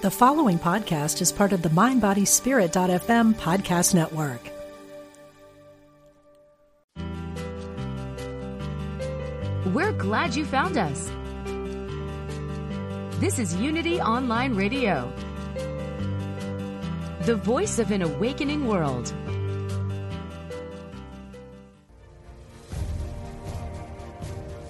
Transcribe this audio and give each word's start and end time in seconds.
The 0.00 0.12
following 0.12 0.60
podcast 0.60 1.20
is 1.20 1.32
part 1.32 1.52
of 1.52 1.62
the 1.62 1.70
MindBodySpirit.fm 1.70 3.34
podcast 3.34 3.96
network. 3.96 4.40
We're 9.74 9.90
glad 9.94 10.36
you 10.36 10.44
found 10.44 10.76
us. 10.78 11.10
This 13.18 13.40
is 13.40 13.56
Unity 13.56 14.00
Online 14.00 14.54
Radio, 14.54 15.12
the 17.22 17.34
voice 17.34 17.80
of 17.80 17.90
an 17.90 18.02
awakening 18.02 18.68
world. 18.68 19.12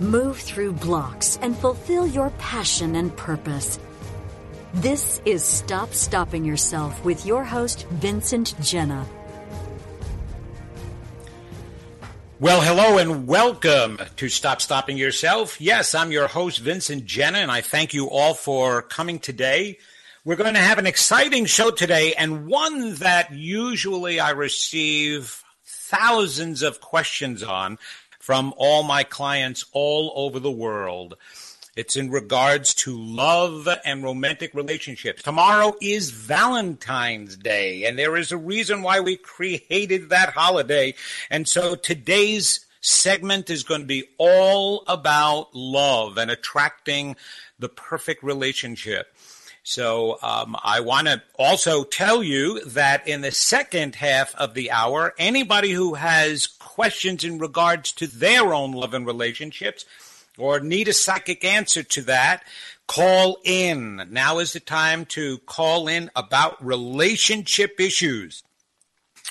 Move 0.00 0.38
through 0.38 0.72
blocks 0.72 1.38
and 1.42 1.54
fulfill 1.54 2.06
your 2.06 2.30
passion 2.38 2.96
and 2.96 3.14
purpose. 3.14 3.78
This 4.78 5.20
is 5.24 5.42
Stop 5.42 5.92
Stopping 5.92 6.44
Yourself 6.44 7.04
with 7.04 7.26
your 7.26 7.42
host, 7.42 7.88
Vincent 7.88 8.54
Genna. 8.60 9.04
Well, 12.38 12.60
hello 12.60 12.98
and 12.98 13.26
welcome 13.26 13.98
to 14.14 14.28
Stop 14.28 14.60
Stopping 14.60 14.96
Yourself. 14.96 15.60
Yes, 15.60 15.96
I'm 15.96 16.12
your 16.12 16.28
host, 16.28 16.60
Vincent 16.60 17.06
Genna, 17.06 17.38
and 17.38 17.50
I 17.50 17.60
thank 17.60 17.92
you 17.92 18.08
all 18.08 18.34
for 18.34 18.82
coming 18.82 19.18
today. 19.18 19.78
We're 20.24 20.36
going 20.36 20.54
to 20.54 20.60
have 20.60 20.78
an 20.78 20.86
exciting 20.86 21.46
show 21.46 21.72
today 21.72 22.14
and 22.14 22.46
one 22.46 22.94
that 22.96 23.32
usually 23.32 24.20
I 24.20 24.30
receive 24.30 25.42
thousands 25.64 26.62
of 26.62 26.80
questions 26.80 27.42
on 27.42 27.78
from 28.20 28.54
all 28.56 28.84
my 28.84 29.02
clients 29.02 29.64
all 29.72 30.12
over 30.14 30.38
the 30.38 30.52
world. 30.52 31.16
It's 31.78 31.94
in 31.94 32.10
regards 32.10 32.74
to 32.74 32.98
love 32.98 33.68
and 33.84 34.02
romantic 34.02 34.52
relationships. 34.52 35.22
Tomorrow 35.22 35.76
is 35.80 36.10
Valentine's 36.10 37.36
Day, 37.36 37.84
and 37.84 37.96
there 37.96 38.16
is 38.16 38.32
a 38.32 38.36
reason 38.36 38.82
why 38.82 38.98
we 38.98 39.16
created 39.16 40.08
that 40.08 40.30
holiday. 40.30 40.96
And 41.30 41.46
so 41.46 41.76
today's 41.76 42.66
segment 42.80 43.48
is 43.48 43.62
going 43.62 43.82
to 43.82 43.86
be 43.86 44.08
all 44.18 44.82
about 44.88 45.54
love 45.54 46.18
and 46.18 46.32
attracting 46.32 47.14
the 47.60 47.68
perfect 47.68 48.24
relationship. 48.24 49.14
So 49.62 50.18
um, 50.20 50.56
I 50.64 50.80
want 50.80 51.06
to 51.06 51.22
also 51.38 51.84
tell 51.84 52.24
you 52.24 52.64
that 52.64 53.06
in 53.06 53.20
the 53.20 53.30
second 53.30 53.94
half 53.94 54.34
of 54.34 54.54
the 54.54 54.72
hour, 54.72 55.14
anybody 55.16 55.70
who 55.70 55.94
has 55.94 56.48
questions 56.48 57.22
in 57.22 57.38
regards 57.38 57.92
to 57.92 58.08
their 58.08 58.52
own 58.52 58.72
love 58.72 58.94
and 58.94 59.06
relationships 59.06 59.84
or 60.38 60.60
need 60.60 60.88
a 60.88 60.92
psychic 60.92 61.44
answer 61.44 61.82
to 61.82 62.02
that, 62.02 62.44
call 62.86 63.38
in. 63.44 64.08
Now 64.10 64.38
is 64.38 64.52
the 64.52 64.60
time 64.60 65.04
to 65.06 65.38
call 65.38 65.88
in 65.88 66.10
about 66.16 66.64
relationship 66.64 67.80
issues. 67.80 68.42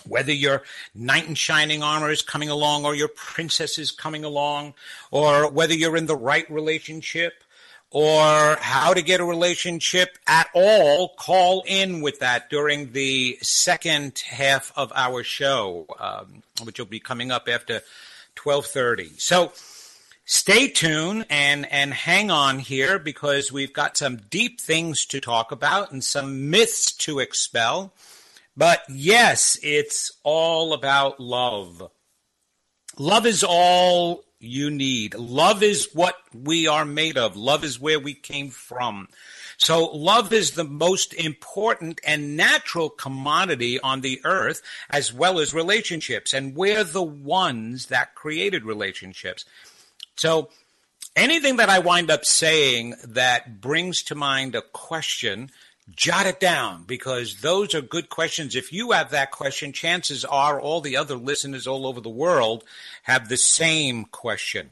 Whether 0.06 0.34
your 0.34 0.64
knight 0.94 1.28
in 1.28 1.36
shining 1.36 1.82
armor 1.82 2.12
is 2.12 2.22
coming 2.22 2.50
along 2.50 2.86
or 2.86 2.94
your 2.94 3.08
princess 3.10 3.78
is 3.78 3.92
coming 3.92 4.24
along, 4.24 4.76
or 5.12 5.50
whether 5.50 5.74
you're 5.74 5.98
in 5.98 6.06
the 6.06 6.16
right 6.16 6.50
relationship, 6.52 7.44
or 7.90 8.58
how 8.60 8.94
to 8.94 9.02
get 9.02 9.20
a 9.20 9.26
relationship 9.26 10.18
at 10.28 10.50
all, 10.54 11.10
call 11.18 11.64
in 11.66 12.02
with 12.02 12.20
that 12.20 12.50
during 12.50 12.92
the 12.92 13.38
second 13.42 14.20
half 14.28 14.72
of 14.76 14.92
our 14.94 15.24
show, 15.24 15.86
um, 16.00 16.44
which 16.64 16.80
will 16.80 16.86
be 16.86 17.00
coming 17.00 17.32
up 17.32 17.48
after 17.48 17.82
12:30. 18.36 19.20
So 19.20 19.52
stay 20.28 20.68
tuned 20.68 21.26
and 21.30 21.66
and 21.72 21.94
hang 21.94 22.30
on 22.30 22.60
here 22.60 23.00
because 23.00 23.52
we've 23.52 23.74
got 23.74 23.98
some 23.98 24.18
deep 24.30 24.60
things 24.62 25.06
to 25.08 25.22
talk 25.22 25.52
about 25.52 25.92
and 25.92 26.04
some 26.04 26.52
myths 26.52 26.92
to 26.92 27.20
expel. 27.20 27.94
But 28.56 28.84
yes, 28.90 29.58
it's 29.64 30.12
all 30.24 30.74
about 30.74 31.20
love. 31.20 31.90
Love 32.98 33.26
is 33.26 33.44
all 33.48 34.24
you 34.40 34.70
need. 34.70 35.14
Love 35.16 35.64
is 35.64 35.90
what 35.94 36.16
we 36.34 36.68
are 36.68 36.86
made 36.86 37.18
of. 37.18 37.38
Love 37.38 37.64
is 37.64 37.80
where 37.80 38.00
we 38.00 38.14
came 38.14 38.50
from. 38.50 39.08
So 39.58 39.86
love 39.86 40.34
is 40.34 40.52
the 40.52 40.64
most 40.64 41.14
important 41.14 42.02
and 42.06 42.36
natural 42.36 42.90
commodity 42.90 43.80
on 43.80 44.02
the 44.02 44.22
earth, 44.24 44.62
as 44.90 45.14
well 45.14 45.40
as 45.40 45.54
relationships. 45.54 46.34
And 46.34 46.56
we're 46.56 46.84
the 46.84 47.04
ones 47.04 47.88
that 47.88 48.14
created 48.14 48.66
relationships. 48.66 49.46
So 50.18 50.50
anything 51.16 51.58
that 51.58 51.70
I 51.70 51.80
wind 51.80 52.10
up 52.10 52.26
saying 52.26 52.96
that 53.04 53.62
brings 53.62 54.02
to 54.04 54.16
mind 54.16 54.56
a 54.56 54.62
question, 54.62 55.52
jot 55.96 56.26
it 56.26 56.40
down 56.40 56.84
because 56.86 57.42
those 57.42 57.76
are 57.76 57.82
good 57.82 58.10
questions. 58.10 58.56
If 58.56 58.74
you 58.74 58.92
have 58.92 59.12
that 59.12 59.32
question, 59.32 59.74
chances 59.74 60.26
are 60.26 60.60
all 60.60 60.82
the 60.82 60.98
other 60.98 61.16
listeners 61.16 61.68
all 61.68 61.86
over 61.86 62.02
the 62.02 62.10
world 62.10 62.64
have 63.04 63.30
the 63.30 63.38
same 63.38 64.06
question. 64.06 64.72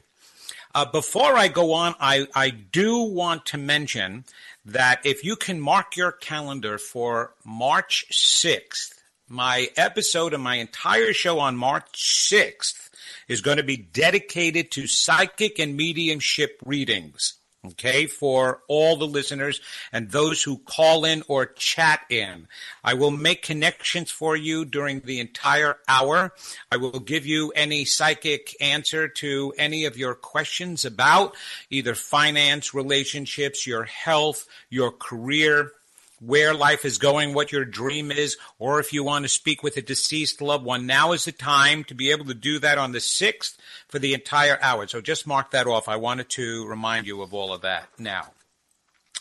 Uh, 0.74 0.84
before 0.84 1.38
I 1.38 1.48
go 1.48 1.72
on, 1.72 1.94
I, 2.00 2.26
I 2.34 2.50
do 2.50 2.98
want 2.98 3.46
to 3.46 3.56
mention 3.56 4.24
that 4.64 5.00
if 5.06 5.24
you 5.24 5.36
can 5.36 5.60
mark 5.60 5.96
your 5.96 6.12
calendar 6.12 6.76
for 6.76 7.32
March 7.44 8.04
6th, 8.12 8.94
my 9.28 9.68
episode 9.76 10.34
and 10.34 10.42
my 10.42 10.56
entire 10.56 11.12
show 11.12 11.38
on 11.38 11.56
March 11.56 11.92
6th 12.30 12.85
is 13.28 13.40
going 13.40 13.56
to 13.56 13.62
be 13.62 13.76
dedicated 13.76 14.70
to 14.72 14.86
psychic 14.86 15.58
and 15.58 15.76
mediumship 15.76 16.60
readings. 16.64 17.34
Okay, 17.70 18.06
for 18.06 18.62
all 18.68 18.96
the 18.96 19.08
listeners 19.08 19.60
and 19.92 20.10
those 20.10 20.40
who 20.40 20.58
call 20.58 21.04
in 21.04 21.24
or 21.26 21.46
chat 21.46 22.00
in. 22.08 22.46
I 22.84 22.94
will 22.94 23.10
make 23.10 23.42
connections 23.42 24.08
for 24.08 24.36
you 24.36 24.64
during 24.64 25.00
the 25.00 25.18
entire 25.18 25.78
hour. 25.88 26.32
I 26.70 26.76
will 26.76 27.00
give 27.00 27.26
you 27.26 27.52
any 27.56 27.84
psychic 27.84 28.54
answer 28.60 29.08
to 29.08 29.52
any 29.58 29.84
of 29.84 29.96
your 29.96 30.14
questions 30.14 30.84
about 30.84 31.34
either 31.68 31.96
finance, 31.96 32.72
relationships, 32.72 33.66
your 33.66 33.84
health, 33.84 34.46
your 34.70 34.92
career, 34.92 35.72
where 36.20 36.54
life 36.54 36.84
is 36.84 36.98
going, 36.98 37.34
what 37.34 37.52
your 37.52 37.64
dream 37.64 38.10
is, 38.10 38.36
or 38.58 38.80
if 38.80 38.92
you 38.92 39.04
want 39.04 39.24
to 39.24 39.28
speak 39.28 39.62
with 39.62 39.76
a 39.76 39.82
deceased 39.82 40.40
loved 40.40 40.64
one, 40.64 40.86
now 40.86 41.12
is 41.12 41.24
the 41.24 41.32
time 41.32 41.84
to 41.84 41.94
be 41.94 42.10
able 42.10 42.24
to 42.24 42.34
do 42.34 42.58
that 42.58 42.78
on 42.78 42.92
the 42.92 42.98
6th 42.98 43.56
for 43.88 43.98
the 43.98 44.14
entire 44.14 44.58
hour. 44.62 44.86
So 44.86 45.00
just 45.00 45.26
mark 45.26 45.50
that 45.50 45.66
off. 45.66 45.88
I 45.88 45.96
wanted 45.96 46.28
to 46.30 46.66
remind 46.66 47.06
you 47.06 47.22
of 47.22 47.34
all 47.34 47.52
of 47.52 47.62
that 47.62 47.88
now. 47.98 48.32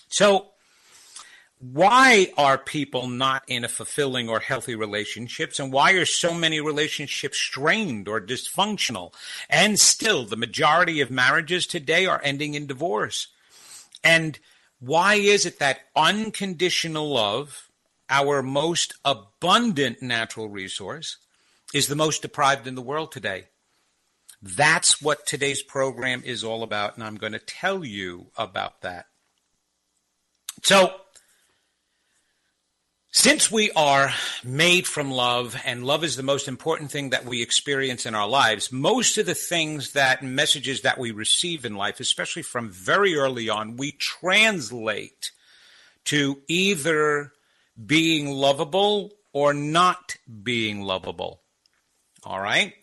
So, 0.07 0.47
why 1.59 2.31
are 2.37 2.57
people 2.57 3.07
not 3.07 3.43
in 3.47 3.63
a 3.63 3.69
fulfilling 3.69 4.29
or 4.29 4.39
healthy 4.39 4.75
relationships 4.75 5.59
and 5.59 5.71
why 5.71 5.93
are 5.93 6.05
so 6.05 6.33
many 6.33 6.59
relationships 6.59 7.37
strained 7.37 8.07
or 8.07 8.19
dysfunctional 8.19 9.13
and 9.49 9.79
still 9.79 10.25
the 10.25 10.35
majority 10.35 10.99
of 10.99 11.09
marriages 11.09 11.65
today 11.65 12.05
are 12.05 12.21
ending 12.23 12.55
in 12.55 12.67
divorce 12.67 13.29
and 14.03 14.37
why 14.85 15.15
is 15.15 15.47
it 15.47 15.57
that 15.59 15.79
unconditional 15.95 17.09
love, 17.09 17.69
our 18.07 18.43
most 18.43 18.93
abundant 19.03 20.01
natural 20.01 20.47
resource, 20.47 21.17
is 21.73 21.87
the 21.87 21.95
most 21.95 22.21
deprived 22.21 22.67
in 22.67 22.75
the 22.75 22.81
world 22.81 23.11
today? 23.11 23.45
That's 24.43 25.01
what 25.01 25.25
today's 25.25 25.63
program 25.63 26.21
is 26.23 26.43
all 26.43 26.61
about, 26.61 26.95
and 26.95 27.03
I'm 27.03 27.15
going 27.15 27.33
to 27.33 27.39
tell 27.39 27.83
you 27.83 28.27
about 28.37 28.81
that. 28.81 29.07
So, 30.61 30.93
since 33.15 33.49
we 33.49 33.71
are 33.77 34.13
made 34.43 34.85
from 34.85 35.09
love, 35.09 35.55
and 35.63 35.85
love 35.85 36.03
is 36.03 36.17
the 36.17 36.21
most 36.21 36.49
important 36.49 36.91
thing 36.91 37.11
that 37.11 37.23
we 37.23 37.41
experience 37.41 38.05
in 38.05 38.13
our 38.13 38.27
lives, 38.27 38.73
most 38.73 39.17
of 39.17 39.25
the 39.25 39.33
things 39.33 39.93
that 39.93 40.21
messages 40.21 40.81
that 40.81 40.97
we 40.97 41.11
receive 41.11 41.63
in 41.63 41.75
life, 41.75 42.01
especially 42.01 42.41
from 42.41 42.69
very 42.69 43.15
early 43.15 43.47
on, 43.47 43.77
we 43.77 43.93
translate 43.93 45.31
to 46.03 46.41
either 46.49 47.31
being 47.83 48.31
lovable 48.31 49.13
or 49.31 49.53
not 49.53 50.17
being 50.43 50.81
lovable. 50.81 51.39
All 52.25 52.41
right? 52.41 52.73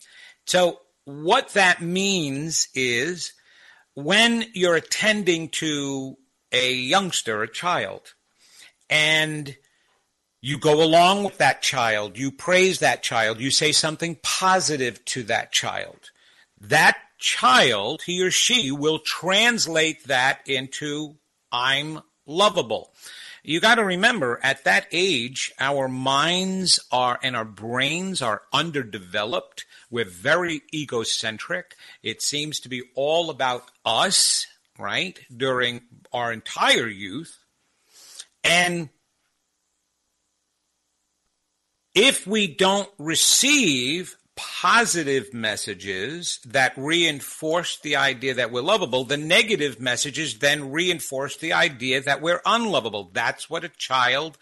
So, 0.47 0.79
what 1.05 1.49
that 1.49 1.79
means 1.79 2.69
is 2.73 3.33
when 3.93 4.45
you're 4.53 4.75
attending 4.75 5.49
to 5.49 6.17
a 6.51 6.73
youngster, 6.73 7.43
a 7.43 7.51
child, 7.51 8.15
and 8.89 9.55
you 10.45 10.57
go 10.57 10.83
along 10.83 11.23
with 11.23 11.37
that 11.37 11.61
child. 11.61 12.17
You 12.17 12.29
praise 12.29 12.79
that 12.79 13.01
child. 13.01 13.39
You 13.39 13.49
say 13.49 13.71
something 13.71 14.17
positive 14.21 15.03
to 15.05 15.23
that 15.23 15.53
child. 15.53 16.11
That 16.59 16.97
child, 17.17 18.01
he 18.01 18.21
or 18.21 18.29
she, 18.29 18.69
will 18.69 18.99
translate 18.99 20.03
that 20.07 20.41
into 20.45 21.15
I'm 21.49 22.01
lovable. 22.25 22.91
You 23.41 23.61
got 23.61 23.75
to 23.75 23.85
remember 23.85 24.41
at 24.43 24.65
that 24.65 24.87
age, 24.91 25.53
our 25.61 25.87
minds 25.87 26.77
are 26.91 27.17
and 27.23 27.37
our 27.37 27.45
brains 27.45 28.21
are 28.21 28.41
underdeveloped. 28.51 29.63
We're 29.89 30.03
very 30.03 30.63
egocentric. 30.73 31.77
It 32.01 32.21
seems 32.21 32.59
to 32.59 32.69
be 32.69 32.83
all 32.95 33.29
about 33.29 33.71
us, 33.85 34.45
right? 34.77 35.17
During 35.35 35.83
our 36.11 36.33
entire 36.33 36.89
youth. 36.89 37.39
And 38.43 38.89
If 41.95 42.25
we 42.25 42.47
don't 42.47 42.89
receive 42.97 44.17
positive 44.35 45.31
messages 45.31 46.39
that 46.45 46.73
reinforce 46.75 47.77
the 47.77 47.95
idea 47.97 48.33
that 48.33 48.51
we're 48.51 48.61
lovable, 48.61 49.03
the 49.03 49.17
negative 49.17 49.79
messages 49.79 50.39
then 50.39 50.71
reinforce 50.71 51.37
the 51.37 51.53
idea 51.53 52.01
that 52.01 52.21
we're 52.21 52.41
unlovable. 52.45 53.11
That's 53.13 53.47
what 53.49 53.63
a 53.63 53.69
child 53.69 54.37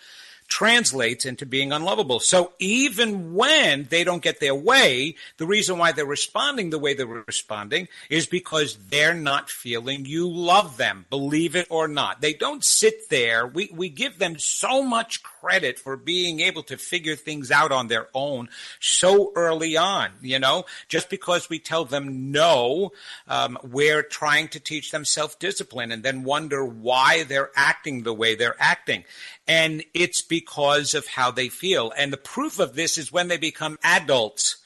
translates 0.51 1.25
into 1.25 1.45
being 1.45 1.71
unlovable. 1.71 2.19
So 2.19 2.51
even 2.59 3.33
when 3.33 3.85
they 3.89 4.03
don't 4.03 4.21
get 4.21 4.41
their 4.41 4.53
way, 4.53 5.15
the 5.37 5.47
reason 5.47 5.77
why 5.77 5.93
they're 5.93 6.05
responding 6.05 6.71
the 6.71 6.77
way 6.77 6.93
they're 6.93 7.23
responding 7.25 7.87
is 8.09 8.27
because 8.27 8.75
they're 8.89 9.13
not 9.13 9.49
feeling 9.49 10.03
you 10.03 10.29
love 10.29 10.75
them, 10.75 11.05
believe 11.09 11.55
it 11.55 11.67
or 11.69 11.87
not. 11.87 12.19
They 12.19 12.33
don't 12.33 12.65
sit 12.65 13.09
there. 13.09 13.47
We, 13.47 13.71
we 13.73 13.87
give 13.87 14.19
them 14.19 14.37
so 14.37 14.83
much 14.83 15.23
credit 15.23 15.79
for 15.79 15.95
being 15.95 16.41
able 16.41 16.63
to 16.63 16.75
figure 16.75 17.15
things 17.15 17.49
out 17.49 17.71
on 17.71 17.87
their 17.87 18.09
own 18.13 18.49
so 18.81 19.31
early 19.37 19.77
on, 19.77 20.09
you 20.21 20.37
know, 20.37 20.65
just 20.89 21.09
because 21.09 21.49
we 21.49 21.59
tell 21.59 21.85
them 21.85 22.33
no, 22.33 22.91
um, 23.29 23.57
we're 23.63 24.03
trying 24.03 24.49
to 24.49 24.59
teach 24.59 24.91
them 24.91 25.05
self-discipline 25.05 25.93
and 25.93 26.03
then 26.03 26.25
wonder 26.25 26.65
why 26.65 27.23
they're 27.23 27.51
acting 27.55 28.03
the 28.03 28.13
way 28.13 28.35
they're 28.35 28.61
acting. 28.61 29.05
And 29.47 29.83
it's 29.93 30.21
because 30.21 30.40
of 30.41 31.07
how 31.07 31.31
they 31.31 31.49
feel. 31.49 31.91
And 31.97 32.11
the 32.11 32.17
proof 32.17 32.59
of 32.59 32.75
this 32.75 32.97
is 32.97 33.11
when 33.11 33.27
they 33.27 33.37
become 33.37 33.77
adults. 33.83 34.57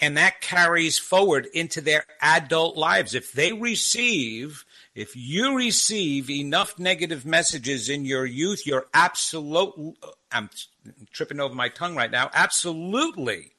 And 0.00 0.16
that 0.16 0.40
carries 0.40 0.98
forward 0.98 1.46
into 1.52 1.80
their 1.80 2.04
adult 2.22 2.76
lives. 2.76 3.14
If 3.14 3.32
they 3.32 3.52
receive, 3.52 4.64
if 4.94 5.14
you 5.14 5.56
receive 5.56 6.30
enough 6.30 6.78
negative 6.78 7.26
messages 7.26 7.88
in 7.88 8.04
your 8.04 8.24
youth, 8.24 8.66
you're 8.66 8.86
absolute, 8.94 9.74
I'm 10.32 10.48
tripping 11.12 11.40
over 11.40 11.54
my 11.54 11.68
tongue 11.68 11.96
right 11.96 12.10
now, 12.10 12.30
absolutely 12.32 13.52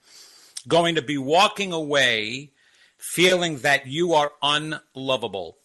going 0.68 0.96
to 0.96 1.02
be 1.02 1.18
walking 1.18 1.74
away 1.74 2.52
feeling 2.98 3.58
that 3.60 3.88
you 3.88 4.14
are 4.14 4.32
unlovable 4.42 5.58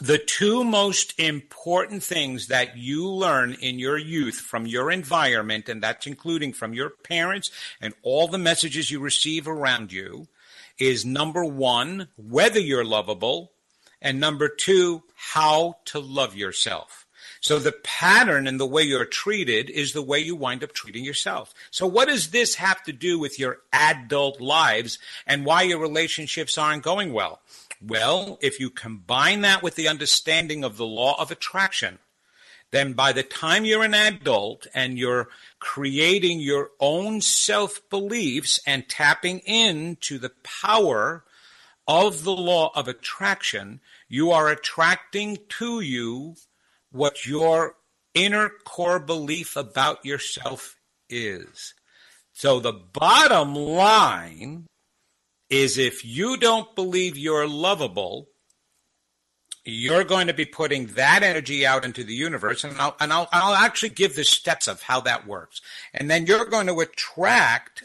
the 0.00 0.18
two 0.18 0.62
most 0.62 1.18
important 1.18 2.02
things 2.02 2.46
that 2.46 2.76
you 2.76 3.08
learn 3.08 3.54
in 3.54 3.78
your 3.78 3.98
youth 3.98 4.36
from 4.36 4.66
your 4.66 4.90
environment, 4.90 5.68
and 5.68 5.82
that's 5.82 6.06
including 6.06 6.52
from 6.52 6.72
your 6.72 6.90
parents 6.90 7.50
and 7.80 7.94
all 8.02 8.28
the 8.28 8.38
messages 8.38 8.90
you 8.90 9.00
receive 9.00 9.48
around 9.48 9.92
you, 9.92 10.28
is 10.78 11.04
number 11.04 11.44
one, 11.44 12.08
whether 12.16 12.60
you're 12.60 12.84
lovable, 12.84 13.52
and 14.00 14.18
number 14.18 14.48
two, 14.48 15.02
how 15.14 15.76
to 15.86 15.98
love 15.98 16.34
yourself. 16.34 17.06
So 17.40 17.58
the 17.58 17.72
pattern 17.72 18.46
and 18.46 18.60
the 18.60 18.66
way 18.66 18.82
you're 18.82 19.04
treated 19.04 19.70
is 19.70 19.92
the 19.92 20.02
way 20.02 20.18
you 20.18 20.36
wind 20.36 20.62
up 20.62 20.72
treating 20.72 21.04
yourself. 21.04 21.52
So 21.70 21.86
what 21.86 22.08
does 22.08 22.30
this 22.30 22.54
have 22.56 22.82
to 22.84 22.92
do 22.92 23.18
with 23.18 23.38
your 23.38 23.58
adult 23.72 24.40
lives 24.40 24.98
and 25.26 25.44
why 25.44 25.62
your 25.62 25.78
relationships 25.78 26.58
aren't 26.58 26.82
going 26.82 27.12
well? 27.12 27.40
Well, 27.82 28.38
if 28.42 28.60
you 28.60 28.68
combine 28.68 29.40
that 29.40 29.62
with 29.62 29.74
the 29.74 29.88
understanding 29.88 30.64
of 30.64 30.76
the 30.76 30.86
law 30.86 31.20
of 31.20 31.30
attraction, 31.30 31.98
then 32.72 32.92
by 32.92 33.12
the 33.12 33.22
time 33.22 33.64
you're 33.64 33.82
an 33.82 33.94
adult 33.94 34.66
and 34.74 34.98
you're 34.98 35.28
creating 35.58 36.40
your 36.40 36.70
own 36.78 37.20
self 37.20 37.80
beliefs 37.88 38.60
and 38.66 38.88
tapping 38.88 39.40
into 39.40 40.18
the 40.18 40.32
power 40.42 41.24
of 41.88 42.22
the 42.22 42.36
law 42.36 42.70
of 42.74 42.86
attraction, 42.86 43.80
you 44.08 44.30
are 44.30 44.48
attracting 44.48 45.38
to 45.48 45.80
you 45.80 46.36
what 46.92 47.26
your 47.26 47.76
inner 48.14 48.50
core 48.64 49.00
belief 49.00 49.56
about 49.56 50.04
yourself 50.04 50.76
is. 51.08 51.74
So 52.32 52.60
the 52.60 52.72
bottom 52.72 53.54
line 53.54 54.66
is 55.50 55.76
if 55.76 56.04
you 56.04 56.36
don't 56.36 56.74
believe 56.74 57.18
you're 57.18 57.48
lovable, 57.48 58.28
you're 59.64 60.04
going 60.04 60.28
to 60.28 60.34
be 60.34 60.46
putting 60.46 60.86
that 60.86 61.22
energy 61.22 61.66
out 61.66 61.84
into 61.84 62.02
the 62.02 62.14
universe, 62.14 62.64
and 62.64 62.78
I'll, 62.78 62.96
and 62.98 63.12
I'll, 63.12 63.28
I'll 63.30 63.54
actually 63.54 63.90
give 63.90 64.16
the 64.16 64.24
steps 64.24 64.68
of 64.68 64.82
how 64.82 65.00
that 65.02 65.26
works. 65.26 65.60
And 65.92 66.10
then 66.10 66.26
you're 66.26 66.46
going 66.46 66.66
to 66.68 66.80
attract 66.80 67.84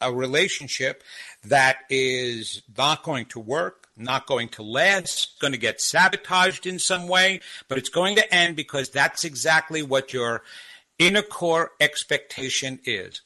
a 0.00 0.12
relationship 0.12 1.02
that 1.44 1.78
is 1.88 2.62
not 2.76 3.02
going 3.02 3.26
to 3.26 3.40
work, 3.40 3.88
not 3.96 4.26
going 4.26 4.48
to 4.50 4.62
last, 4.62 5.40
going 5.40 5.52
to 5.52 5.58
get 5.58 5.80
sabotaged 5.80 6.66
in 6.66 6.78
some 6.78 7.08
way, 7.08 7.40
but 7.68 7.78
it's 7.78 7.88
going 7.88 8.16
to 8.16 8.34
end 8.34 8.56
because 8.56 8.90
that's 8.90 9.24
exactly 9.24 9.82
what 9.82 10.12
your 10.12 10.42
inner 10.98 11.22
core 11.22 11.72
expectation 11.80 12.78
is. 12.84 13.22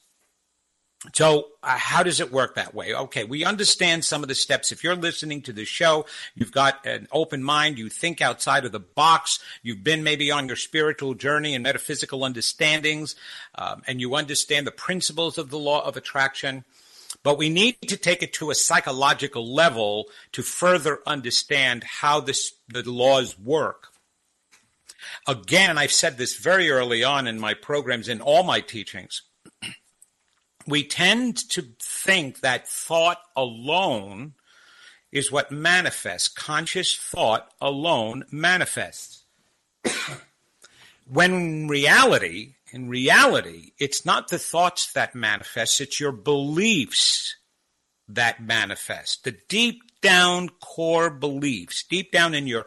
So, 1.14 1.48
uh, 1.62 1.78
how 1.78 2.02
does 2.02 2.20
it 2.20 2.30
work 2.30 2.56
that 2.56 2.74
way? 2.74 2.92
Okay, 2.92 3.24
we 3.24 3.42
understand 3.42 4.04
some 4.04 4.22
of 4.22 4.28
the 4.28 4.34
steps. 4.34 4.70
If 4.70 4.84
you're 4.84 4.94
listening 4.94 5.40
to 5.42 5.52
the 5.52 5.64
show, 5.64 6.04
you've 6.34 6.52
got 6.52 6.84
an 6.84 7.08
open 7.10 7.42
mind, 7.42 7.78
you 7.78 7.88
think 7.88 8.20
outside 8.20 8.66
of 8.66 8.72
the 8.72 8.80
box, 8.80 9.38
you've 9.62 9.82
been 9.82 10.04
maybe 10.04 10.30
on 10.30 10.46
your 10.46 10.56
spiritual 10.56 11.14
journey 11.14 11.54
and 11.54 11.62
metaphysical 11.62 12.22
understandings, 12.22 13.16
um, 13.54 13.80
and 13.86 13.98
you 13.98 14.14
understand 14.14 14.66
the 14.66 14.72
principles 14.72 15.38
of 15.38 15.48
the 15.48 15.58
law 15.58 15.82
of 15.86 15.96
attraction. 15.96 16.64
But 17.22 17.38
we 17.38 17.48
need 17.48 17.76
to 17.88 17.96
take 17.96 18.22
it 18.22 18.34
to 18.34 18.50
a 18.50 18.54
psychological 18.54 19.50
level 19.50 20.04
to 20.32 20.42
further 20.42 21.00
understand 21.06 21.82
how 21.82 22.20
this, 22.20 22.52
the 22.68 22.88
laws 22.88 23.38
work. 23.38 23.86
Again, 25.26 25.78
I've 25.78 25.92
said 25.92 26.18
this 26.18 26.36
very 26.36 26.70
early 26.70 27.02
on 27.02 27.26
in 27.26 27.40
my 27.40 27.54
programs, 27.54 28.06
in 28.06 28.20
all 28.20 28.42
my 28.42 28.60
teachings 28.60 29.22
we 30.70 30.84
tend 30.84 31.36
to 31.50 31.62
think 31.80 32.40
that 32.40 32.68
thought 32.68 33.18
alone 33.36 34.34
is 35.12 35.32
what 35.32 35.50
manifests. 35.50 36.28
Conscious 36.28 36.96
thought 36.96 37.52
alone 37.60 38.24
manifests. 38.30 39.24
when 41.06 41.68
reality, 41.68 42.54
in 42.72 42.88
reality, 42.88 43.72
it's 43.78 44.06
not 44.06 44.28
the 44.28 44.38
thoughts 44.38 44.92
that 44.92 45.14
manifest, 45.14 45.80
it's 45.80 46.00
your 46.00 46.12
beliefs 46.12 47.36
that 48.08 48.42
manifest. 48.42 49.24
The 49.24 49.36
deep 49.48 49.82
down 50.00 50.48
core 50.60 51.10
beliefs, 51.10 51.82
deep 51.82 52.12
down 52.12 52.34
in 52.34 52.46
your 52.46 52.66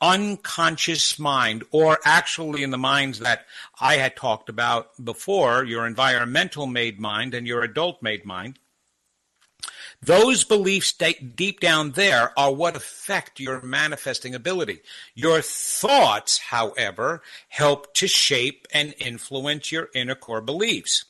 unconscious 0.00 1.18
mind, 1.18 1.64
or 1.70 1.98
actually 2.04 2.62
in 2.62 2.70
the 2.70 2.78
minds 2.78 3.20
that 3.20 3.46
I 3.80 3.96
had 3.96 4.16
talked 4.16 4.48
about 4.48 4.90
before, 5.02 5.64
your 5.64 5.86
environmental 5.86 6.66
made 6.66 7.00
mind 7.00 7.34
and 7.34 7.46
your 7.46 7.62
adult 7.62 8.02
made 8.02 8.24
mind. 8.24 8.58
Those 10.02 10.44
beliefs 10.44 10.92
deep 10.92 11.60
down 11.60 11.92
there 11.92 12.38
are 12.38 12.52
what 12.52 12.76
affect 12.76 13.40
your 13.40 13.62
manifesting 13.62 14.34
ability. 14.34 14.80
Your 15.14 15.40
thoughts, 15.40 16.38
however, 16.38 17.22
help 17.48 17.94
to 17.94 18.06
shape 18.06 18.66
and 18.74 18.94
influence 18.98 19.72
your 19.72 19.88
inner 19.94 20.14
core 20.14 20.42
beliefs. 20.42 21.06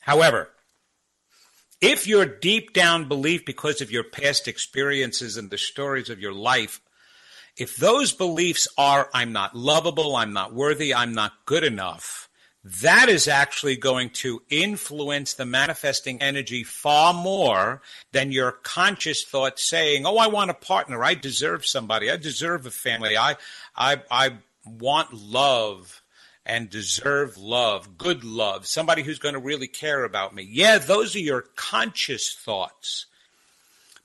However, 0.00 0.50
if 1.84 2.06
your 2.06 2.24
deep 2.24 2.72
down 2.72 3.08
belief, 3.08 3.44
because 3.44 3.80
of 3.80 3.90
your 3.90 4.04
past 4.04 4.48
experiences 4.48 5.36
and 5.36 5.50
the 5.50 5.58
stories 5.58 6.08
of 6.08 6.18
your 6.18 6.32
life, 6.32 6.80
if 7.56 7.76
those 7.76 8.12
beliefs 8.12 8.66
are, 8.76 9.08
I'm 9.12 9.32
not 9.32 9.54
lovable, 9.54 10.16
I'm 10.16 10.32
not 10.32 10.54
worthy, 10.54 10.94
I'm 10.94 11.14
not 11.14 11.44
good 11.44 11.62
enough, 11.62 12.28
that 12.64 13.10
is 13.10 13.28
actually 13.28 13.76
going 13.76 14.08
to 14.10 14.42
influence 14.48 15.34
the 15.34 15.44
manifesting 15.44 16.22
energy 16.22 16.64
far 16.64 17.12
more 17.12 17.82
than 18.12 18.32
your 18.32 18.52
conscious 18.52 19.22
thought 19.22 19.58
saying, 19.58 20.06
"Oh, 20.06 20.16
I 20.16 20.28
want 20.28 20.50
a 20.50 20.54
partner. 20.54 21.04
I 21.04 21.14
deserve 21.14 21.66
somebody. 21.66 22.10
I 22.10 22.16
deserve 22.16 22.64
a 22.64 22.70
family. 22.70 23.18
I, 23.18 23.36
I, 23.76 24.00
I 24.10 24.38
want 24.64 25.12
love 25.12 26.02
and 26.46 26.68
deserve 26.70 27.36
love, 27.36 27.96
good 27.96 28.24
love, 28.24 28.66
somebody 28.66 29.02
who's 29.02 29.18
going 29.18 29.34
to 29.34 29.40
really 29.40 29.68
care 29.68 30.04
about 30.04 30.34
me." 30.34 30.46
Yeah, 30.48 30.78
those 30.78 31.14
are 31.16 31.20
your 31.20 31.42
conscious 31.56 32.34
thoughts 32.34 33.06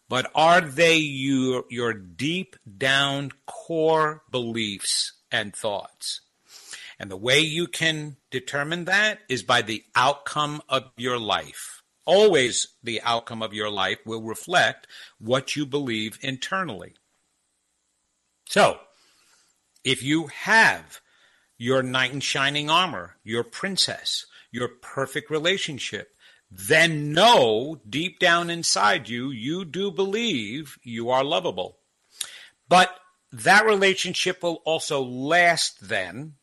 but 0.10 0.32
are 0.34 0.60
they 0.60 0.98
your, 0.98 1.66
your 1.70 1.94
deep 1.94 2.56
down 2.78 3.32
core 3.46 4.24
beliefs 4.32 5.14
and 5.32 5.56
thoughts? 5.56 6.22
And 6.98 7.10
the 7.10 7.16
way 7.16 7.40
you 7.40 7.68
can 7.68 8.18
determine 8.32 8.86
that 8.86 9.20
is 9.30 9.44
by 9.44 9.62
the 9.62 9.86
outcome 9.96 10.62
of 10.68 10.92
your 10.98 11.20
life. 11.20 11.84
Always 12.06 12.70
the 12.84 13.02
outcome 13.04 13.44
of 13.44 13.54
your 13.54 13.70
life 13.70 14.00
will 14.04 14.24
reflect 14.24 14.88
what 15.20 15.56
you 15.56 15.66
believe 15.66 16.18
internally. 16.22 16.96
So, 18.50 18.80
if 19.84 20.02
you 20.02 20.28
have 20.28 21.00
your 21.60 21.84
knight 21.84 22.14
in 22.14 22.22
shining 22.22 22.70
armor, 22.70 23.18
your 23.24 23.44
princess, 23.44 24.26
your 24.50 24.70
perfect 24.70 25.30
relationship, 25.30 26.16
then 26.50 27.12
know 27.12 27.80
deep 27.88 28.18
down 28.18 28.50
inside 28.50 29.08
you, 29.08 29.30
you 29.30 29.66
do 29.66 29.92
believe 29.92 30.80
you 30.82 31.12
are 31.12 31.24
lovable. 31.24 31.78
But 32.68 32.90
that 33.32 33.66
relationship 33.66 34.42
will 34.42 34.62
also 34.66 35.04
last 35.04 35.88
then 35.88 36.34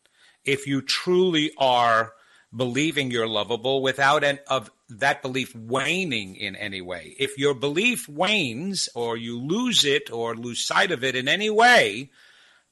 if 0.45 0.67
you 0.67 0.81
truly 0.81 1.51
are 1.57 2.13
believing 2.55 3.11
you're 3.11 3.27
lovable 3.27 3.81
without 3.81 4.23
an, 4.23 4.39
of 4.47 4.71
that 4.89 5.21
belief 5.21 5.53
waning 5.53 6.35
in 6.35 6.55
any 6.55 6.79
way. 6.79 7.15
If 7.19 7.37
your 7.37 7.53
belief 7.53 8.07
wanes 8.07 8.87
or 8.95 9.17
you 9.17 9.41
lose 9.41 9.83
it 9.83 10.11
or 10.11 10.35
lose 10.35 10.65
sight 10.65 10.91
of 10.91 11.03
it 11.03 11.15
in 11.15 11.27
any 11.27 11.49
way, 11.49 12.11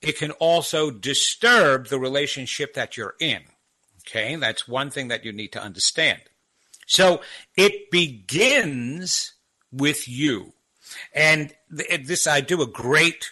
it 0.05 0.17
can 0.17 0.31
also 0.31 0.91
disturb 0.91 1.87
the 1.87 1.99
relationship 1.99 2.75
that 2.75 2.95
you're 2.95 3.15
in. 3.19 3.41
Okay, 4.07 4.35
that's 4.35 4.67
one 4.67 4.91
thing 4.91 5.07
that 5.07 5.25
you 5.25 5.33
need 5.33 5.51
to 5.53 5.61
understand. 5.61 6.21
So 6.85 7.21
it 7.57 7.89
begins 7.89 9.33
with 9.71 10.07
you. 10.07 10.53
And 11.13 11.53
this, 11.69 12.27
I 12.27 12.41
do 12.41 12.61
a 12.61 12.67
great 12.67 13.31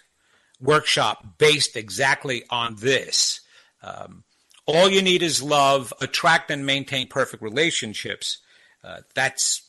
workshop 0.60 1.38
based 1.38 1.78
exactly 1.78 2.44
on 2.50 2.76
this. 2.80 3.42
Um, 3.84 4.24
all 4.66 4.90
you 4.90 5.02
need 5.02 5.22
is 5.22 5.44
love, 5.44 5.94
attract 6.02 6.50
and 6.50 6.66
maintain 6.66 7.08
perfect 7.08 7.44
relationships. 7.44 8.40
Uh, 8.84 9.02
that's 9.14 9.62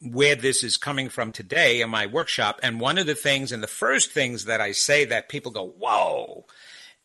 where 0.00 0.34
this 0.34 0.64
is 0.64 0.76
coming 0.76 1.08
from 1.08 1.32
today 1.32 1.80
in 1.80 1.90
my 1.90 2.06
workshop. 2.06 2.58
And 2.62 2.80
one 2.80 2.98
of 2.98 3.06
the 3.06 3.14
things, 3.14 3.52
and 3.52 3.62
the 3.62 3.66
first 3.68 4.12
things 4.12 4.46
that 4.46 4.60
I 4.60 4.72
say 4.72 5.04
that 5.04 5.28
people 5.28 5.52
go, 5.52 5.66
whoa, 5.66 6.46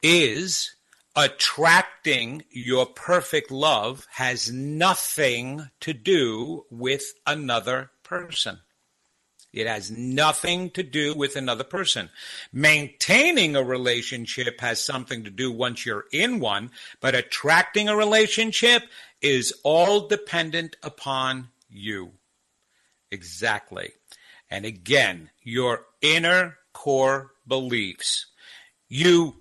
is 0.02 0.76
attracting 1.16 2.44
your 2.50 2.86
perfect 2.86 3.52
love 3.52 4.08
has 4.12 4.52
nothing 4.52 5.70
to 5.80 5.94
do 5.94 6.66
with 6.70 7.14
another 7.26 7.92
person. 8.04 8.60
It 9.54 9.68
has 9.68 9.90
nothing 9.90 10.70
to 10.72 10.84
do 10.84 11.16
with 11.16 11.38
another 11.38 11.64
person. 11.64 12.10
Maintaining 12.52 13.56
a 13.56 13.64
relationship 13.64 14.60
has 14.60 14.84
something 14.84 15.24
to 15.24 15.30
do 15.30 15.50
once 15.50 15.86
you're 15.86 16.06
in 16.12 16.42
one, 16.42 16.72
but 17.00 17.16
attracting 17.16 17.88
a 17.88 17.96
relationship 17.96 18.84
is 19.22 19.54
all 19.64 20.10
dependent 20.10 20.76
upon 20.84 21.48
you. 21.70 22.12
Exactly. 23.16 23.94
And 24.50 24.66
again, 24.66 25.30
your 25.42 25.86
inner 26.02 26.58
core 26.74 27.32
beliefs. 27.48 28.26
You, 28.90 29.36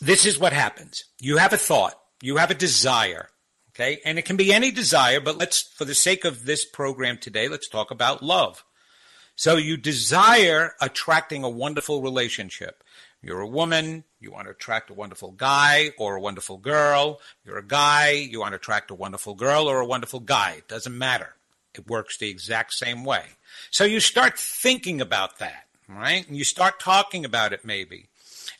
this 0.00 0.26
is 0.26 0.40
what 0.40 0.52
happens. 0.52 1.04
You 1.20 1.36
have 1.36 1.52
a 1.52 1.56
thought, 1.56 1.94
you 2.20 2.36
have 2.38 2.50
a 2.50 2.54
desire, 2.54 3.28
okay? 3.70 4.00
And 4.04 4.18
it 4.18 4.24
can 4.24 4.36
be 4.36 4.52
any 4.52 4.72
desire, 4.72 5.20
but 5.20 5.38
let's, 5.38 5.62
for 5.62 5.84
the 5.84 5.94
sake 5.94 6.24
of 6.24 6.46
this 6.46 6.64
program 6.64 7.18
today, 7.18 7.46
let's 7.46 7.68
talk 7.68 7.92
about 7.92 8.24
love. 8.24 8.64
So 9.36 9.56
you 9.56 9.76
desire 9.76 10.72
attracting 10.80 11.44
a 11.44 11.48
wonderful 11.48 12.02
relationship. 12.02 12.82
You're 13.22 13.40
a 13.40 13.46
woman, 13.46 14.02
you 14.18 14.32
want 14.32 14.46
to 14.46 14.50
attract 14.50 14.90
a 14.90 14.94
wonderful 14.94 15.30
guy 15.30 15.92
or 15.96 16.16
a 16.16 16.20
wonderful 16.20 16.58
girl. 16.58 17.20
You're 17.44 17.58
a 17.58 17.66
guy, 17.66 18.10
you 18.10 18.40
want 18.40 18.52
to 18.52 18.56
attract 18.56 18.90
a 18.90 18.96
wonderful 18.96 19.36
girl 19.36 19.70
or 19.70 19.78
a 19.78 19.86
wonderful 19.86 20.20
guy. 20.20 20.56
It 20.58 20.66
doesn't 20.66 20.98
matter. 20.98 21.36
It 21.78 21.88
works 21.88 22.16
the 22.16 22.28
exact 22.28 22.74
same 22.74 23.04
way. 23.04 23.24
So 23.70 23.84
you 23.84 24.00
start 24.00 24.38
thinking 24.38 25.00
about 25.00 25.38
that, 25.38 25.66
right? 25.88 26.26
And 26.26 26.36
you 26.36 26.44
start 26.44 26.80
talking 26.80 27.24
about 27.24 27.52
it 27.52 27.64
maybe. 27.64 28.08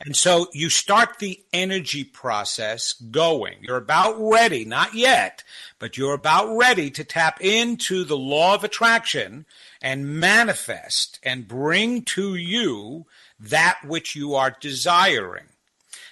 And 0.01 0.15
so 0.15 0.47
you 0.53 0.71
start 0.71 1.19
the 1.19 1.43
energy 1.53 2.05
process 2.05 2.93
going. 2.93 3.57
You're 3.63 3.79
about 3.79 4.17
ready, 4.19 4.65
not 4.65 4.95
yet, 4.95 5.43
but 5.79 5.97
you're 5.97 6.15
about 6.15 6.57
ready 6.57 6.91
to 6.91 7.05
tap 7.05 7.41
into 7.41 8.05
the 8.05 8.17
law 8.17 8.55
of 8.55 8.63
attraction 8.63 9.45
and 9.83 10.21
manifest 10.21 11.19
and 11.23 11.49
bring 11.49 12.03
to 12.03 12.37
you 12.37 13.07
that 13.41 13.79
which 13.85 14.15
you 14.15 14.35
are 14.35 14.57
desiring. 14.61 15.47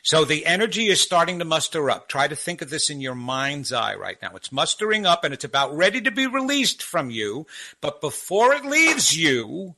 So 0.07 0.25
the 0.25 0.47
energy 0.47 0.87
is 0.87 1.01
starting 1.01 1.41
to 1.41 1.45
muster 1.45 1.91
up. 1.91 2.09
Try 2.09 2.29
to 2.29 2.37
think 2.37 2.63
of 2.63 2.71
this 2.71 2.91
in 2.91 3.01
your 3.01 3.17
mind's 3.17 3.73
eye 3.73 3.97
right 3.97 4.17
now. 4.23 4.37
It's 4.37 4.53
mustering 4.53 5.05
up 5.05 5.25
and 5.25 5.35
it's 5.35 5.43
about 5.43 5.77
ready 5.77 6.01
to 6.03 6.13
be 6.13 6.29
released 6.29 6.81
from 6.81 7.11
you. 7.11 7.49
But 7.81 8.01
before 8.01 8.55
it 8.55 8.65
leaves 8.65 9.19
you, 9.19 9.75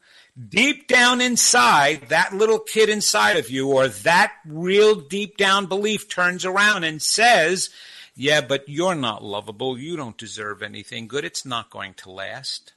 deep 0.51 0.87
down 0.87 1.23
inside, 1.23 2.11
that 2.11 2.35
little 2.35 2.59
kid 2.59 2.91
inside 2.91 3.39
of 3.39 3.49
you 3.49 3.69
or 3.69 3.89
that 3.89 4.35
real 4.45 4.97
deep 4.97 5.39
down 5.39 5.65
belief 5.65 6.11
turns 6.11 6.45
around 6.45 6.85
and 6.85 7.01
says, 7.01 7.71
yeah, 8.15 8.43
but 8.43 8.69
you're 8.69 8.95
not 8.95 9.25
lovable. 9.25 9.79
You 9.79 9.97
don't 9.97 10.19
deserve 10.19 10.63
anything 10.63 11.09
good. 11.09 11.25
It's 11.25 11.47
not 11.47 11.71
going 11.71 11.95
to 11.95 12.11
last. 12.11 12.75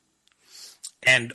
And 1.04 1.34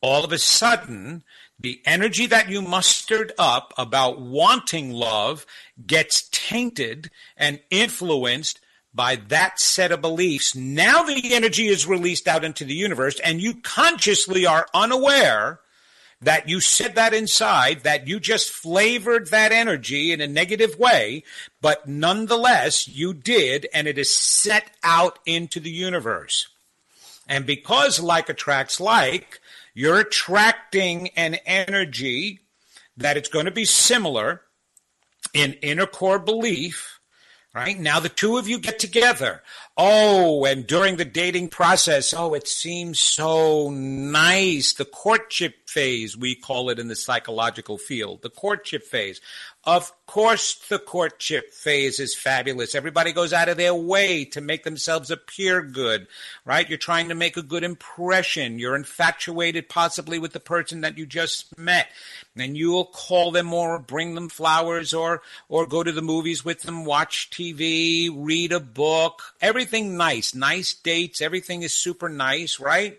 all 0.00 0.24
of 0.24 0.32
a 0.32 0.38
sudden, 0.38 1.22
the 1.60 1.80
energy 1.84 2.26
that 2.26 2.48
you 2.48 2.62
mustered 2.62 3.32
up 3.38 3.74
about 3.76 4.20
wanting 4.20 4.90
love 4.90 5.44
gets 5.86 6.28
tainted 6.30 7.10
and 7.36 7.60
influenced 7.70 8.60
by 8.94 9.16
that 9.28 9.60
set 9.60 9.92
of 9.92 10.00
beliefs. 10.00 10.56
Now 10.56 11.02
the 11.02 11.34
energy 11.34 11.68
is 11.68 11.86
released 11.86 12.26
out 12.26 12.44
into 12.44 12.64
the 12.64 12.74
universe, 12.74 13.20
and 13.20 13.40
you 13.40 13.54
consciously 13.62 14.46
are 14.46 14.66
unaware 14.74 15.60
that 16.22 16.48
you 16.48 16.60
said 16.60 16.94
that 16.96 17.14
inside, 17.14 17.80
that 17.82 18.06
you 18.06 18.20
just 18.20 18.50
flavored 18.50 19.30
that 19.30 19.52
energy 19.52 20.12
in 20.12 20.20
a 20.20 20.26
negative 20.26 20.78
way, 20.78 21.22
but 21.62 21.88
nonetheless 21.88 22.88
you 22.88 23.14
did, 23.14 23.66
and 23.72 23.86
it 23.86 23.96
is 23.96 24.10
set 24.10 24.70
out 24.82 25.18
into 25.24 25.60
the 25.60 25.70
universe. 25.70 26.48
And 27.28 27.46
because 27.46 28.00
like 28.00 28.28
attracts 28.28 28.80
like, 28.80 29.40
you're 29.80 30.00
attracting 30.00 31.08
an 31.16 31.36
energy 31.46 32.40
that 32.98 33.16
it's 33.16 33.30
going 33.30 33.46
to 33.46 33.50
be 33.50 33.64
similar 33.64 34.42
in 35.32 35.54
inner 35.62 35.86
core 35.86 36.18
belief. 36.18 36.99
Right 37.52 37.80
now, 37.80 37.98
the 37.98 38.08
two 38.08 38.36
of 38.36 38.48
you 38.48 38.60
get 38.60 38.78
together. 38.78 39.42
Oh, 39.76 40.44
and 40.44 40.68
during 40.68 40.96
the 40.96 41.04
dating 41.04 41.48
process, 41.48 42.14
oh, 42.14 42.34
it 42.34 42.46
seems 42.46 43.00
so 43.00 43.70
nice. 43.70 44.72
The 44.72 44.84
courtship 44.84 45.68
phase, 45.68 46.16
we 46.16 46.36
call 46.36 46.70
it 46.70 46.78
in 46.78 46.86
the 46.86 46.94
psychological 46.94 47.76
field, 47.76 48.22
the 48.22 48.30
courtship 48.30 48.84
phase. 48.84 49.20
Of 49.64 49.92
course, 50.06 50.54
the 50.68 50.78
courtship 50.78 51.52
phase 51.52 51.98
is 51.98 52.14
fabulous. 52.14 52.76
Everybody 52.76 53.12
goes 53.12 53.32
out 53.32 53.48
of 53.48 53.56
their 53.56 53.74
way 53.74 54.24
to 54.26 54.40
make 54.40 54.62
themselves 54.62 55.10
appear 55.10 55.60
good, 55.60 56.06
right? 56.44 56.68
You're 56.68 56.78
trying 56.78 57.08
to 57.08 57.14
make 57.16 57.36
a 57.36 57.42
good 57.42 57.64
impression. 57.64 58.60
You're 58.60 58.76
infatuated 58.76 59.68
possibly 59.68 60.20
with 60.20 60.32
the 60.32 60.40
person 60.40 60.82
that 60.82 60.96
you 60.96 61.04
just 61.04 61.58
met. 61.58 61.88
And 62.36 62.56
you'll 62.56 62.86
call 62.86 63.32
them 63.32 63.52
or 63.52 63.78
bring 63.78 64.14
them 64.14 64.28
flowers 64.28 64.94
or, 64.94 65.22
or 65.48 65.66
go 65.66 65.82
to 65.82 65.90
the 65.90 66.00
movies 66.00 66.44
with 66.44 66.62
them, 66.62 66.84
watch 66.84 67.28
TV, 67.30 68.08
read 68.14 68.52
a 68.52 68.60
book. 68.60 69.22
Everything 69.40 69.96
nice. 69.96 70.34
Nice 70.34 70.72
dates. 70.72 71.20
Everything 71.20 71.62
is 71.62 71.74
super 71.74 72.08
nice, 72.08 72.60
right? 72.60 72.98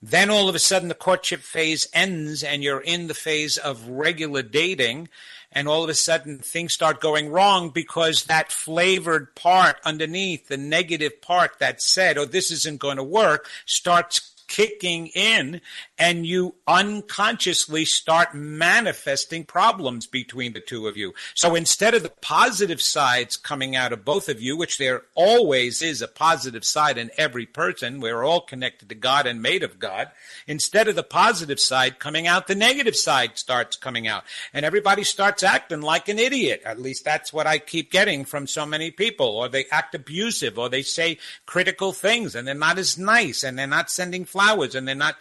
Then 0.00 0.30
all 0.30 0.48
of 0.48 0.54
a 0.54 0.58
sudden 0.58 0.88
the 0.88 0.94
courtship 0.94 1.40
phase 1.40 1.86
ends 1.92 2.42
and 2.42 2.64
you're 2.64 2.80
in 2.80 3.06
the 3.06 3.14
phase 3.14 3.56
of 3.56 3.88
regular 3.88 4.42
dating. 4.42 5.08
And 5.52 5.68
all 5.68 5.84
of 5.84 5.90
a 5.90 5.94
sudden 5.94 6.38
things 6.38 6.72
start 6.72 7.00
going 7.00 7.28
wrong 7.28 7.70
because 7.70 8.24
that 8.24 8.50
flavored 8.50 9.36
part 9.36 9.76
underneath, 9.84 10.48
the 10.48 10.56
negative 10.56 11.20
part 11.20 11.58
that 11.60 11.82
said, 11.82 12.16
oh, 12.16 12.24
this 12.24 12.50
isn't 12.50 12.80
going 12.80 12.96
to 12.96 13.04
work, 13.04 13.48
starts 13.66 14.32
kicking 14.48 15.06
in 15.08 15.60
and 16.02 16.26
you 16.26 16.52
unconsciously 16.66 17.84
start 17.84 18.34
manifesting 18.34 19.44
problems 19.44 20.04
between 20.04 20.52
the 20.52 20.58
two 20.58 20.88
of 20.88 20.96
you. 20.96 21.14
So 21.32 21.54
instead 21.54 21.94
of 21.94 22.02
the 22.02 22.08
positive 22.08 22.82
sides 22.82 23.36
coming 23.36 23.76
out 23.76 23.92
of 23.92 24.04
both 24.04 24.28
of 24.28 24.42
you, 24.42 24.56
which 24.56 24.78
there 24.78 25.02
always 25.14 25.80
is 25.80 26.02
a 26.02 26.08
positive 26.08 26.64
side 26.64 26.98
in 26.98 27.12
every 27.16 27.46
person, 27.46 28.00
we're 28.00 28.24
all 28.24 28.40
connected 28.40 28.88
to 28.88 28.96
God 28.96 29.28
and 29.28 29.40
made 29.40 29.62
of 29.62 29.78
God. 29.78 30.10
Instead 30.48 30.88
of 30.88 30.96
the 30.96 31.04
positive 31.04 31.60
side 31.60 32.00
coming 32.00 32.26
out, 32.26 32.48
the 32.48 32.56
negative 32.56 32.96
side 32.96 33.38
starts 33.38 33.76
coming 33.76 34.08
out. 34.08 34.24
And 34.52 34.66
everybody 34.66 35.04
starts 35.04 35.44
acting 35.44 35.82
like 35.82 36.08
an 36.08 36.18
idiot. 36.18 36.62
At 36.64 36.80
least 36.80 37.04
that's 37.04 37.32
what 37.32 37.46
I 37.46 37.60
keep 37.60 37.92
getting 37.92 38.24
from 38.24 38.48
so 38.48 38.66
many 38.66 38.90
people. 38.90 39.28
Or 39.28 39.48
they 39.48 39.66
act 39.70 39.94
abusive 39.94 40.58
or 40.58 40.68
they 40.68 40.82
say 40.82 41.18
critical 41.46 41.92
things 41.92 42.34
and 42.34 42.44
they're 42.44 42.56
not 42.56 42.78
as 42.78 42.98
nice 42.98 43.44
and 43.44 43.56
they're 43.56 43.68
not 43.68 43.88
sending 43.88 44.24
flowers 44.24 44.74
and 44.74 44.88
they're 44.88 44.96
not 44.96 45.14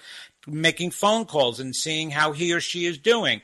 making 0.47 0.91
phone 0.91 1.25
calls 1.25 1.59
and 1.59 1.75
seeing 1.75 2.09
how 2.09 2.31
he 2.31 2.53
or 2.53 2.59
she 2.59 2.85
is 2.85 2.97
doing. 2.97 3.41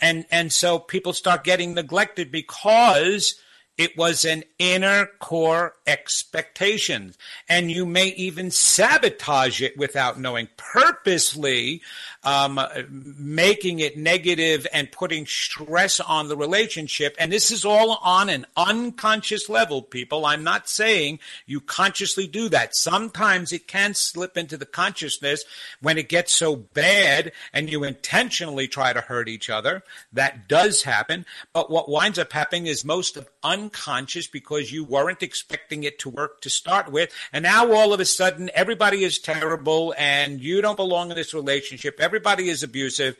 And, 0.00 0.24
and 0.30 0.52
so 0.52 0.78
people 0.78 1.12
start 1.12 1.44
getting 1.44 1.74
neglected 1.74 2.32
because 2.32 3.34
it 3.80 3.96
was 3.96 4.26
an 4.26 4.44
inner 4.58 5.06
core 5.20 5.72
expectation. 5.86 7.14
And 7.48 7.70
you 7.70 7.86
may 7.86 8.08
even 8.08 8.50
sabotage 8.50 9.62
it 9.62 9.78
without 9.78 10.20
knowing, 10.20 10.48
purposely 10.58 11.80
um, 12.22 12.60
making 12.90 13.78
it 13.78 13.96
negative 13.96 14.66
and 14.74 14.92
putting 14.92 15.24
stress 15.24 15.98
on 15.98 16.28
the 16.28 16.36
relationship. 16.36 17.16
And 17.18 17.32
this 17.32 17.50
is 17.50 17.64
all 17.64 17.98
on 18.02 18.28
an 18.28 18.44
unconscious 18.54 19.48
level, 19.48 19.80
people. 19.80 20.26
I'm 20.26 20.44
not 20.44 20.68
saying 20.68 21.18
you 21.46 21.62
consciously 21.62 22.26
do 22.26 22.50
that. 22.50 22.76
Sometimes 22.76 23.50
it 23.50 23.66
can 23.66 23.94
slip 23.94 24.36
into 24.36 24.58
the 24.58 24.66
consciousness 24.66 25.46
when 25.80 25.96
it 25.96 26.10
gets 26.10 26.34
so 26.34 26.54
bad 26.54 27.32
and 27.54 27.70
you 27.70 27.84
intentionally 27.84 28.68
try 28.68 28.92
to 28.92 29.00
hurt 29.00 29.26
each 29.26 29.48
other. 29.48 29.82
That 30.12 30.48
does 30.48 30.82
happen. 30.82 31.24
But 31.54 31.70
what 31.70 31.88
winds 31.88 32.18
up 32.18 32.34
happening 32.34 32.66
is 32.66 32.84
most 32.84 33.16
of 33.16 33.30
un 33.42 33.69
unconscious 33.70 34.26
because 34.26 34.72
you 34.72 34.84
weren't 34.84 35.22
expecting 35.22 35.84
it 35.84 35.98
to 36.00 36.10
work 36.10 36.40
to 36.40 36.50
start 36.50 36.90
with. 36.90 37.12
And 37.32 37.44
now 37.44 37.72
all 37.72 37.92
of 37.92 38.00
a 38.00 38.04
sudden, 38.04 38.50
everybody 38.54 39.04
is 39.04 39.18
terrible 39.18 39.94
and 39.96 40.40
you 40.40 40.60
don't 40.60 40.76
belong 40.76 41.10
in 41.10 41.16
this 41.16 41.34
relationship. 41.34 42.00
Everybody 42.00 42.48
is 42.48 42.62
abusive. 42.62 43.16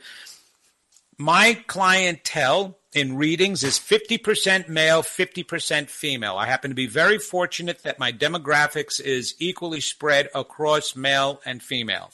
My 1.17 1.53
clientele 1.67 2.77
in 2.93 3.15
readings 3.15 3.63
is 3.63 3.79
50% 3.79 4.67
male, 4.67 5.01
50% 5.01 5.89
female. 5.89 6.35
I 6.35 6.47
happen 6.47 6.71
to 6.71 6.75
be 6.75 6.87
very 6.87 7.19
fortunate 7.19 7.83
that 7.83 7.99
my 7.99 8.11
demographics 8.11 8.99
is 8.99 9.35
equally 9.39 9.79
spread 9.79 10.29
across 10.35 10.95
male 10.95 11.39
and 11.45 11.63
female. 11.63 12.11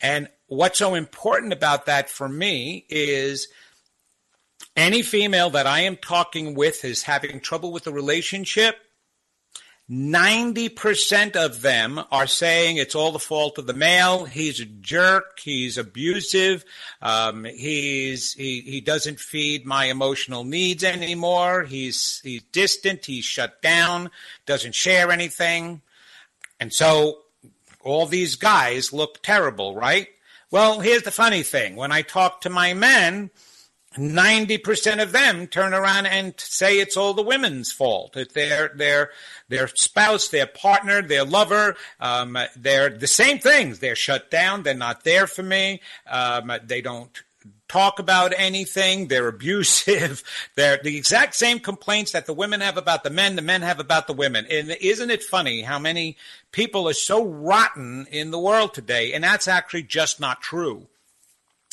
And 0.00 0.28
what's 0.48 0.78
so 0.78 0.94
important 0.94 1.54
about 1.54 1.86
that 1.86 2.10
for 2.10 2.28
me 2.28 2.84
is 2.90 3.48
any 4.76 5.02
female 5.02 5.50
that 5.50 5.66
I 5.66 5.80
am 5.80 5.96
talking 5.96 6.54
with 6.54 6.84
is 6.84 7.02
having 7.02 7.40
trouble 7.40 7.72
with 7.72 7.84
the 7.84 7.92
relationship. 7.92 8.76
90% 9.88 11.36
of 11.36 11.62
them 11.62 12.00
are 12.10 12.26
saying 12.26 12.76
it's 12.76 12.96
all 12.96 13.12
the 13.12 13.20
fault 13.20 13.56
of 13.56 13.68
the 13.68 13.72
male. 13.72 14.24
He's 14.24 14.58
a 14.58 14.64
jerk. 14.64 15.38
He's 15.38 15.78
abusive. 15.78 16.64
Um, 17.00 17.44
he's, 17.44 18.32
he, 18.32 18.62
he 18.62 18.80
doesn't 18.80 19.20
feed 19.20 19.64
my 19.64 19.84
emotional 19.84 20.42
needs 20.42 20.82
anymore. 20.82 21.62
He's, 21.62 22.20
he's 22.24 22.42
distant. 22.50 23.04
He's 23.04 23.24
shut 23.24 23.62
down, 23.62 24.10
doesn't 24.44 24.74
share 24.74 25.12
anything. 25.12 25.82
And 26.58 26.72
so 26.72 27.20
all 27.80 28.06
these 28.06 28.34
guys 28.34 28.92
look 28.92 29.22
terrible, 29.22 29.76
right? 29.76 30.08
Well, 30.50 30.80
here's 30.80 31.02
the 31.02 31.12
funny 31.12 31.44
thing. 31.44 31.76
When 31.76 31.92
I 31.92 32.02
talk 32.02 32.40
to 32.40 32.50
my 32.50 32.74
men, 32.74 33.30
90% 33.96 35.02
of 35.02 35.12
them 35.12 35.46
turn 35.46 35.74
around 35.74 36.06
and 36.06 36.34
say 36.38 36.78
it's 36.78 36.96
all 36.96 37.14
the 37.14 37.22
women's 37.22 37.72
fault. 37.72 38.12
That 38.12 38.34
their 38.34 38.70
their 38.74 39.10
their 39.48 39.68
spouse, 39.68 40.28
their 40.28 40.46
partner, 40.46 41.02
their 41.02 41.24
lover, 41.24 41.76
um, 42.00 42.38
they're 42.56 42.90
the 42.90 43.06
same 43.06 43.38
things. 43.38 43.78
They're 43.78 43.96
shut 43.96 44.30
down. 44.30 44.62
They're 44.62 44.74
not 44.74 45.04
there 45.04 45.26
for 45.26 45.42
me. 45.42 45.80
Um, 46.06 46.52
they 46.64 46.80
don't 46.80 47.22
talk 47.68 47.98
about 47.98 48.32
anything. 48.36 49.08
They're 49.08 49.28
abusive. 49.28 50.22
They're 50.54 50.78
the 50.82 50.96
exact 50.96 51.34
same 51.34 51.58
complaints 51.58 52.12
that 52.12 52.26
the 52.26 52.32
women 52.32 52.60
have 52.60 52.76
about 52.76 53.02
the 53.02 53.10
men, 53.10 53.36
the 53.36 53.42
men 53.42 53.62
have 53.62 53.80
about 53.80 54.06
the 54.06 54.12
women. 54.12 54.46
And 54.50 54.70
isn't 54.70 55.10
it 55.10 55.22
funny 55.22 55.62
how 55.62 55.78
many 55.78 56.16
people 56.52 56.88
are 56.88 56.94
so 56.94 57.24
rotten 57.24 58.06
in 58.10 58.30
the 58.30 58.38
world 58.38 58.74
today? 58.74 59.12
And 59.12 59.24
that's 59.24 59.48
actually 59.48 59.82
just 59.82 60.20
not 60.20 60.40
true. 60.40 60.86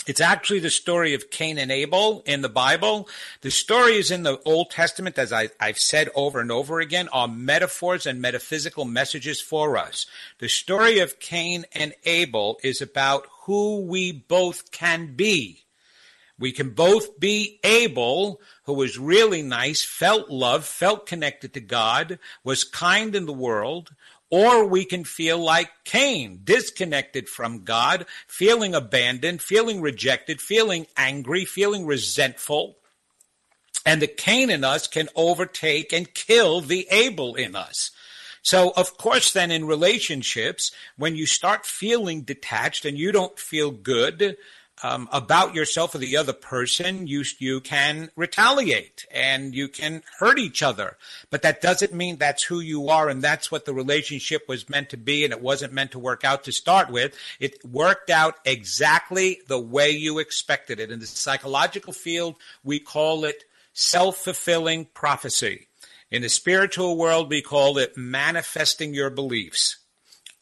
It's 0.06 0.20
actually 0.20 0.60
the 0.60 0.70
story 0.70 1.14
of 1.14 1.30
Cain 1.30 1.58
and 1.58 1.72
Abel 1.72 2.24
in 2.26 2.42
the 2.42 2.50
Bible. 2.50 3.08
The 3.40 3.52
story 3.52 3.96
is 3.96 4.12
in 4.12 4.24
the 4.24 4.38
Old 4.44 4.70
Testament, 4.70 5.18
as 5.18 5.32
I, 5.32 5.50
have 5.62 5.80
said 5.80 6.10
over 6.14 6.42
and 6.42 6.52
over 6.52 6.82
again, 6.82 7.08
are 7.14 7.30
metaphors 7.30 8.06
and 8.06 8.22
metaphysical 8.22 8.84
messages 8.84 9.40
for 9.40 9.78
us. 9.78 10.06
The 10.40 10.50
story 10.50 11.00
of 11.00 11.20
Cain 11.20 11.66
and 11.72 11.94
Abel 12.04 12.60
is 12.64 12.82
about 12.82 13.28
who 13.44 13.82
we 13.82 14.12
both 14.12 14.72
can 14.72 15.16
be. 15.16 15.64
We 16.38 16.52
can 16.52 16.72
both 16.72 17.20
be 17.20 17.62
Abel, 17.64 18.42
who 18.64 18.74
was 18.74 19.00
really 19.00 19.42
nice, 19.42 19.86
felt 19.86 20.30
love, 20.30 20.66
felt 20.66 21.06
connected 21.06 21.54
to 21.54 21.62
God, 21.62 22.20
was 22.44 22.66
kind 22.66 23.16
in 23.16 23.26
the 23.26 23.32
world, 23.32 23.94
or 24.34 24.66
we 24.66 24.84
can 24.84 25.04
feel 25.04 25.38
like 25.38 25.70
Cain, 25.84 26.40
disconnected 26.44 27.30
from 27.30 27.64
God, 27.64 28.08
feeling 28.26 28.74
abandoned, 28.74 29.44
feeling 29.44 29.80
rejected, 29.80 30.42
feeling 30.42 30.88
angry, 30.98 31.46
feeling 31.46 31.86
resentful. 31.86 32.76
And 33.86 34.02
the 34.02 34.08
Cain 34.08 34.50
in 34.50 34.64
us 34.64 34.88
can 34.88 35.08
overtake 35.16 35.94
and 35.94 36.12
kill 36.12 36.62
the 36.62 36.88
Abel 36.90 37.36
in 37.36 37.56
us. 37.56 37.92
So, 38.42 38.74
of 38.76 38.98
course, 38.98 39.32
then 39.32 39.52
in 39.52 39.68
relationships, 39.68 40.72
when 40.98 41.16
you 41.16 41.28
start 41.28 41.68
feeling 41.68 42.22
detached 42.22 42.86
and 42.86 42.98
you 42.98 43.12
don't 43.12 43.38
feel 43.38 43.70
good, 43.70 44.36
um, 44.84 45.08
about 45.14 45.56
yourself 45.56 45.96
or 45.96 45.98
the 45.98 46.18
other 46.18 46.34
person, 46.34 47.08
you 47.08 47.24
you 47.40 47.62
can 47.62 48.12
retaliate 48.18 49.06
and 49.10 49.56
you 49.56 49.70
can 49.70 50.04
hurt 50.20 50.38
each 50.38 50.62
other. 50.62 50.98
But 51.30 51.42
that 51.44 51.62
doesn't 51.62 51.94
mean 51.94 52.18
that's 52.18 52.44
who 52.44 52.60
you 52.60 52.90
are 52.90 53.08
and 53.08 53.22
that's 53.22 53.50
what 53.50 53.64
the 53.64 53.74
relationship 53.74 54.48
was 54.50 54.70
meant 54.70 54.90
to 54.90 54.98
be 54.98 55.24
and 55.24 55.32
it 55.32 55.42
wasn't 55.42 55.72
meant 55.72 55.92
to 55.92 56.00
work 56.00 56.26
out 56.26 56.44
to 56.44 56.52
start 56.52 56.92
with. 56.92 57.16
It 57.40 57.64
worked 57.66 58.10
out 58.10 58.36
exactly 58.44 59.40
the 59.48 59.60
way 59.60 59.90
you 59.92 60.20
expected 60.20 60.82
it. 60.82 60.92
In 60.92 61.00
the 61.00 61.08
psychological 61.08 61.94
field, 61.94 62.36
we 62.64 62.80
call 62.80 63.24
it 63.24 63.46
self-fulfilling 63.72 64.86
prophecy. 64.94 65.68
In 66.12 66.22
the 66.22 66.30
spiritual 66.30 66.98
world, 66.98 67.30
we 67.30 67.42
call 67.42 67.78
it 67.78 67.98
manifesting 67.98 68.94
your 68.94 69.10
beliefs. 69.10 69.78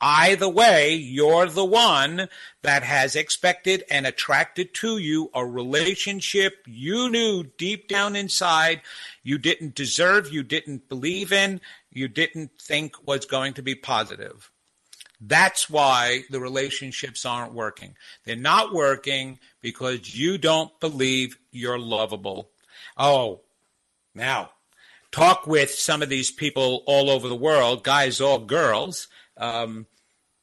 Either 0.02 0.50
way, 0.50 0.96
you're 0.96 1.46
the 1.46 1.64
one 1.64 2.28
that 2.64 2.82
has 2.82 3.16
expected 3.16 3.84
and 3.90 4.08
attracted 4.08 4.74
to 4.74 4.98
you 4.98 5.30
a 5.34 5.46
relationship 5.46 6.56
you 6.66 7.08
knew 7.10 7.44
deep 7.58 7.88
down 7.88 8.16
inside 8.16 8.82
you 9.22 9.38
didn't 9.38 9.76
deserve, 9.76 10.34
you 10.34 10.42
didn't 10.42 10.90
believe 10.90 11.32
in, 11.32 11.62
you 11.92 12.08
didn't 12.08 12.52
think 12.60 12.96
was 13.08 13.26
going 13.26 13.54
to 13.54 13.62
be 13.62 13.76
positive. 13.76 14.50
That's 15.20 15.70
why 15.70 16.24
the 16.32 16.40
relationships 16.40 17.24
aren't 17.24 17.54
working. 17.54 17.96
They're 18.26 18.36
not 18.36 18.74
working 18.74 19.38
because 19.62 20.18
you 20.18 20.40
don't 20.40 20.78
believe 20.80 21.38
you're 21.52 21.78
lovable. 21.78 22.50
Oh, 22.98 23.42
now 24.16 24.50
talk 25.12 25.46
with 25.46 25.72
some 25.72 26.02
of 26.02 26.10
these 26.10 26.32
people 26.32 26.84
all 26.88 27.10
over 27.10 27.28
the 27.28 27.36
world, 27.36 27.84
guys 27.84 28.20
or 28.20 28.44
girls. 28.44 29.08
Um, 29.38 29.86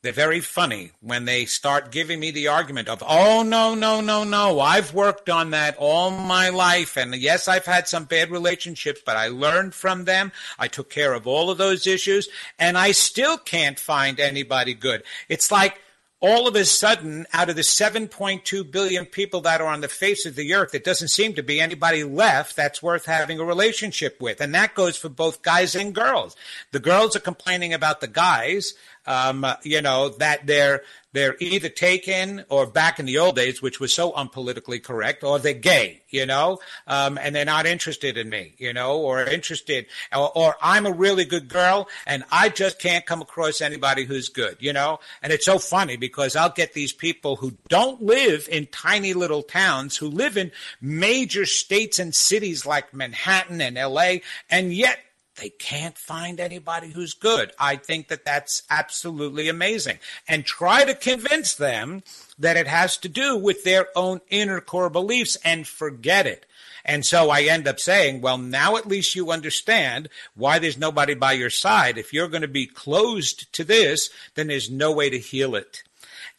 they're 0.03 0.13
very 0.13 0.41
funny 0.41 0.93
when 1.01 1.25
they 1.25 1.45
start 1.45 1.91
giving 1.91 2.21
me 2.21 2.31
the 2.31 2.47
argument 2.47 2.89
of, 2.89 3.03
oh, 3.07 3.43
no, 3.43 3.75
no, 3.75 4.01
no, 4.01 4.23
no. 4.23 4.61
I've 4.61 4.95
worked 4.95 5.29
on 5.29 5.51
that 5.51 5.77
all 5.77 6.13
my 6.13 6.51
life. 6.51 6.97
And 6.97 7.15
yes, 7.17 7.49
I've 7.49 7.67
had 7.67 7.89
some 7.89 8.05
bad 8.05 8.31
relationships, 8.31 9.01
but 9.05 9.17
I 9.17 9.27
learned 9.27 9.75
from 9.75 10.05
them. 10.05 10.31
I 10.57 10.69
took 10.69 10.89
care 10.89 11.15
of 11.15 11.27
all 11.27 11.51
of 11.51 11.59
those 11.59 11.87
issues, 11.87 12.29
and 12.61 12.79
I 12.79 12.93
still 12.93 13.39
can't 13.39 13.79
find 13.79 14.21
anybody 14.21 14.73
good. 14.73 15.03
It's 15.29 15.51
like, 15.51 15.81
all 16.21 16.49
of 16.49 16.57
a 16.57 16.65
sudden, 16.65 17.27
out 17.33 17.49
of 17.49 17.55
the 17.55 17.63
7.2 17.63 18.73
billion 18.73 19.07
people 19.07 19.41
that 19.43 19.61
are 19.61 19.69
on 19.69 19.83
the 19.83 19.89
face 19.89 20.27
of 20.27 20.35
the 20.35 20.53
earth, 20.53 20.75
it 20.75 20.83
doesn't 20.83 21.09
seem 21.09 21.35
to 21.35 21.45
be 21.45 21.61
anybody 21.61 22.03
left 22.03 22.57
that's 22.57 22.83
worth 22.83 23.07
having 23.07 23.39
a 23.39 23.45
relationship 23.45 24.21
with. 24.21 24.41
And 24.41 24.53
that 24.53 24.75
goes 24.75 24.97
for 24.97 25.09
both 25.09 25.43
guys 25.43 25.77
and 25.77 25.95
girls. 25.95 26.35
The 26.73 26.81
girls 26.81 27.15
are 27.15 27.21
complaining 27.21 27.73
about 27.73 28.01
the 28.01 28.09
guys 28.09 28.75
um, 29.09 29.45
you 29.65 29.81
know, 29.83 30.11
that 30.11 30.47
they're 30.47 30.83
they're 31.15 31.37
either 31.41 31.71
taken 31.71 32.45
or 32.51 32.67
back 32.67 33.01
in 33.01 33.07
the 33.07 33.19
old 33.19 33.35
days, 33.35 33.63
which 33.63 33.81
was 33.81 33.95
so 33.95 34.13
unpolitically 34.13 34.83
correct, 34.83 35.25
or 35.25 35.39
they're 35.39 35.55
gay, 35.55 36.03
you 36.11 36.27
know, 36.27 36.59
um, 36.87 37.19
and 37.19 37.35
they're 37.35 37.47
not 37.47 37.65
interested 37.65 38.19
in 38.19 38.29
me, 38.29 38.55
you 38.59 38.75
know, 38.75 38.99
or 38.99 39.25
interested, 39.25 39.87
or, 40.15 40.31
or, 40.37 40.57
I'm 40.61 40.85
a 40.85 40.93
really 40.93 41.25
good 41.25 41.49
girl 41.49 41.89
and 42.07 42.25
I 42.31 42.51
just 42.51 42.79
can't 42.79 43.07
come 43.07 43.23
across 43.23 43.63
anybody 43.63 44.05
who's 44.05 44.29
good, 44.29 44.59
you 44.61 44.75
know. 44.75 45.01
And 45.23 45.33
it's 45.33 45.47
so 45.47 45.59
funny 45.59 45.97
because 45.97 46.37
I'll 46.37 46.51
get 46.51 46.75
these 46.75 46.93
people 46.93 47.37
who 47.37 47.57
don't 47.69 48.03
live 48.03 48.47
in 48.51 48.67
tiny 48.67 49.15
little 49.15 49.43
towns, 49.43 49.97
who 49.97 50.09
live 50.09 50.37
in 50.37 50.53
major 50.83 51.47
states 51.47 51.99
and 51.99 52.15
cities 52.15 52.67
like 52.67 52.93
Manhattan 52.93 53.63
and 53.63 53.77
LA, 53.77 54.17
and 54.51 54.75
yet 54.75 54.99
they 55.41 55.51
can't 55.51 55.97
find 55.97 56.41
anybody 56.41 56.91
who's 56.91 57.15
good. 57.15 57.53
I 57.59 57.77
think 57.77 58.09
that 58.09 58.25
that's 58.25 58.63
absolutely 58.71 59.49
amazing. 59.49 59.99
And 60.27 60.45
try 60.45 60.85
to 60.85 60.95
convince 60.95 61.55
them 61.55 62.03
that 62.39 62.57
it 62.57 62.67
has 62.67 62.97
to 62.99 63.09
do 63.09 63.37
with 63.37 63.65
their 63.65 63.87
own 63.97 64.21
inner 64.29 64.61
core 64.61 64.91
beliefs 64.91 65.37
and 65.45 65.67
forget 65.67 66.27
it. 66.27 66.45
And 66.85 67.05
so 67.05 67.31
I 67.31 67.43
end 67.43 67.69
up 67.69 67.79
saying, 67.79 68.21
well, 68.21 68.39
now 68.39 68.77
at 68.77 68.87
least 68.87 69.15
you 69.15 69.31
understand 69.31 70.09
why 70.35 70.59
there's 70.59 70.79
nobody 70.79 71.15
by 71.15 71.33
your 71.33 71.51
side. 71.51 71.99
If 71.99 72.13
you're 72.13 72.29
going 72.29 72.43
to 72.43 72.49
be 72.49 72.67
closed 72.67 73.53
to 73.55 73.65
this, 73.65 74.11
then 74.35 74.47
there's 74.47 74.71
no 74.71 74.93
way 74.93 75.11
to 75.11 75.19
heal 75.19 75.55
it. 75.55 75.83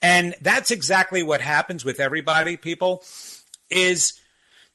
And 0.01 0.33
that's 0.41 0.71
exactly 0.71 1.23
what 1.23 1.41
happens 1.41 1.85
with 1.85 1.99
everybody, 1.99 2.57
people, 2.57 3.03
is 3.69 4.18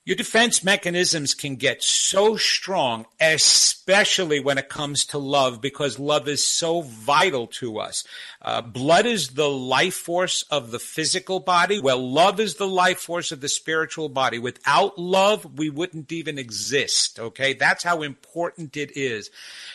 your 0.04 0.16
defense 0.16 0.62
mechanisms 0.62 1.32
can 1.32 1.56
get 1.56 1.82
so 1.82 2.36
strong, 2.36 3.06
especially 3.18 4.38
when 4.38 4.58
it 4.58 4.68
comes 4.68 5.06
to 5.06 5.18
love, 5.18 5.62
because 5.62 5.98
love 5.98 6.28
is 6.28 6.44
so 6.44 6.82
vital 6.82 7.46
to 7.46 7.78
us. 7.78 8.04
Uh, 8.42 8.60
blood 8.60 9.06
is 9.06 9.28
the 9.28 9.48
life 9.48 9.94
force 9.94 10.42
of 10.50 10.70
the 10.70 10.78
physical 10.78 11.40
body. 11.40 11.80
Well, 11.80 12.06
love 12.06 12.38
is 12.38 12.56
the 12.56 12.66
life 12.66 12.98
force 12.98 13.32
of 13.32 13.40
the 13.40 13.48
spiritual 13.48 14.10
body. 14.10 14.38
Without 14.38 14.98
love, 14.98 15.58
we 15.58 15.70
wouldn't 15.70 16.12
even 16.12 16.38
exist. 16.38 17.18
Okay. 17.18 17.54
That's 17.54 17.82
how 17.82 18.02
important 18.02 18.76
it 18.76 18.94
is. 18.94 19.30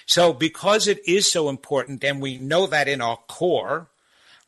So 0.06 0.32
because 0.32 0.88
it 0.88 1.02
is 1.08 1.32
so 1.32 1.50
important 1.50 2.04
and 2.04 2.22
we 2.22 2.38
know 2.38 2.68
that 2.68 2.88
in 2.88 3.02
our 3.02 3.18
core, 3.28 3.88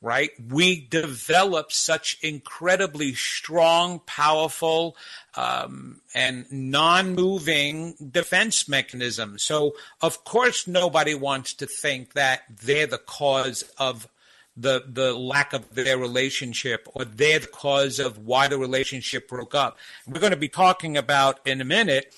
right? 0.02 0.32
We 0.50 0.88
develop 0.88 1.72
such 1.72 2.18
incredibly 2.22 3.14
strong, 3.14 4.00
powerful, 4.06 4.98
um, 5.36 6.02
and 6.14 6.46
non 6.52 7.14
moving 7.14 7.96
defense 8.12 8.68
mechanisms. 8.68 9.44
So, 9.44 9.74
of 10.02 10.24
course, 10.24 10.68
nobody 10.68 11.14
wants 11.14 11.54
to 11.56 11.68
think 11.68 12.14
that 12.14 12.42
they're 12.50 12.88
the 12.88 12.98
cause 12.98 13.64
of 13.78 14.08
the 14.58 14.84
the 14.88 15.14
lack 15.14 15.54
of 15.54 15.74
their 15.76 15.98
relationship 15.98 16.88
or 16.94 17.06
they're 17.06 17.40
the 17.40 17.48
cause 17.48 18.00
of 18.00 18.18
why 18.18 18.48
the 18.48 18.58
relationship 18.58 19.30
broke 19.30 19.56
up. 19.56 19.78
We're 20.08 20.20
going 20.20 20.32
to 20.32 20.38
be 20.38 20.50
talking 20.50 20.98
about 20.98 21.40
in 21.46 21.62
a 21.62 21.66
minute. 21.66 22.14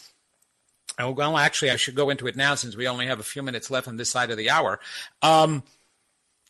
Oh, 1.00 1.12
well, 1.12 1.38
actually, 1.38 1.72
I 1.72 1.76
should 1.76 1.96
go 1.96 2.10
into 2.12 2.28
it 2.28 2.36
now 2.36 2.56
since 2.56 2.76
we 2.76 2.88
only 2.88 3.08
have 3.08 3.20
a 3.20 3.24
few 3.24 3.42
minutes 3.42 3.72
left 3.72 3.88
on 3.88 3.98
this 3.98 4.12
side 4.12 4.30
of 4.30 4.38
the 4.38 4.52
hour. 4.52 4.80
Um, 5.24 5.64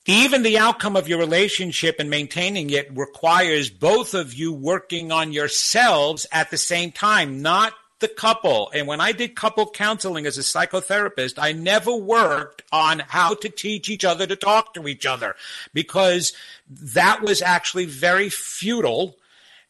even 0.06 0.44
the 0.44 0.58
outcome 0.58 0.96
of 0.96 1.08
your 1.08 1.20
relationship 1.20 1.96
and 2.00 2.10
maintaining 2.10 2.70
it 2.70 2.90
requires 2.96 3.70
both 3.70 4.14
of 4.14 4.34
you 4.34 4.52
working 4.52 5.12
on 5.12 5.32
yourselves 5.32 6.26
at 6.32 6.52
the 6.52 6.58
same 6.58 6.92
time, 6.92 7.42
not 7.42 7.74
the 8.00 8.10
couple. 8.10 8.70
And 8.74 8.86
when 8.86 9.00
I 9.00 9.14
did 9.14 9.34
couple 9.34 9.70
counseling 9.70 10.26
as 10.26 10.38
a 10.38 10.42
psychotherapist, 10.42 11.36
I 11.38 11.54
never 11.54 11.96
worked 11.96 12.62
on 12.70 13.00
how 13.00 13.34
to 13.36 13.48
teach 13.48 13.90
each 13.90 14.04
other 14.04 14.28
to 14.28 14.36
talk 14.36 14.74
to 14.74 14.90
each 14.90 15.06
other 15.06 15.36
because 15.74 16.34
that 16.70 17.22
was 17.22 17.42
actually 17.42 17.86
very 17.86 18.30
futile 18.30 19.16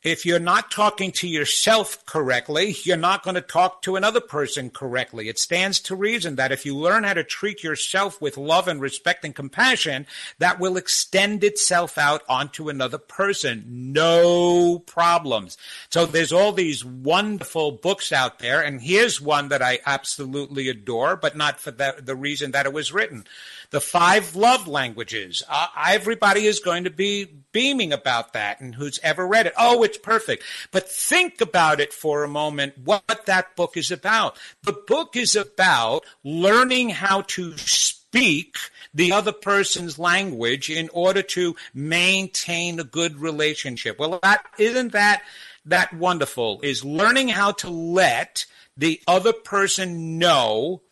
if 0.04 0.26
you're 0.26 0.40
not 0.40 0.70
talking 0.70 1.12
to 1.14 1.28
yourself 1.28 2.06
correctly, 2.06 2.76
you're 2.84 2.98
not 2.98 3.24
going 3.24 3.36
to 3.36 3.42
talk 3.42 3.82
to 3.84 3.96
another 3.96 4.20
person 4.20 4.70
correctly. 4.70 5.30
It 5.30 5.40
stands 5.40 5.80
to 5.82 5.96
reason 5.96 6.36
that 6.36 6.52
if 6.52 6.66
you 6.66 6.76
learn 6.76 7.04
how 7.06 7.14
to 7.14 7.24
treat 7.24 7.64
yourself 7.64 8.22
with 8.22 8.38
love 8.38 8.68
and 8.68 8.82
respect 8.82 9.24
and 9.24 9.34
compassion, 9.34 10.06
that 10.40 10.60
will 10.60 10.76
extend 10.76 11.44
itself 11.44 11.98
out 11.98 12.22
onto 12.28 12.68
another 12.68 12.98
person. 12.98 13.64
No 13.68 14.80
problems. 14.80 15.58
So 15.90 16.06
there's 16.06 16.34
all 16.34 16.52
these 16.52 16.84
wonderful 16.84 17.72
books 17.72 18.12
out 18.12 18.40
there. 18.40 18.62
And 18.62 18.82
here's 18.82 19.22
one 19.22 19.48
that 19.50 19.62
I 19.62 19.80
absolutely 19.86 20.68
adore, 20.68 21.16
but 21.16 21.38
not 21.38 21.60
for 21.60 21.72
the, 21.72 21.96
the 22.04 22.16
reason 22.16 22.52
that 22.52 22.66
it 22.66 22.74
was 22.74 22.92
written 22.92 23.26
the 23.74 23.82
five 23.82 24.36
love 24.36 24.68
languages. 24.68 25.42
Uh, 25.50 25.66
everybody 25.86 26.46
is 26.46 26.60
going 26.60 26.84
to 26.84 26.92
be 26.92 27.26
beaming 27.52 27.92
about 27.92 28.34
that, 28.34 28.62
and 28.62 28.76
who's 28.76 29.00
ever 29.02 29.28
read 29.28 29.48
it, 29.48 29.54
oh, 29.58 29.82
it's 29.82 29.98
perfect. 29.98 30.44
But 30.72 30.88
think 30.88 31.42
about 31.42 31.80
it 31.80 31.92
for 31.92 32.24
a 32.24 32.28
moment 32.28 32.78
what 32.78 33.26
that 33.26 33.56
book 33.56 33.76
is 33.76 33.90
about. 33.90 34.38
The 34.62 34.80
book 34.88 35.16
is 35.16 35.36
about 35.36 36.06
learning 36.24 36.90
how 36.90 37.22
to 37.22 37.58
speak 37.58 38.58
the 38.94 39.12
other 39.12 39.32
person's 39.32 39.98
language 39.98 40.70
in 40.70 40.88
order 40.90 41.24
to 41.24 41.56
maintain 41.74 42.80
a 42.80 42.84
good 42.84 43.16
relationship. 43.16 43.98
Well, 43.98 44.20
that 44.22 44.46
isn't 44.60 44.92
that 44.92 45.24
that 45.66 45.92
wonderful 45.94 46.60
is 46.62 46.86
learning 46.86 47.30
how 47.30 47.54
to 47.54 47.72
let 47.72 48.46
the 48.78 49.02
other 49.08 49.34
person 49.34 50.20
know, 50.20 50.84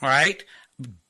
right? 0.00 0.42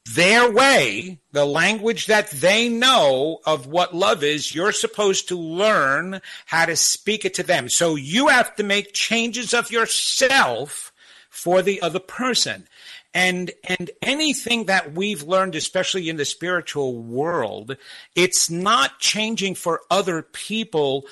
Their 0.04 0.50
way, 0.50 1.20
the 1.30 1.44
language 1.44 2.06
that 2.06 2.30
they 2.30 2.68
know 2.68 3.38
of 3.46 3.66
what 3.66 3.94
love 3.94 4.24
is, 4.24 4.54
you're 4.54 4.72
supposed 4.72 5.28
to 5.28 5.38
learn 5.38 6.20
how 6.46 6.66
to 6.66 6.76
speak 6.76 7.24
it 7.24 7.34
to 7.34 7.42
them. 7.42 7.68
So 7.68 7.94
you 7.94 8.28
have 8.28 8.56
to 8.56 8.64
make 8.64 8.92
changes 8.92 9.54
of 9.54 9.70
yourself 9.70 10.92
for 11.30 11.62
the 11.62 11.80
other 11.82 12.00
person. 12.00 12.66
And 13.14 13.52
and 13.64 13.90
anything 14.00 14.66
that 14.66 14.94
we've 14.94 15.22
learned, 15.22 15.54
especially 15.54 16.08
in 16.08 16.16
the 16.16 16.24
spiritual 16.24 16.98
world, 16.98 17.76
it's 18.16 18.50
not 18.50 18.98
changing 18.98 19.54
for 19.54 19.82
other 19.90 20.22
people 20.22 21.04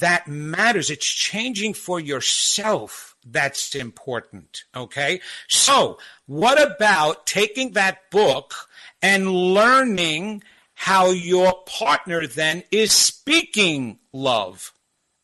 that 0.00 0.26
matters. 0.26 0.90
It's 0.90 1.06
changing 1.06 1.74
for 1.74 2.00
yourself 2.00 3.15
that's 3.30 3.74
important. 3.74 4.64
Okay. 4.74 5.20
So 5.48 5.98
what 6.26 6.60
about 6.60 7.26
taking 7.26 7.72
that 7.72 8.10
book 8.10 8.54
and 9.02 9.30
learning 9.30 10.42
how 10.74 11.10
your 11.10 11.54
partner 11.66 12.26
then 12.26 12.62
is 12.70 12.92
speaking 12.92 13.98
love? 14.12 14.72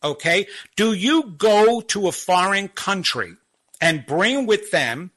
Okay. 0.03 0.47
Do 0.77 0.93
you 0.93 1.35
go 1.37 1.81
to 1.81 2.09
a 2.09 2.13
foreign 2.13 2.69
country 2.69 3.37
and 3.81 4.07
bring 4.07 4.47
with 4.47 4.71
them 4.71 5.13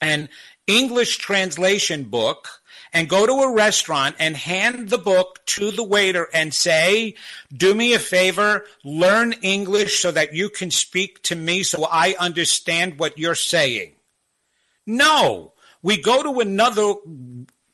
an 0.00 0.28
English 0.66 1.18
translation 1.18 2.04
book 2.04 2.62
and 2.94 3.08
go 3.08 3.26
to 3.26 3.32
a 3.32 3.52
restaurant 3.52 4.14
and 4.20 4.36
hand 4.36 4.88
the 4.88 4.98
book 4.98 5.44
to 5.46 5.72
the 5.72 5.82
waiter 5.82 6.28
and 6.32 6.54
say, 6.54 7.16
do 7.54 7.74
me 7.74 7.92
a 7.92 7.98
favor, 7.98 8.64
learn 8.84 9.32
English 9.42 10.00
so 10.00 10.12
that 10.12 10.32
you 10.32 10.48
can 10.48 10.70
speak 10.70 11.20
to 11.24 11.34
me 11.34 11.64
so 11.64 11.86
I 11.90 12.14
understand 12.18 12.98
what 12.98 13.18
you're 13.18 13.34
saying. 13.34 13.92
No, 14.86 15.52
we 15.82 16.00
go 16.00 16.22
to 16.22 16.40
another 16.40 16.94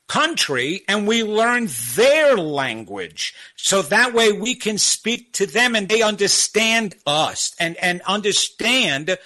country 0.09 0.83
and 0.89 1.07
we 1.07 1.23
learn 1.23 1.69
their 1.95 2.37
language 2.37 3.33
so 3.55 3.83
that 3.83 4.13
way 4.13 4.33
we 4.33 4.57
can 4.57 4.77
speak 4.77 5.33
to 5.35 5.47
them 5.47 5.77
and 5.77 5.89
they 5.89 6.03
understand 6.03 6.97
us 7.07 7.55
and, 7.61 7.77
and 7.77 8.01
understand 8.03 9.17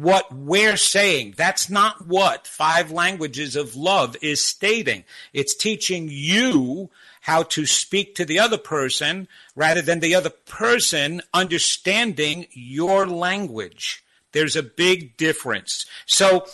what 0.00 0.32
we're 0.32 0.76
saying. 0.76 1.34
That's 1.36 1.68
not 1.68 2.06
what 2.06 2.46
five 2.46 2.90
languages 2.90 3.56
of 3.56 3.76
love 3.76 4.16
is 4.22 4.42
stating. 4.42 5.04
It's 5.32 5.54
teaching 5.54 6.08
you 6.10 6.90
how 7.22 7.42
to 7.42 7.66
speak 7.66 8.14
to 8.14 8.24
the 8.24 8.38
other 8.38 8.58
person 8.58 9.28
rather 9.54 9.82
than 9.82 10.00
the 10.00 10.14
other 10.14 10.30
person 10.30 11.20
understanding 11.34 12.46
your 12.52 13.06
language. 13.06 14.02
There's 14.32 14.56
a 14.56 14.62
big 14.62 15.16
difference. 15.16 15.86
So, 16.06 16.46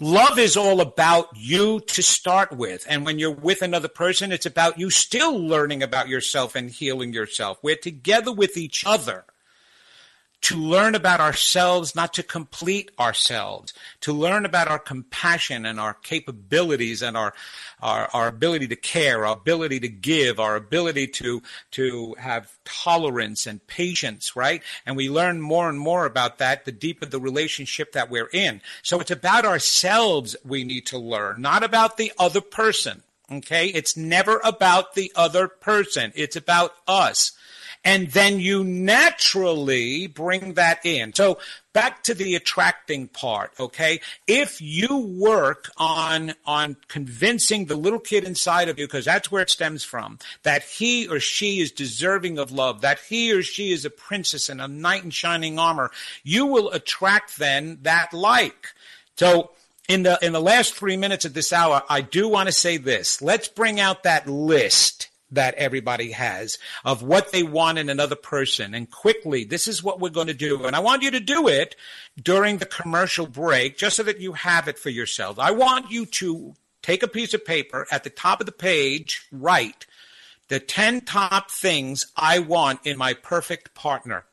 love 0.00 0.38
is 0.38 0.56
all 0.56 0.80
about 0.80 1.28
you 1.34 1.80
to 1.80 2.02
start 2.02 2.52
with. 2.52 2.86
And 2.88 3.04
when 3.04 3.18
you're 3.18 3.30
with 3.30 3.62
another 3.62 3.88
person, 3.88 4.32
it's 4.32 4.46
about 4.46 4.78
you 4.78 4.90
still 4.90 5.36
learning 5.38 5.82
about 5.82 6.08
yourself 6.08 6.54
and 6.54 6.70
healing 6.70 7.12
yourself. 7.12 7.58
We're 7.62 7.76
together 7.76 8.32
with 8.32 8.56
each 8.56 8.84
other 8.86 9.24
to 10.42 10.56
learn 10.56 10.94
about 10.94 11.18
ourselves, 11.18 11.94
not 11.94 12.14
to 12.14 12.22
complete 12.22 12.90
ourselves, 13.00 13.72
to 14.00 14.12
learn 14.12 14.44
about 14.44 14.68
our 14.68 14.78
compassion 14.78 15.66
and 15.66 15.80
our 15.80 15.94
capabilities 15.94 17.02
and 17.02 17.16
our, 17.16 17.32
our, 17.82 18.08
our 18.12 18.28
ability 18.28 18.68
to 18.68 18.76
care, 18.76 19.26
our 19.26 19.32
ability 19.32 19.80
to 19.80 19.88
give, 19.88 20.38
our 20.38 20.54
ability 20.54 21.06
to, 21.08 21.42
to 21.72 22.14
have 22.18 22.56
tolerance 22.64 23.46
and 23.46 23.66
patience, 23.66 24.36
right? 24.36 24.62
And 24.84 24.96
we 24.96 25.08
learn 25.08 25.40
more 25.40 25.68
and 25.68 25.78
more 25.78 26.06
about 26.06 26.38
that 26.38 26.64
the 26.64 26.72
deeper 26.72 27.06
the 27.06 27.20
relationship 27.20 27.92
that 27.92 28.10
we're 28.10 28.30
in. 28.32 28.60
So 28.82 29.00
it's 29.00 29.10
about 29.10 29.44
ourselves 29.44 30.36
we 30.44 30.64
need 30.64 30.86
to 30.86 30.98
learn, 30.98 31.40
not 31.40 31.64
about 31.64 31.96
the 31.96 32.12
other 32.18 32.40
person. 32.40 33.02
Okay. 33.32 33.66
It's 33.66 33.96
never 33.96 34.40
about 34.44 34.94
the 34.94 35.10
other 35.16 35.48
person. 35.48 36.12
It's 36.14 36.36
about 36.36 36.74
us 36.86 37.32
and 37.86 38.08
then 38.10 38.40
you 38.40 38.64
naturally 38.64 40.08
bring 40.08 40.54
that 40.54 40.84
in. 40.84 41.14
So 41.14 41.38
back 41.72 42.02
to 42.02 42.14
the 42.14 42.34
attracting 42.34 43.06
part, 43.06 43.52
okay? 43.60 44.00
If 44.26 44.60
you 44.60 44.98
work 44.98 45.70
on 45.76 46.34
on 46.44 46.76
convincing 46.88 47.66
the 47.66 47.76
little 47.76 48.00
kid 48.00 48.24
inside 48.24 48.68
of 48.68 48.76
you 48.76 48.86
because 48.86 49.04
that's 49.04 49.30
where 49.30 49.42
it 49.42 49.50
stems 49.50 49.84
from, 49.84 50.18
that 50.42 50.64
he 50.64 51.06
or 51.06 51.20
she 51.20 51.60
is 51.60 51.70
deserving 51.70 52.38
of 52.38 52.50
love, 52.50 52.80
that 52.80 52.98
he 53.08 53.32
or 53.32 53.42
she 53.42 53.70
is 53.70 53.84
a 53.84 53.90
princess 53.90 54.48
and 54.48 54.60
a 54.60 54.66
knight 54.66 55.04
in 55.04 55.10
shining 55.10 55.56
armor, 55.56 55.92
you 56.24 56.44
will 56.44 56.70
attract 56.72 57.38
then 57.38 57.78
that 57.82 58.12
like. 58.12 58.66
So 59.16 59.52
in 59.88 60.02
the 60.02 60.18
in 60.20 60.32
the 60.32 60.40
last 60.40 60.74
3 60.74 60.96
minutes 60.96 61.24
of 61.24 61.34
this 61.34 61.52
hour, 61.52 61.84
I 61.88 62.00
do 62.00 62.28
want 62.28 62.48
to 62.48 62.52
say 62.52 62.78
this. 62.78 63.22
Let's 63.22 63.46
bring 63.46 63.78
out 63.78 64.02
that 64.02 64.28
list 64.28 65.08
that 65.30 65.54
everybody 65.54 66.12
has 66.12 66.58
of 66.84 67.02
what 67.02 67.32
they 67.32 67.42
want 67.42 67.78
in 67.78 67.88
another 67.88 68.16
person. 68.16 68.74
And 68.74 68.90
quickly, 68.90 69.44
this 69.44 69.66
is 69.66 69.82
what 69.82 70.00
we're 70.00 70.10
going 70.10 70.28
to 70.28 70.34
do. 70.34 70.64
And 70.64 70.76
I 70.76 70.80
want 70.80 71.02
you 71.02 71.10
to 71.10 71.20
do 71.20 71.48
it 71.48 71.76
during 72.22 72.58
the 72.58 72.66
commercial 72.66 73.26
break, 73.26 73.76
just 73.76 73.96
so 73.96 74.02
that 74.04 74.20
you 74.20 74.32
have 74.32 74.68
it 74.68 74.78
for 74.78 74.90
yourself. 74.90 75.38
I 75.38 75.50
want 75.50 75.90
you 75.90 76.06
to 76.06 76.54
take 76.82 77.02
a 77.02 77.08
piece 77.08 77.34
of 77.34 77.44
paper 77.44 77.86
at 77.90 78.04
the 78.04 78.10
top 78.10 78.40
of 78.40 78.46
the 78.46 78.52
page, 78.52 79.26
write 79.32 79.86
the 80.48 80.60
10 80.60 81.00
top 81.02 81.50
things 81.50 82.06
I 82.16 82.38
want 82.38 82.80
in 82.84 82.96
my 82.96 83.14
perfect 83.14 83.74
partner 83.74 84.24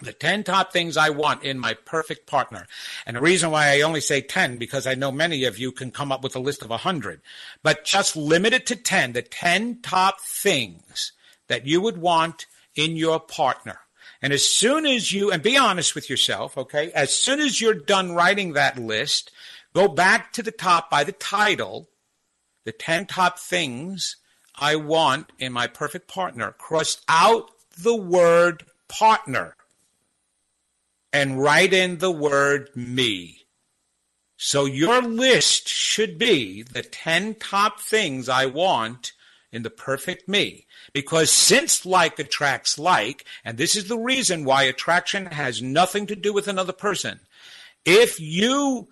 the 0.00 0.12
10 0.12 0.44
top 0.44 0.72
things 0.72 0.96
I 0.96 1.10
want 1.10 1.42
in 1.42 1.58
my 1.58 1.74
perfect 1.74 2.26
partner. 2.26 2.66
And 3.04 3.16
the 3.16 3.20
reason 3.20 3.50
why 3.50 3.68
I 3.68 3.80
only 3.80 4.00
say 4.00 4.20
10, 4.20 4.56
because 4.56 4.86
I 4.86 4.94
know 4.94 5.10
many 5.10 5.44
of 5.44 5.58
you 5.58 5.72
can 5.72 5.90
come 5.90 6.12
up 6.12 6.22
with 6.22 6.36
a 6.36 6.40
list 6.40 6.62
of 6.62 6.70
100, 6.70 7.20
but 7.62 7.84
just 7.84 8.16
limit 8.16 8.52
it 8.52 8.66
to 8.66 8.76
10, 8.76 9.12
the 9.12 9.22
10 9.22 9.80
top 9.82 10.20
things 10.20 11.12
that 11.48 11.66
you 11.66 11.80
would 11.80 11.98
want 11.98 12.46
in 12.76 12.96
your 12.96 13.18
partner. 13.18 13.80
And 14.22 14.32
as 14.32 14.44
soon 14.44 14.86
as 14.86 15.12
you, 15.12 15.30
and 15.30 15.42
be 15.42 15.56
honest 15.56 15.94
with 15.94 16.08
yourself, 16.08 16.56
okay, 16.56 16.90
as 16.92 17.14
soon 17.14 17.40
as 17.40 17.60
you're 17.60 17.74
done 17.74 18.12
writing 18.12 18.52
that 18.52 18.78
list, 18.78 19.30
go 19.74 19.88
back 19.88 20.32
to 20.34 20.42
the 20.42 20.52
top 20.52 20.90
by 20.90 21.04
the 21.04 21.12
title, 21.12 21.88
the 22.64 22.72
10 22.72 23.06
top 23.06 23.38
things 23.38 24.16
I 24.56 24.76
want 24.76 25.30
in 25.38 25.52
my 25.52 25.66
perfect 25.66 26.08
partner, 26.08 26.52
cross 26.52 27.00
out 27.08 27.50
the 27.80 27.96
word 27.96 28.64
partner 28.88 29.54
and 31.18 31.40
write 31.40 31.72
in 31.72 31.98
the 31.98 32.12
word 32.12 32.70
me. 32.76 33.46
So 34.36 34.66
your 34.66 35.02
list 35.02 35.68
should 35.68 36.16
be 36.16 36.62
the 36.62 36.82
10 36.82 37.34
top 37.34 37.80
things 37.80 38.28
I 38.28 38.46
want 38.46 39.12
in 39.50 39.64
the 39.64 39.70
perfect 39.70 40.28
me. 40.28 40.66
Because 40.92 41.32
since 41.32 41.84
like 41.84 42.20
attracts 42.20 42.78
like, 42.78 43.24
and 43.44 43.58
this 43.58 43.74
is 43.74 43.88
the 43.88 43.98
reason 43.98 44.44
why 44.44 44.62
attraction 44.62 45.26
has 45.26 45.60
nothing 45.60 46.06
to 46.06 46.14
do 46.14 46.32
with 46.32 46.46
another 46.46 46.72
person. 46.72 47.18
If 47.84 48.20
you 48.20 48.88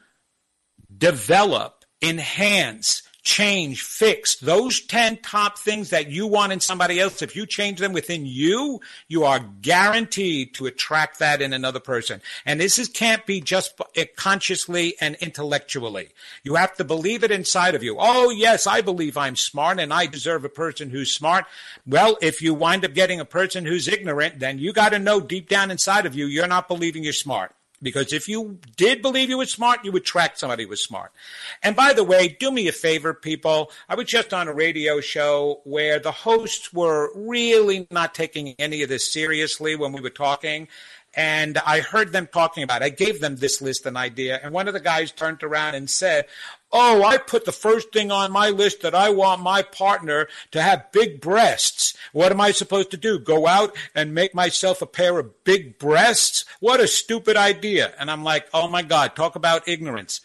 develop, 0.98 1.84
enhance, 2.02 3.02
change, 3.26 3.82
fix 3.82 4.36
those 4.36 4.80
10 4.80 5.16
top 5.16 5.58
things 5.58 5.90
that 5.90 6.08
you 6.08 6.28
want 6.28 6.52
in 6.52 6.60
somebody 6.60 7.00
else, 7.00 7.22
if 7.22 7.34
you 7.34 7.44
change 7.44 7.80
them 7.80 7.92
within 7.92 8.24
you, 8.24 8.80
you 9.08 9.24
are 9.24 9.40
guaranteed 9.60 10.54
to 10.54 10.66
attract 10.66 11.18
that 11.18 11.42
in 11.42 11.52
another 11.52 11.80
person. 11.80 12.22
And 12.46 12.60
this 12.60 12.78
is, 12.78 12.88
can't 12.88 13.26
be 13.26 13.40
just 13.40 13.80
consciously 14.14 14.94
and 15.00 15.16
intellectually. 15.16 16.10
You 16.44 16.54
have 16.54 16.76
to 16.76 16.84
believe 16.84 17.24
it 17.24 17.32
inside 17.32 17.74
of 17.74 17.82
you. 17.82 17.96
Oh, 17.98 18.30
yes, 18.30 18.64
I 18.64 18.80
believe 18.80 19.16
I'm 19.16 19.34
smart 19.34 19.80
and 19.80 19.92
I 19.92 20.06
deserve 20.06 20.44
a 20.44 20.48
person 20.48 20.88
who's 20.88 21.12
smart. 21.12 21.46
Well, 21.84 22.16
if 22.22 22.40
you 22.40 22.54
wind 22.54 22.84
up 22.84 22.94
getting 22.94 23.18
a 23.18 23.24
person 23.24 23.66
who's 23.66 23.88
ignorant, 23.88 24.38
then 24.38 24.60
you 24.60 24.72
got 24.72 24.90
to 24.90 25.00
know 25.00 25.20
deep 25.20 25.48
down 25.48 25.72
inside 25.72 26.06
of 26.06 26.14
you, 26.14 26.26
you're 26.26 26.46
not 26.46 26.68
believing 26.68 27.02
you're 27.02 27.12
smart. 27.12 27.52
Because 27.82 28.12
if 28.12 28.26
you 28.28 28.58
did 28.76 29.02
believe 29.02 29.28
you 29.28 29.38
were 29.38 29.46
smart, 29.46 29.84
you 29.84 29.92
would 29.92 30.04
track 30.04 30.36
somebody 30.36 30.64
who 30.64 30.70
was 30.70 30.82
smart. 30.82 31.12
And 31.62 31.76
by 31.76 31.92
the 31.92 32.04
way, 32.04 32.28
do 32.28 32.50
me 32.50 32.68
a 32.68 32.72
favor, 32.72 33.12
people. 33.12 33.70
I 33.88 33.94
was 33.94 34.06
just 34.06 34.32
on 34.32 34.48
a 34.48 34.52
radio 34.54 35.00
show 35.00 35.60
where 35.64 35.98
the 35.98 36.12
hosts 36.12 36.72
were 36.72 37.10
really 37.14 37.86
not 37.90 38.14
taking 38.14 38.54
any 38.58 38.82
of 38.82 38.88
this 38.88 39.12
seriously 39.12 39.76
when 39.76 39.92
we 39.92 40.00
were 40.00 40.10
talking. 40.10 40.68
And 41.16 41.56
I 41.58 41.80
heard 41.80 42.12
them 42.12 42.28
talking 42.30 42.62
about 42.62 42.82
it. 42.82 42.84
I 42.84 42.88
gave 42.90 43.20
them 43.20 43.36
this 43.36 43.62
list 43.62 43.86
an 43.86 43.96
idea. 43.96 44.38
And 44.42 44.52
one 44.52 44.68
of 44.68 44.74
the 44.74 44.80
guys 44.80 45.10
turned 45.10 45.42
around 45.42 45.74
and 45.74 45.88
said, 45.88 46.26
Oh, 46.72 47.04
I 47.04 47.16
put 47.16 47.46
the 47.46 47.52
first 47.52 47.92
thing 47.92 48.10
on 48.10 48.30
my 48.32 48.50
list 48.50 48.82
that 48.82 48.94
I 48.94 49.08
want 49.08 49.40
my 49.40 49.62
partner 49.62 50.28
to 50.50 50.60
have 50.60 50.92
big 50.92 51.22
breasts. 51.22 51.96
What 52.12 52.32
am 52.32 52.40
I 52.40 52.50
supposed 52.50 52.90
to 52.90 52.98
do? 52.98 53.18
Go 53.18 53.46
out 53.46 53.74
and 53.94 54.14
make 54.14 54.34
myself 54.34 54.82
a 54.82 54.86
pair 54.86 55.18
of 55.18 55.44
big 55.44 55.78
breasts? 55.78 56.44
What 56.60 56.80
a 56.80 56.88
stupid 56.88 57.36
idea. 57.36 57.94
And 57.98 58.10
I'm 58.10 58.24
like, 58.24 58.48
oh 58.52 58.68
my 58.68 58.82
God, 58.82 59.16
talk 59.16 59.36
about 59.36 59.68
ignorance. 59.68 60.20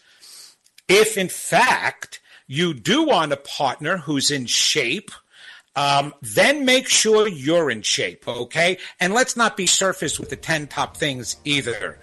If 0.88 1.16
in 1.16 1.28
fact 1.28 2.20
you 2.46 2.74
do 2.74 3.04
want 3.04 3.32
a 3.32 3.36
partner 3.36 3.98
who's 3.98 4.30
in 4.30 4.44
shape, 4.44 5.10
um, 5.76 6.14
then 6.22 6.64
make 6.64 6.88
sure 6.88 7.28
you're 7.28 7.70
in 7.70 7.82
shape, 7.82 8.26
okay? 8.28 8.78
And 9.00 9.12
let's 9.14 9.36
not 9.36 9.56
be 9.56 9.66
surface 9.66 10.18
with 10.18 10.30
the 10.30 10.36
10 10.36 10.66
top 10.68 10.96
things 10.96 11.36
either. 11.44 11.98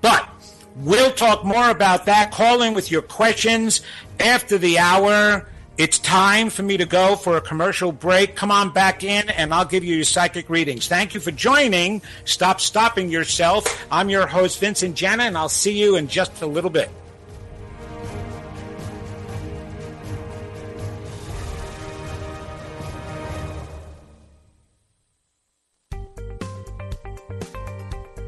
But 0.00 0.28
We'll 0.76 1.12
talk 1.12 1.42
more 1.42 1.70
about 1.70 2.04
that. 2.04 2.30
Call 2.32 2.60
in 2.60 2.74
with 2.74 2.90
your 2.90 3.00
questions 3.00 3.80
after 4.20 4.58
the 4.58 4.78
hour. 4.78 5.48
It's 5.78 5.98
time 5.98 6.50
for 6.50 6.62
me 6.62 6.76
to 6.76 6.84
go 6.84 7.16
for 7.16 7.38
a 7.38 7.40
commercial 7.40 7.92
break. 7.92 8.36
Come 8.36 8.50
on 8.50 8.72
back 8.74 9.02
in 9.02 9.30
and 9.30 9.54
I'll 9.54 9.64
give 9.64 9.84
you 9.84 9.94
your 9.96 10.04
psychic 10.04 10.50
readings. 10.50 10.86
Thank 10.86 11.14
you 11.14 11.20
for 11.20 11.30
joining. 11.30 12.02
Stop 12.26 12.60
stopping 12.60 13.08
yourself. 13.08 13.86
I'm 13.90 14.10
your 14.10 14.26
host, 14.26 14.60
Vincent 14.60 14.94
Genna, 14.96 15.22
and 15.22 15.38
I'll 15.38 15.48
see 15.48 15.78
you 15.78 15.96
in 15.96 16.08
just 16.08 16.42
a 16.42 16.46
little 16.46 16.70
bit. 16.70 16.90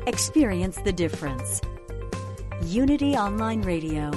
Experience 0.09 0.81
the 0.81 0.91
difference. 0.91 1.61
Unity 2.63 3.15
Online 3.15 3.61
Radio. 3.61 4.11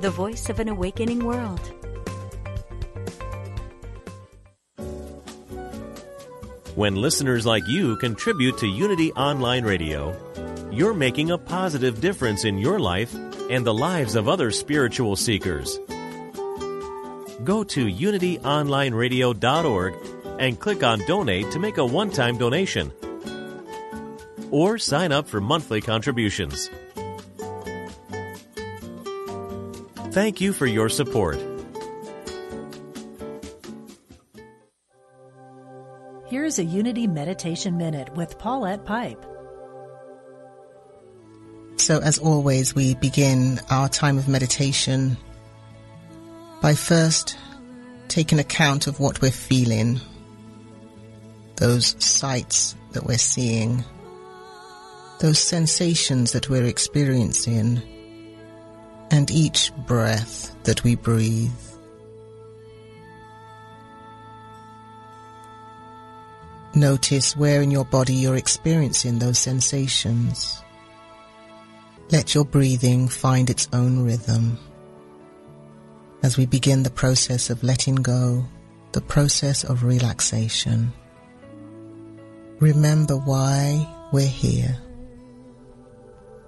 The 0.00 0.10
voice 0.10 0.50
of 0.50 0.58
an 0.58 0.68
awakening 0.68 1.24
world. 1.24 1.60
When 6.74 6.96
listeners 6.96 7.46
like 7.46 7.68
you 7.68 7.94
contribute 7.98 8.58
to 8.58 8.66
Unity 8.66 9.12
Online 9.12 9.62
Radio, 9.62 10.12
you're 10.72 10.94
making 10.94 11.30
a 11.30 11.38
positive 11.38 12.00
difference 12.00 12.44
in 12.44 12.58
your 12.58 12.80
life 12.80 13.14
and 13.48 13.64
the 13.64 13.72
lives 13.72 14.16
of 14.16 14.28
other 14.28 14.50
spiritual 14.50 15.14
seekers. 15.14 15.78
Go 17.44 17.62
to 17.62 17.86
unityonlineradio.org 17.86 20.11
and 20.42 20.58
click 20.58 20.82
on 20.82 20.98
Donate 21.06 21.52
to 21.52 21.60
make 21.60 21.78
a 21.78 21.86
one 21.86 22.10
time 22.10 22.36
donation 22.36 22.92
or 24.50 24.76
sign 24.76 25.12
up 25.12 25.28
for 25.28 25.40
monthly 25.40 25.80
contributions. 25.80 26.68
Thank 30.10 30.40
you 30.40 30.52
for 30.52 30.66
your 30.66 30.88
support. 30.88 31.38
Here's 36.26 36.58
a 36.58 36.64
Unity 36.64 37.06
Meditation 37.06 37.76
Minute 37.76 38.14
with 38.16 38.36
Paulette 38.38 38.84
Pipe. 38.84 39.24
So, 41.76 42.00
as 42.00 42.18
always, 42.18 42.74
we 42.74 42.94
begin 42.96 43.60
our 43.70 43.88
time 43.88 44.18
of 44.18 44.28
meditation 44.28 45.16
by 46.60 46.74
first 46.74 47.36
taking 48.08 48.38
account 48.38 48.86
of 48.86 48.98
what 49.00 49.22
we're 49.22 49.30
feeling, 49.30 50.00
those 51.62 51.94
sights 52.04 52.74
that 52.90 53.06
we're 53.06 53.16
seeing 53.16 53.84
those 55.22 55.38
sensations 55.38 56.32
that 56.32 56.50
we're 56.50 56.64
experiencing, 56.64 57.80
and 59.12 59.30
each 59.30 59.72
breath 59.86 60.52
that 60.64 60.82
we 60.82 60.96
breathe. 60.96 61.52
Notice 66.74 67.36
where 67.36 67.62
in 67.62 67.70
your 67.70 67.84
body 67.84 68.14
you're 68.14 68.34
experiencing 68.34 69.20
those 69.20 69.38
sensations. 69.38 70.60
Let 72.10 72.34
your 72.34 72.44
breathing 72.44 73.06
find 73.06 73.48
its 73.48 73.68
own 73.72 74.02
rhythm. 74.02 74.58
As 76.24 76.36
we 76.36 76.46
begin 76.46 76.82
the 76.82 76.90
process 76.90 77.48
of 77.48 77.62
letting 77.62 77.94
go, 77.94 78.44
the 78.90 79.02
process 79.02 79.62
of 79.62 79.84
relaxation, 79.84 80.92
remember 82.62 83.16
why 83.16 83.86
we're 84.12 84.26
here. 84.26 84.78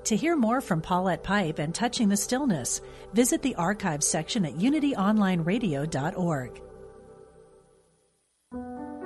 To 0.04 0.16
hear 0.16 0.36
more 0.36 0.60
from 0.60 0.80
Paulette 0.80 1.24
Pipe 1.24 1.58
and 1.58 1.74
Touching 1.74 2.08
the 2.08 2.16
Stillness, 2.16 2.80
visit 3.14 3.42
the 3.42 3.56
archives 3.56 4.06
section 4.06 4.46
at 4.46 4.54
unityonlineradio.org. 4.54 6.60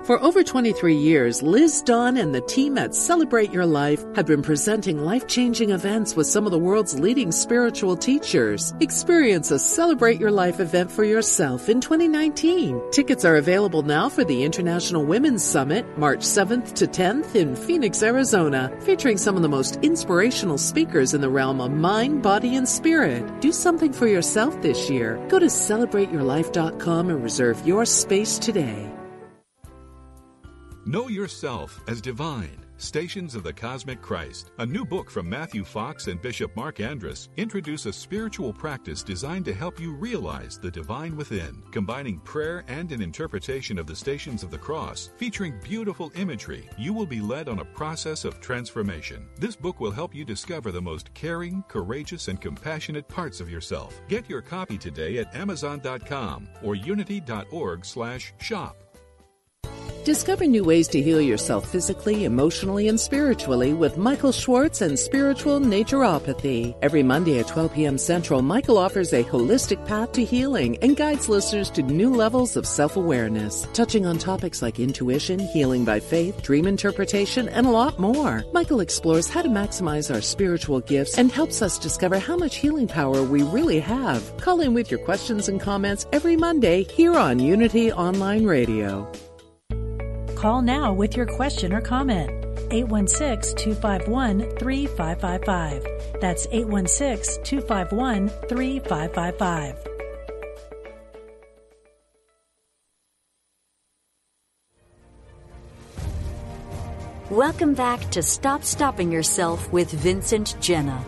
For 0.05 0.23
over 0.23 0.43
23 0.43 0.97
years, 0.97 1.43
Liz 1.43 1.83
Dawn 1.83 2.17
and 2.17 2.35
the 2.35 2.41
team 2.41 2.79
at 2.79 2.95
Celebrate 2.95 3.53
Your 3.53 3.67
Life 3.67 4.03
have 4.15 4.25
been 4.25 4.41
presenting 4.41 5.05
life 5.05 5.27
changing 5.27 5.71
events 5.71 6.17
with 6.17 6.27
some 6.27 6.47
of 6.47 6.51
the 6.51 6.59
world's 6.59 6.99
leading 6.99 7.31
spiritual 7.31 7.97
teachers. 7.97 8.73
Experience 8.81 9.51
a 9.51 9.59
Celebrate 9.59 10.19
Your 10.19 10.31
Life 10.31 10.61
event 10.61 10.91
for 10.91 11.05
yourself 11.05 11.69
in 11.69 11.81
2019. 11.81 12.91
Tickets 12.91 13.25
are 13.27 13.37
available 13.37 13.83
now 13.83 14.09
for 14.09 14.25
the 14.25 14.45
International 14.45 15.05
Women's 15.05 15.45
Summit, 15.45 15.85
March 15.99 16.21
7th 16.21 16.75
to 16.75 16.87
10th 16.87 17.35
in 17.35 17.55
Phoenix, 17.55 18.03
Arizona, 18.03 18.73
featuring 18.81 19.19
some 19.19 19.37
of 19.37 19.43
the 19.43 19.49
most 19.49 19.77
inspirational 19.83 20.59
speakers 20.59 21.13
in 21.13 21.21
the 21.21 21.29
realm 21.29 21.61
of 21.61 21.71
mind, 21.71 22.23
body, 22.23 22.57
and 22.57 22.67
spirit. 22.69 23.41
Do 23.41 23.53
something 23.53 23.93
for 23.93 24.07
yourself 24.07 24.61
this 24.63 24.89
year. 24.89 25.23
Go 25.29 25.39
to 25.39 25.47
celebrateyourlife.com 25.47 27.11
and 27.11 27.23
reserve 27.23 27.67
your 27.67 27.85
space 27.85 28.39
today. 28.39 28.98
Know 30.89 31.09
Yourself 31.09 31.83
as 31.87 32.01
Divine 32.01 32.65
Stations 32.79 33.35
of 33.35 33.43
the 33.43 33.53
Cosmic 33.53 34.01
Christ. 34.01 34.53
A 34.59 34.65
new 34.65 34.87
book 34.87 35.11
from 35.11 35.29
Matthew 35.29 35.63
Fox 35.63 36.07
and 36.07 36.23
Bishop 36.23 36.57
Marc 36.57 36.81
Andrus 36.81 37.29
introduce 37.37 37.85
a 37.85 37.93
spiritual 37.93 38.55
practice 38.55 39.03
designed 39.03 39.45
to 39.45 39.53
help 39.53 39.79
you 39.79 39.93
realize 39.93 40.59
the 40.59 40.71
divine 40.71 41.15
within, 41.15 41.63
combining 41.73 42.21
prayer 42.21 42.65
and 42.69 42.91
an 42.91 43.03
interpretation 43.03 43.79
of 43.79 43.87
the 43.87 43.95
Stations 43.95 44.43
of 44.43 44.51
the 44.51 44.57
Cross, 44.57 45.11
featuring 45.19 45.61
beautiful 45.63 46.11
imagery. 46.15 46.71
You 46.79 46.95
will 46.95 47.05
be 47.05 47.21
led 47.21 47.51
on 47.51 47.59
a 47.59 47.67
process 47.67 48.25
of 48.25 48.41
transformation. 48.41 49.29
This 49.39 49.57
book 49.57 49.81
will 49.81 49.91
help 49.91 50.15
you 50.15 50.25
discover 50.25 50.73
the 50.73 50.81
most 50.81 51.13
caring, 51.13 51.65
courageous, 51.69 52.29
and 52.29 52.41
compassionate 52.41 53.09
parts 53.09 53.43
of 53.43 53.51
yourself. 53.51 54.01
Get 54.09 54.31
your 54.31 54.41
copy 54.41 54.79
today 54.79 55.19
at 55.19 55.37
amazon.com 55.37 56.49
or 56.63 56.77
unity.org/shop. 56.77 58.88
Discover 60.09 60.47
new 60.47 60.65
ways 60.65 60.89
to 60.89 61.03
heal 61.03 61.21
yourself 61.21 61.69
physically, 61.71 62.25
emotionally, 62.25 62.89
and 62.89 62.99
spiritually 62.99 63.75
with 63.75 63.99
Michael 63.99 64.33
Schwartz 64.33 64.81
and 64.81 64.99
Spiritual 64.99 65.61
Naturopathy. 65.61 66.75
Every 66.81 67.03
Monday 67.03 67.41
at 67.41 67.49
12 67.49 67.75
p.m. 67.75 67.99
Central, 67.99 68.41
Michael 68.41 68.79
offers 68.79 69.13
a 69.13 69.23
holistic 69.23 69.87
path 69.87 70.13
to 70.13 70.25
healing 70.25 70.79
and 70.79 70.97
guides 70.97 71.29
listeners 71.29 71.69
to 71.73 71.83
new 71.83 72.09
levels 72.09 72.57
of 72.57 72.67
self 72.67 72.97
awareness, 72.97 73.69
touching 73.75 74.07
on 74.07 74.17
topics 74.17 74.63
like 74.63 74.81
intuition, 74.81 75.39
healing 75.39 75.85
by 75.85 76.01
faith, 76.01 76.41
dream 76.43 76.67
interpretation, 76.67 77.47
and 77.51 77.67
a 77.67 77.71
lot 77.71 77.99
more. 77.99 78.43
Michael 78.55 78.81
explores 78.81 79.29
how 79.29 79.43
to 79.43 79.51
maximize 79.51 80.11
our 80.11 80.23
spiritual 80.23 80.81
gifts 80.81 81.19
and 81.19 81.31
helps 81.31 81.61
us 81.61 81.79
discover 81.79 82.19
how 82.19 82.35
much 82.35 82.57
healing 82.57 82.89
power 82.89 83.23
we 83.23 83.43
really 83.43 83.79
have. 83.79 84.23
Call 84.39 84.63
in 84.63 84.73
with 84.73 84.91
your 84.91 85.01
questions 85.01 85.51
and 85.51 85.61
comments 85.61 86.07
every 86.15 86.39
Monday 86.39 86.85
here 86.85 87.15
on 87.15 87.39
Unity 87.39 87.93
Online 87.93 88.47
Radio. 88.47 89.07
Call 90.39 90.63
now 90.63 90.93
with 90.93 91.17
your 91.17 91.27
question 91.27 91.73
or 91.73 91.81
comment. 91.81 92.31
816 92.71 93.57
251 93.57 94.57
3555. 94.57 96.21
That's 96.21 96.47
816 96.53 97.43
251 97.43 98.29
3555. 98.29 99.77
Welcome 107.31 107.75
back 107.75 108.09
to 108.13 108.23
Stop 108.23 108.63
Stopping 108.63 109.11
Yourself 109.11 109.73
with 109.73 109.91
Vincent 109.91 110.55
Genna. 110.61 111.05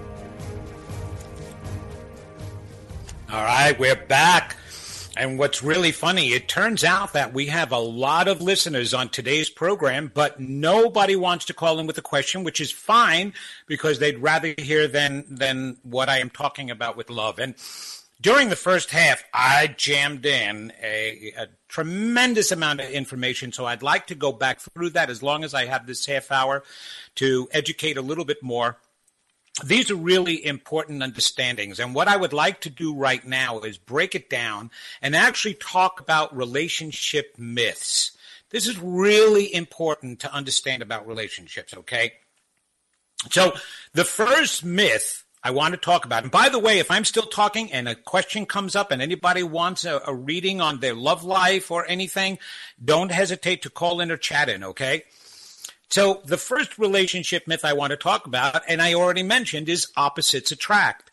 All 3.30 3.44
right, 3.44 3.78
we're 3.78 3.94
back. 3.94 4.56
And 5.20 5.38
what's 5.38 5.62
really 5.62 5.92
funny, 5.92 6.32
it 6.32 6.48
turns 6.48 6.82
out 6.82 7.12
that 7.12 7.34
we 7.34 7.44
have 7.48 7.72
a 7.72 7.78
lot 7.78 8.26
of 8.26 8.40
listeners 8.40 8.94
on 8.94 9.10
today's 9.10 9.50
program, 9.50 10.10
but 10.14 10.40
nobody 10.40 11.14
wants 11.14 11.44
to 11.44 11.52
call 11.52 11.78
in 11.78 11.86
with 11.86 11.98
a 11.98 12.02
question, 12.02 12.42
which 12.42 12.58
is 12.58 12.72
fine 12.72 13.34
because 13.66 13.98
they'd 13.98 14.16
rather 14.16 14.54
hear 14.56 14.88
than 14.88 15.26
than 15.28 15.76
what 15.82 16.08
I 16.08 16.20
am 16.20 16.30
talking 16.30 16.70
about 16.70 16.96
with 16.96 17.10
love. 17.10 17.38
And 17.38 17.54
during 18.18 18.48
the 18.48 18.56
first 18.56 18.92
half, 18.92 19.22
I 19.34 19.66
jammed 19.76 20.24
in 20.24 20.72
a, 20.82 21.34
a 21.36 21.48
tremendous 21.68 22.50
amount 22.50 22.80
of 22.80 22.88
information. 22.88 23.52
So 23.52 23.66
I'd 23.66 23.82
like 23.82 24.06
to 24.06 24.14
go 24.14 24.32
back 24.32 24.60
through 24.60 24.90
that 24.90 25.10
as 25.10 25.22
long 25.22 25.44
as 25.44 25.52
I 25.52 25.66
have 25.66 25.86
this 25.86 26.06
half 26.06 26.32
hour 26.32 26.62
to 27.16 27.46
educate 27.52 27.98
a 27.98 28.02
little 28.02 28.24
bit 28.24 28.42
more 28.42 28.78
these 29.64 29.90
are 29.90 29.96
really 29.96 30.44
important 30.44 31.02
understandings. 31.02 31.78
And 31.80 31.94
what 31.94 32.08
I 32.08 32.16
would 32.16 32.32
like 32.32 32.60
to 32.62 32.70
do 32.70 32.94
right 32.94 33.24
now 33.26 33.60
is 33.60 33.78
break 33.78 34.14
it 34.14 34.30
down 34.30 34.70
and 35.02 35.14
actually 35.14 35.54
talk 35.54 36.00
about 36.00 36.36
relationship 36.36 37.34
myths. 37.36 38.12
This 38.50 38.66
is 38.66 38.78
really 38.78 39.54
important 39.54 40.20
to 40.20 40.32
understand 40.32 40.82
about 40.82 41.06
relationships, 41.06 41.74
okay? 41.74 42.12
So, 43.30 43.52
the 43.92 44.04
first 44.04 44.64
myth 44.64 45.24
I 45.42 45.50
want 45.52 45.72
to 45.74 45.80
talk 45.80 46.04
about, 46.04 46.22
and 46.22 46.32
by 46.32 46.48
the 46.48 46.58
way, 46.58 46.78
if 46.78 46.90
I'm 46.90 47.04
still 47.04 47.26
talking 47.26 47.72
and 47.72 47.88
a 47.88 47.94
question 47.94 48.46
comes 48.46 48.74
up 48.74 48.90
and 48.90 49.00
anybody 49.00 49.42
wants 49.42 49.84
a, 49.84 50.00
a 50.06 50.14
reading 50.14 50.60
on 50.60 50.80
their 50.80 50.94
love 50.94 51.22
life 51.22 51.70
or 51.70 51.86
anything, 51.86 52.38
don't 52.82 53.10
hesitate 53.10 53.62
to 53.62 53.70
call 53.70 54.00
in 54.00 54.10
or 54.10 54.16
chat 54.16 54.48
in, 54.48 54.64
okay? 54.64 55.04
So 55.90 56.20
the 56.24 56.36
first 56.36 56.78
relationship 56.78 57.48
myth 57.48 57.64
I 57.64 57.72
want 57.72 57.90
to 57.90 57.96
talk 57.96 58.26
about, 58.26 58.62
and 58.68 58.80
I 58.80 58.94
already 58.94 59.24
mentioned, 59.24 59.68
is 59.68 59.88
opposites 59.96 60.52
attract. 60.52 61.10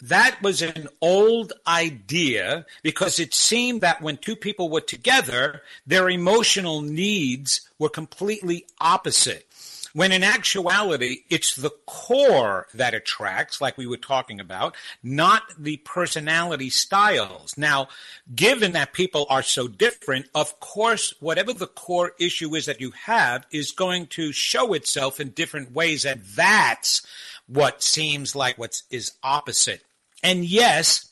That 0.00 0.40
was 0.40 0.62
an 0.62 0.86
old 1.00 1.52
idea 1.66 2.64
because 2.84 3.18
it 3.18 3.34
seemed 3.34 3.80
that 3.80 4.00
when 4.00 4.16
two 4.16 4.36
people 4.36 4.70
were 4.70 4.80
together, 4.80 5.62
their 5.84 6.08
emotional 6.08 6.80
needs 6.80 7.62
were 7.80 7.88
completely 7.88 8.66
opposite. 8.80 9.47
When 9.92 10.12
in 10.12 10.22
actuality, 10.22 11.24
it's 11.30 11.56
the 11.56 11.70
core 11.86 12.66
that 12.74 12.94
attracts, 12.94 13.60
like 13.60 13.76
we 13.76 13.86
were 13.86 13.96
talking 13.96 14.40
about, 14.40 14.76
not 15.02 15.42
the 15.58 15.78
personality 15.78 16.70
styles. 16.70 17.56
Now, 17.56 17.88
given 18.34 18.72
that 18.72 18.92
people 18.92 19.26
are 19.30 19.42
so 19.42 19.68
different, 19.68 20.26
of 20.34 20.60
course, 20.60 21.14
whatever 21.20 21.52
the 21.52 21.66
core 21.66 22.12
issue 22.18 22.54
is 22.54 22.66
that 22.66 22.80
you 22.80 22.92
have 23.06 23.46
is 23.50 23.72
going 23.72 24.06
to 24.08 24.32
show 24.32 24.74
itself 24.74 25.20
in 25.20 25.30
different 25.30 25.72
ways. 25.72 26.04
And 26.04 26.22
that's 26.22 27.06
what 27.46 27.82
seems 27.82 28.36
like 28.36 28.58
what 28.58 28.82
is 28.90 29.12
opposite. 29.22 29.82
And 30.22 30.44
yes, 30.44 31.07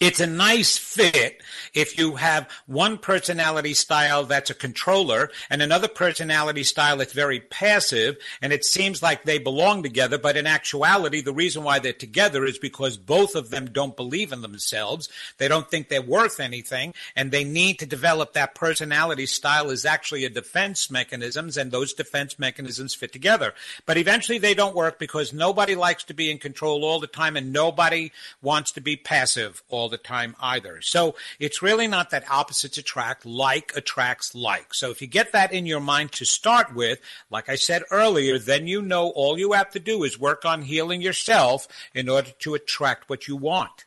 it's 0.00 0.20
a 0.20 0.26
nice 0.26 0.78
fit 0.78 1.42
if 1.74 1.98
you 1.98 2.14
have 2.16 2.48
one 2.66 2.98
personality 2.98 3.74
style 3.74 4.24
that's 4.24 4.50
a 4.50 4.54
controller 4.54 5.28
and 5.50 5.60
another 5.60 5.88
personality 5.88 6.62
style 6.62 6.98
that's 6.98 7.12
very 7.12 7.40
passive 7.40 8.16
and 8.40 8.52
it 8.52 8.64
seems 8.64 9.02
like 9.02 9.24
they 9.24 9.38
belong 9.38 9.82
together, 9.82 10.16
but 10.16 10.36
in 10.36 10.46
actuality, 10.46 11.20
the 11.20 11.32
reason 11.32 11.64
why 11.64 11.80
they're 11.80 11.92
together 11.92 12.44
is 12.44 12.58
because 12.58 12.96
both 12.96 13.34
of 13.34 13.50
them 13.50 13.66
don't 13.66 13.96
believe 13.96 14.32
in 14.32 14.40
themselves. 14.40 15.08
They 15.38 15.48
don't 15.48 15.68
think 15.68 15.88
they're 15.88 16.00
worth 16.00 16.38
anything 16.38 16.94
and 17.16 17.32
they 17.32 17.42
need 17.42 17.80
to 17.80 17.86
develop 17.86 18.34
that 18.34 18.54
personality 18.54 19.26
style 19.26 19.68
is 19.70 19.84
actually 19.84 20.24
a 20.24 20.30
defense 20.30 20.92
mechanisms 20.92 21.56
and 21.56 21.72
those 21.72 21.92
defense 21.92 22.38
mechanisms 22.38 22.94
fit 22.94 23.12
together. 23.12 23.52
But 23.84 23.96
eventually 23.96 24.38
they 24.38 24.54
don't 24.54 24.76
work 24.76 25.00
because 25.00 25.32
nobody 25.32 25.74
likes 25.74 26.04
to 26.04 26.14
be 26.14 26.30
in 26.30 26.38
control 26.38 26.84
all 26.84 27.00
the 27.00 27.08
time 27.08 27.36
and 27.36 27.52
nobody 27.52 28.12
wants 28.40 28.70
to 28.72 28.80
be 28.80 28.96
passive 28.96 29.60
all 29.68 29.87
all 29.88 29.90
the 29.90 29.96
time 29.96 30.36
either. 30.38 30.82
So 30.82 31.14
it's 31.40 31.62
really 31.62 31.86
not 31.86 32.10
that 32.10 32.30
opposites 32.30 32.76
attract, 32.76 33.24
like 33.24 33.72
attracts 33.74 34.34
like. 34.34 34.74
So 34.74 34.90
if 34.90 35.00
you 35.00 35.08
get 35.08 35.32
that 35.32 35.50
in 35.50 35.64
your 35.64 35.80
mind 35.80 36.12
to 36.12 36.26
start 36.26 36.74
with, 36.74 37.00
like 37.30 37.48
I 37.48 37.54
said 37.54 37.84
earlier, 37.90 38.38
then 38.38 38.66
you 38.66 38.82
know 38.82 39.08
all 39.08 39.38
you 39.38 39.52
have 39.52 39.70
to 39.70 39.80
do 39.80 40.04
is 40.04 40.20
work 40.20 40.44
on 40.44 40.60
healing 40.60 41.00
yourself 41.00 41.66
in 41.94 42.10
order 42.10 42.30
to 42.40 42.54
attract 42.54 43.08
what 43.08 43.28
you 43.28 43.36
want. 43.36 43.86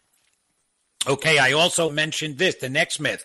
Okay, 1.08 1.38
I 1.38 1.52
also 1.52 1.92
mentioned 1.92 2.40
this, 2.40 2.56
the 2.56 2.70
next 2.70 3.00
myth. 3.00 3.24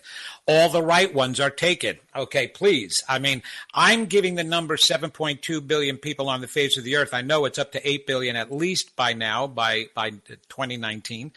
All 0.49 0.69
the 0.69 0.81
right 0.81 1.13
ones 1.13 1.41
are 1.41 1.49
taken. 1.49 1.97
Okay, 2.15 2.47
please. 2.47 3.03
I 3.09 3.19
mean, 3.19 3.43
I'm 3.73 4.05
giving 4.05 4.35
the 4.35 4.45
number 4.45 4.77
7.2 4.77 5.67
billion 5.67 5.97
people 5.97 6.29
on 6.29 6.39
the 6.39 6.47
face 6.47 6.77
of 6.77 6.85
the 6.85 6.95
earth. 6.95 7.13
I 7.13 7.21
know 7.21 7.43
it's 7.43 7.59
up 7.59 7.73
to 7.73 7.85
8 7.85 8.07
billion 8.07 8.37
at 8.37 8.49
least 8.49 8.95
by 8.95 9.11
now, 9.11 9.45
by, 9.47 9.87
by 9.93 10.11
2019. 10.11 11.33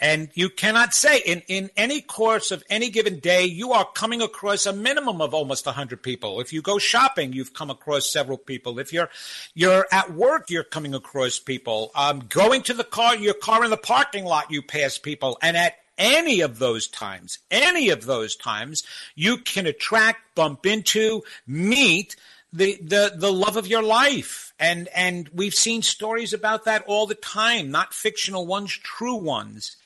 And 0.00 0.30
you 0.32 0.48
cannot 0.48 0.94
say 0.94 1.18
in, 1.18 1.42
in 1.46 1.70
any 1.76 2.00
course 2.00 2.50
of 2.50 2.64
any 2.70 2.88
given 2.88 3.18
day, 3.18 3.44
you 3.44 3.72
are 3.72 3.84
coming 3.84 4.22
across 4.22 4.64
a 4.64 4.72
minimum 4.72 5.20
of 5.20 5.34
almost 5.34 5.66
100 5.66 6.02
people. 6.02 6.40
If 6.40 6.50
you 6.50 6.62
go 6.62 6.78
shopping, 6.78 7.34
you've 7.34 7.52
come 7.52 7.70
across 7.70 8.10
several 8.10 8.38
people. 8.38 8.78
If 8.78 8.94
you're, 8.94 9.10
you're 9.52 9.86
at 9.92 10.14
work, 10.14 10.48
you're 10.48 10.64
coming 10.64 10.94
across 10.94 11.38
people. 11.38 11.90
Um, 11.94 12.20
going 12.30 12.62
to 12.62 12.72
the 12.72 12.82
car, 12.82 13.14
your 13.14 13.34
car 13.34 13.62
in 13.62 13.70
the 13.70 13.76
parking 13.76 14.24
lot, 14.24 14.50
you 14.50 14.62
pass 14.62 14.96
people. 14.96 15.36
And 15.42 15.54
at 15.54 15.76
any 15.98 16.40
of 16.40 16.58
those 16.58 16.86
times, 16.88 17.38
any 17.50 17.90
of 17.90 18.04
those 18.04 18.36
times, 18.36 18.82
you 19.14 19.38
can 19.38 19.66
attract, 19.66 20.34
bump 20.34 20.66
into, 20.66 21.22
meet 21.46 22.16
the, 22.52 22.78
the, 22.82 23.12
the 23.16 23.32
love 23.32 23.56
of 23.56 23.66
your 23.66 23.82
life. 23.82 24.52
And, 24.58 24.88
and 24.94 25.28
we've 25.34 25.54
seen 25.54 25.82
stories 25.82 26.32
about 26.32 26.64
that 26.64 26.84
all 26.86 27.06
the 27.06 27.14
time, 27.14 27.70
not 27.70 27.94
fictional 27.94 28.46
ones, 28.46 28.72
true 28.72 29.16
ones 29.16 29.76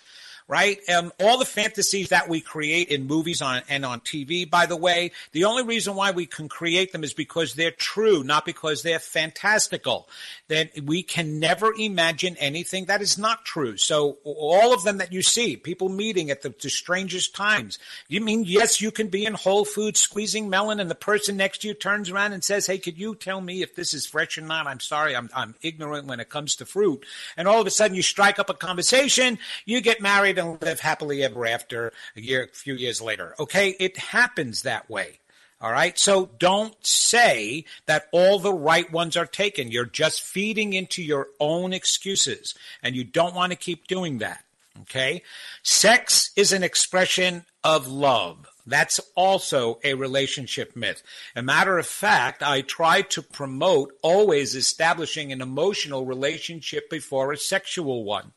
right? 0.48 0.80
Um, 0.88 1.12
all 1.20 1.38
the 1.38 1.44
fantasies 1.44 2.08
that 2.08 2.28
we 2.28 2.40
create 2.40 2.88
in 2.88 3.06
movies 3.06 3.42
on 3.42 3.60
and 3.68 3.84
on 3.84 4.00
TV, 4.00 4.48
by 4.48 4.64
the 4.64 4.76
way, 4.76 5.12
the 5.32 5.44
only 5.44 5.62
reason 5.62 5.94
why 5.94 6.10
we 6.10 6.24
can 6.24 6.48
create 6.48 6.90
them 6.92 7.04
is 7.04 7.12
because 7.12 7.52
they're 7.52 7.70
true, 7.70 8.24
not 8.24 8.46
because 8.46 8.82
they're 8.82 8.98
fantastical. 8.98 10.08
That 10.48 10.70
we 10.82 11.02
can 11.02 11.38
never 11.38 11.74
imagine 11.78 12.34
anything 12.38 12.86
that 12.86 13.02
is 13.02 13.18
not 13.18 13.44
true. 13.44 13.76
So 13.76 14.16
all 14.24 14.72
of 14.72 14.84
them 14.84 14.96
that 14.96 15.12
you 15.12 15.20
see, 15.20 15.56
people 15.56 15.90
meeting 15.90 16.30
at 16.30 16.40
the, 16.40 16.54
the 16.62 16.70
strangest 16.70 17.36
times. 17.36 17.78
You 18.08 18.22
mean 18.22 18.44
yes, 18.44 18.80
you 18.80 18.90
can 18.90 19.08
be 19.08 19.26
in 19.26 19.34
Whole 19.34 19.66
Foods 19.66 20.00
squeezing 20.00 20.48
melon, 20.48 20.80
and 20.80 20.90
the 20.90 20.94
person 20.94 21.36
next 21.36 21.58
to 21.58 21.68
you 21.68 21.74
turns 21.74 22.08
around 22.08 22.32
and 22.32 22.42
says, 22.42 22.66
"Hey, 22.66 22.78
could 22.78 22.98
you 22.98 23.14
tell 23.14 23.42
me 23.42 23.60
if 23.62 23.74
this 23.74 23.92
is 23.92 24.06
fresh 24.06 24.38
or 24.38 24.42
not?" 24.42 24.66
I'm 24.66 24.80
sorry, 24.80 25.14
I'm 25.14 25.28
I'm 25.34 25.54
ignorant 25.60 26.06
when 26.06 26.20
it 26.20 26.30
comes 26.30 26.56
to 26.56 26.64
fruit. 26.64 27.04
And 27.36 27.46
all 27.46 27.60
of 27.60 27.66
a 27.66 27.70
sudden, 27.70 27.94
you 27.94 28.02
strike 28.02 28.38
up 28.38 28.48
a 28.48 28.54
conversation, 28.54 29.38
you 29.66 29.82
get 29.82 30.00
married 30.00 30.37
and 30.38 30.60
live 30.62 30.80
happily 30.80 31.22
ever 31.22 31.46
after 31.46 31.92
a 32.16 32.20
year, 32.20 32.44
a 32.44 32.56
few 32.56 32.74
years 32.74 33.00
later. 33.00 33.34
Okay, 33.38 33.70
it 33.78 33.96
happens 33.96 34.62
that 34.62 34.88
way. 34.88 35.20
All 35.60 35.72
right. 35.72 35.98
So 35.98 36.30
don't 36.38 36.74
say 36.86 37.64
that 37.86 38.06
all 38.12 38.38
the 38.38 38.52
right 38.52 38.90
ones 38.92 39.16
are 39.16 39.26
taken. 39.26 39.72
You're 39.72 39.86
just 39.86 40.22
feeding 40.22 40.72
into 40.72 41.02
your 41.02 41.28
own 41.40 41.72
excuses 41.72 42.54
and 42.80 42.94
you 42.94 43.02
don't 43.02 43.34
want 43.34 43.50
to 43.50 43.58
keep 43.58 43.88
doing 43.88 44.18
that. 44.18 44.44
Okay. 44.82 45.22
Sex 45.64 46.30
is 46.36 46.52
an 46.52 46.62
expression 46.62 47.44
of 47.64 47.88
love. 47.88 48.46
That's 48.68 49.00
also 49.14 49.80
a 49.82 49.94
relationship 49.94 50.76
myth. 50.76 51.02
A 51.34 51.42
matter 51.42 51.78
of 51.78 51.86
fact, 51.86 52.42
I 52.42 52.60
try 52.60 53.00
to 53.02 53.22
promote 53.22 53.94
always 54.02 54.54
establishing 54.54 55.32
an 55.32 55.40
emotional 55.40 56.04
relationship 56.04 56.90
before 56.90 57.32
a 57.32 57.38
sexual 57.38 58.04
one. 58.04 58.32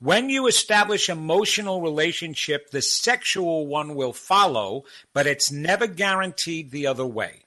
When 0.00 0.28
you 0.28 0.48
establish 0.48 1.08
emotional 1.08 1.80
relationship, 1.80 2.70
the 2.70 2.82
sexual 2.82 3.66
one 3.66 3.94
will 3.94 4.12
follow, 4.12 4.84
but 5.14 5.26
it's 5.26 5.52
never 5.52 5.86
guaranteed 5.86 6.70
the 6.70 6.88
other 6.88 7.06
way. 7.06 7.44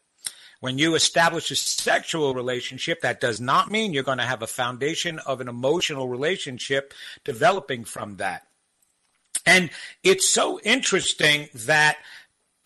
When 0.61 0.77
you 0.77 0.95
establish 0.95 1.51
a 1.51 1.55
sexual 1.55 2.33
relationship, 2.33 3.01
that 3.01 3.21
does 3.21 3.39
not 3.39 3.71
mean 3.71 3.93
you're 3.93 4.03
going 4.03 4.17
to 4.17 4.23
have 4.25 4.41
a 4.41 4.47
foundation 4.47 5.19
of 5.19 5.41
an 5.41 5.47
emotional 5.47 6.07
relationship 6.07 6.93
developing 7.23 7.85
from 7.85 8.17
that. 8.17 8.45
And 9.45 9.69
it's 10.03 10.27
so 10.27 10.59
interesting 10.61 11.49
that 11.53 11.97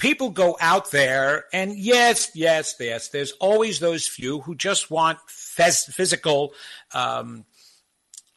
people 0.03 0.31
go 0.31 0.57
out 0.59 0.91
there 0.91 1.45
and 1.53 1.77
yes, 1.77 2.29
yes, 2.35 2.75
yes, 2.77 3.07
there's 3.07 3.31
always 3.39 3.79
those 3.79 4.05
few 4.05 4.41
who 4.41 4.53
just 4.53 4.91
want 4.91 5.17
phys- 5.29 5.89
physical 5.89 6.51
um, 6.93 7.45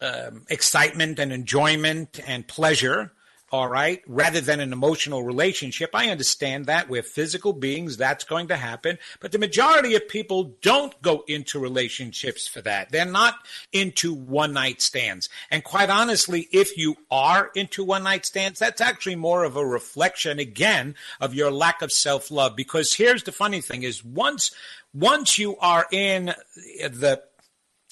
um, 0.01 0.45
excitement 0.49 1.19
and 1.19 1.33
enjoyment 1.33 2.21
and 2.25 2.47
pleasure 2.47 3.13
all 3.53 3.69
right, 3.69 4.03
rather 4.09 4.41
than 4.41 4.59
an 4.59 4.73
emotional 4.73 5.23
relationship. 5.23 5.91
I 5.95 6.11
understand 6.11 6.67
that 6.67 6.89
we're 6.89 7.05
physical 7.05 7.53
beings, 7.53 7.97
that's 7.97 8.25
going 8.25 8.49
to 8.49 8.57
happen. 8.57 8.99
But 9.21 9.31
the 9.31 9.39
majority 9.39 9.95
of 9.95 10.09
people 10.09 10.57
don't 10.63 11.01
go 11.01 11.23
into 11.29 11.61
relationships 11.61 12.49
for 12.49 12.61
that. 12.63 12.91
They're 12.91 13.05
not 13.05 13.37
into 13.73 14.13
one 14.13 14.53
night 14.53 14.83
stands. 14.83 15.29
And 15.49 15.63
quite 15.63 15.91
honestly, 15.91 16.49
if 16.51 16.77
you 16.77 16.97
are 17.09 17.51
into 17.55 17.85
one 17.85 18.03
night 18.03 18.27
stands, 18.27 18.59
that's 18.59 18.81
actually 18.81 19.17
more 19.17 19.45
of 19.45 19.57
a 19.57 19.65
reflection, 19.65 20.41
again, 20.41 20.97
of 21.21 21.35
your 21.35 21.53
lack 21.53 21.83
of 21.83 21.93
self 21.93 22.33
love. 22.33 22.57
Because 22.57 22.95
here's 22.95 23.23
the 23.23 23.33
funny 23.33 23.61
thing 23.61 23.85
is 23.85 24.05
once, 24.05 24.51
once 24.93 25.39
you 25.39 25.57
are 25.59 25.87
in 25.93 26.27
the, 26.27 27.23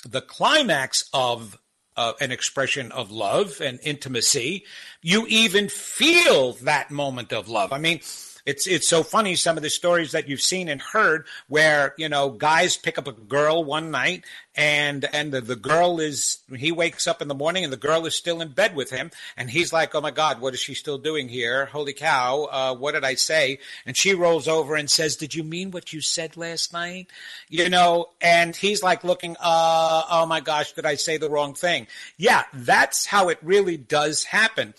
the 0.09 0.21
climax 0.21 1.09
of 1.15 1.59
uh, 1.97 2.13
an 2.21 2.33
expression 2.33 2.93
of 2.93 3.11
love 3.11 3.61
and 3.61 3.79
intimacy. 3.83 4.65
You 5.03 5.27
even 5.29 5.69
feel 5.69 6.53
that 6.55 6.91
moment 6.91 7.33
of 7.33 7.49
love. 7.49 7.73
I 7.73 7.79
mean, 7.79 8.01
it's 8.47 8.67
it's 8.67 8.89
so 8.89 9.03
funny 9.03 9.35
some 9.37 9.57
of 9.57 9.63
the 9.63 9.71
stories 9.71 10.13
that 10.13 10.29
you've 10.29 10.41
seen 10.41 10.69
and 10.69 10.81
heard 10.81 11.27
where 11.49 11.95
you 11.97 12.09
know 12.09 12.31
guys 12.31 12.77
pick 12.77 12.99
up 12.99 13.07
a 13.07 13.13
girl 13.13 13.65
one 13.65 13.91
night 13.91 14.25
and 14.55 15.09
and 15.13 15.33
the, 15.33 15.41
the 15.41 15.57
girl 15.57 15.99
is 15.99 16.39
he 16.55 16.71
wakes 16.71 17.07
up 17.07 17.23
in 17.23 17.29
the 17.29 17.35
morning 17.35 17.65
and 17.65 17.73
the 17.73 17.79
girl 17.79 18.07
is 18.07 18.15
still 18.15 18.41
in 18.41 18.49
bed 18.49 18.75
with 18.77 18.91
him 18.91 19.11
and 19.37 19.51
he's 19.51 19.73
like 19.73 19.95
oh 19.95 20.01
my 20.01 20.11
god 20.11 20.41
what 20.41 20.55
is 20.55 20.61
she 20.61 20.75
still 20.75 20.99
doing 20.99 21.29
here? 21.29 21.67
Holy 21.67 21.93
cow 21.93 22.45
uh, 22.51 22.75
what 22.75 22.93
did 22.93 23.05
i 23.05 23.15
say? 23.15 23.59
And 23.87 23.97
she 23.97 24.15
rolls 24.15 24.47
over 24.47 24.77
and 24.77 24.91
says 24.91 25.17
did 25.17 25.35
you 25.35 25.43
mean 25.43 25.71
what 25.71 25.93
you 25.93 26.01
said 26.01 26.37
last 26.37 26.73
night? 26.73 27.09
You 27.49 27.71
know 27.71 28.11
and 28.21 28.55
he's 28.55 28.83
like 28.83 29.05
looking 29.05 29.37
uh 29.41 30.03
oh 30.11 30.27
my 30.27 30.41
gosh 30.41 30.73
did 30.73 30.87
i 30.87 30.95
say 30.97 31.17
the 31.17 31.31
wrong 31.31 31.55
thing? 31.55 31.87
Yeah 32.17 32.45
that's 32.53 33.07
how 33.07 33.29
it 33.29 33.39
really 33.43 33.77
does 33.77 34.25
happen 34.25 34.75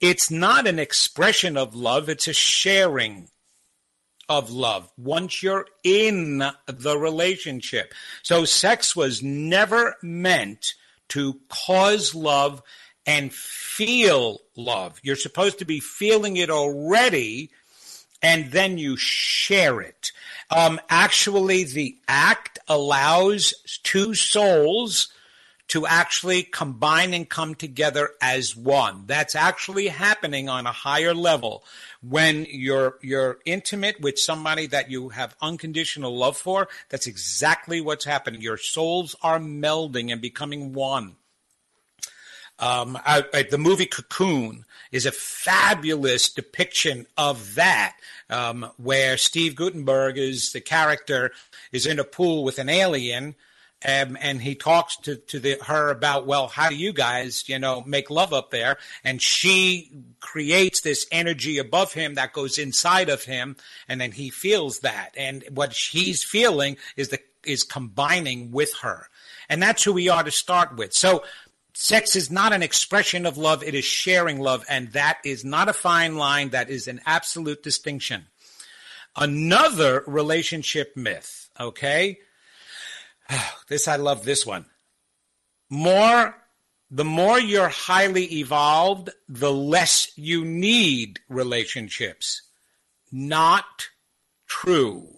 it's 0.00 0.30
not 0.30 0.66
an 0.66 0.78
expression 0.78 1.56
of 1.56 1.74
love, 1.74 2.08
it's 2.08 2.28
a 2.28 2.32
sharing 2.32 3.28
of 4.28 4.50
love 4.50 4.90
once 4.96 5.42
you're 5.42 5.66
in 5.82 6.38
the 6.66 6.96
relationship. 6.96 7.92
So 8.22 8.44
sex 8.44 8.94
was 8.94 9.22
never 9.22 9.96
meant 10.02 10.74
to 11.08 11.40
cause 11.48 12.14
love 12.14 12.62
and 13.04 13.32
feel 13.32 14.38
love. 14.56 15.00
You're 15.02 15.16
supposed 15.16 15.58
to 15.58 15.64
be 15.64 15.80
feeling 15.80 16.36
it 16.36 16.48
already 16.48 17.50
and 18.22 18.52
then 18.52 18.78
you 18.78 18.96
share 18.96 19.80
it. 19.80 20.12
Um, 20.50 20.80
actually, 20.88 21.64
the 21.64 21.96
act 22.06 22.58
allows 22.68 23.54
two 23.82 24.14
souls 24.14 25.08
to 25.70 25.86
actually 25.86 26.42
combine 26.42 27.14
and 27.14 27.28
come 27.28 27.54
together 27.54 28.10
as 28.20 28.56
one. 28.56 29.04
That's 29.06 29.36
actually 29.36 29.86
happening 29.86 30.48
on 30.48 30.66
a 30.66 30.72
higher 30.72 31.14
level 31.14 31.64
when 32.02 32.44
you're 32.50 32.98
you're 33.02 33.38
intimate 33.44 34.00
with 34.00 34.18
somebody 34.18 34.66
that 34.66 34.90
you 34.90 35.10
have 35.10 35.36
unconditional 35.40 36.16
love 36.16 36.36
for. 36.36 36.68
That's 36.88 37.06
exactly 37.06 37.80
what's 37.80 38.04
happening. 38.04 38.42
Your 38.42 38.56
souls 38.56 39.14
are 39.22 39.38
melding 39.38 40.10
and 40.10 40.20
becoming 40.20 40.72
one. 40.72 41.16
Um, 42.58 42.98
I, 43.06 43.24
I, 43.32 43.42
the 43.44 43.56
movie 43.56 43.86
Cocoon 43.86 44.66
is 44.92 45.06
a 45.06 45.12
fabulous 45.12 46.28
depiction 46.30 47.06
of 47.16 47.54
that, 47.54 47.96
um, 48.28 48.70
where 48.76 49.16
Steve 49.16 49.54
Guttenberg 49.54 50.18
is 50.18 50.52
the 50.52 50.60
character 50.60 51.30
is 51.72 51.86
in 51.86 51.98
a 51.98 52.04
pool 52.04 52.44
with 52.44 52.58
an 52.58 52.68
alien 52.68 53.36
and 53.82 54.40
he 54.40 54.54
talks 54.54 54.96
to 54.96 55.16
to 55.16 55.38
the, 55.38 55.58
her 55.66 55.90
about 55.90 56.26
well 56.26 56.48
how 56.48 56.68
do 56.68 56.76
you 56.76 56.92
guys 56.92 57.48
you 57.48 57.58
know 57.58 57.82
make 57.86 58.10
love 58.10 58.32
up 58.32 58.50
there? 58.50 58.76
And 59.04 59.20
she 59.20 59.90
creates 60.20 60.80
this 60.80 61.06
energy 61.10 61.58
above 61.58 61.92
him 61.92 62.14
that 62.14 62.32
goes 62.32 62.58
inside 62.58 63.08
of 63.08 63.24
him 63.24 63.56
and 63.88 64.00
then 64.00 64.12
he 64.12 64.30
feels 64.30 64.80
that. 64.80 65.14
And 65.16 65.44
what 65.50 65.72
he's 65.72 66.22
feeling 66.22 66.76
is 66.96 67.08
the 67.08 67.20
is 67.44 67.62
combining 67.62 68.50
with 68.50 68.74
her. 68.82 69.08
And 69.48 69.62
that's 69.62 69.82
who 69.82 69.94
we 69.94 70.08
are 70.08 70.22
to 70.22 70.30
start 70.30 70.76
with. 70.76 70.92
So 70.92 71.24
sex 71.72 72.14
is 72.14 72.30
not 72.30 72.52
an 72.52 72.62
expression 72.62 73.24
of 73.24 73.38
love 73.38 73.62
it 73.62 73.74
is 73.74 73.84
sharing 73.84 74.38
love 74.38 74.64
and 74.68 74.92
that 74.92 75.18
is 75.24 75.44
not 75.44 75.68
a 75.68 75.72
fine 75.72 76.16
line 76.16 76.50
that 76.50 76.68
is 76.68 76.86
an 76.86 77.00
absolute 77.06 77.62
distinction. 77.62 78.26
Another 79.16 80.04
relationship 80.06 80.96
myth 80.96 81.48
okay 81.58 82.18
this 83.68 83.88
I 83.88 83.96
love 83.96 84.24
this 84.24 84.44
one. 84.44 84.66
More 85.68 86.34
the 86.90 87.04
more 87.04 87.38
you're 87.38 87.68
highly 87.68 88.24
evolved, 88.40 89.10
the 89.28 89.52
less 89.52 90.10
you 90.16 90.44
need 90.44 91.20
relationships. 91.28 92.42
Not 93.12 93.88
true. 94.48 95.08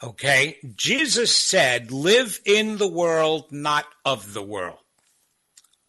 Okay? 0.00 0.56
Jesus 0.76 1.34
said, 1.34 1.90
live 1.90 2.40
in 2.44 2.78
the 2.78 2.86
world, 2.86 3.50
not 3.50 3.86
of 4.04 4.34
the 4.34 4.42
world. 4.42 4.78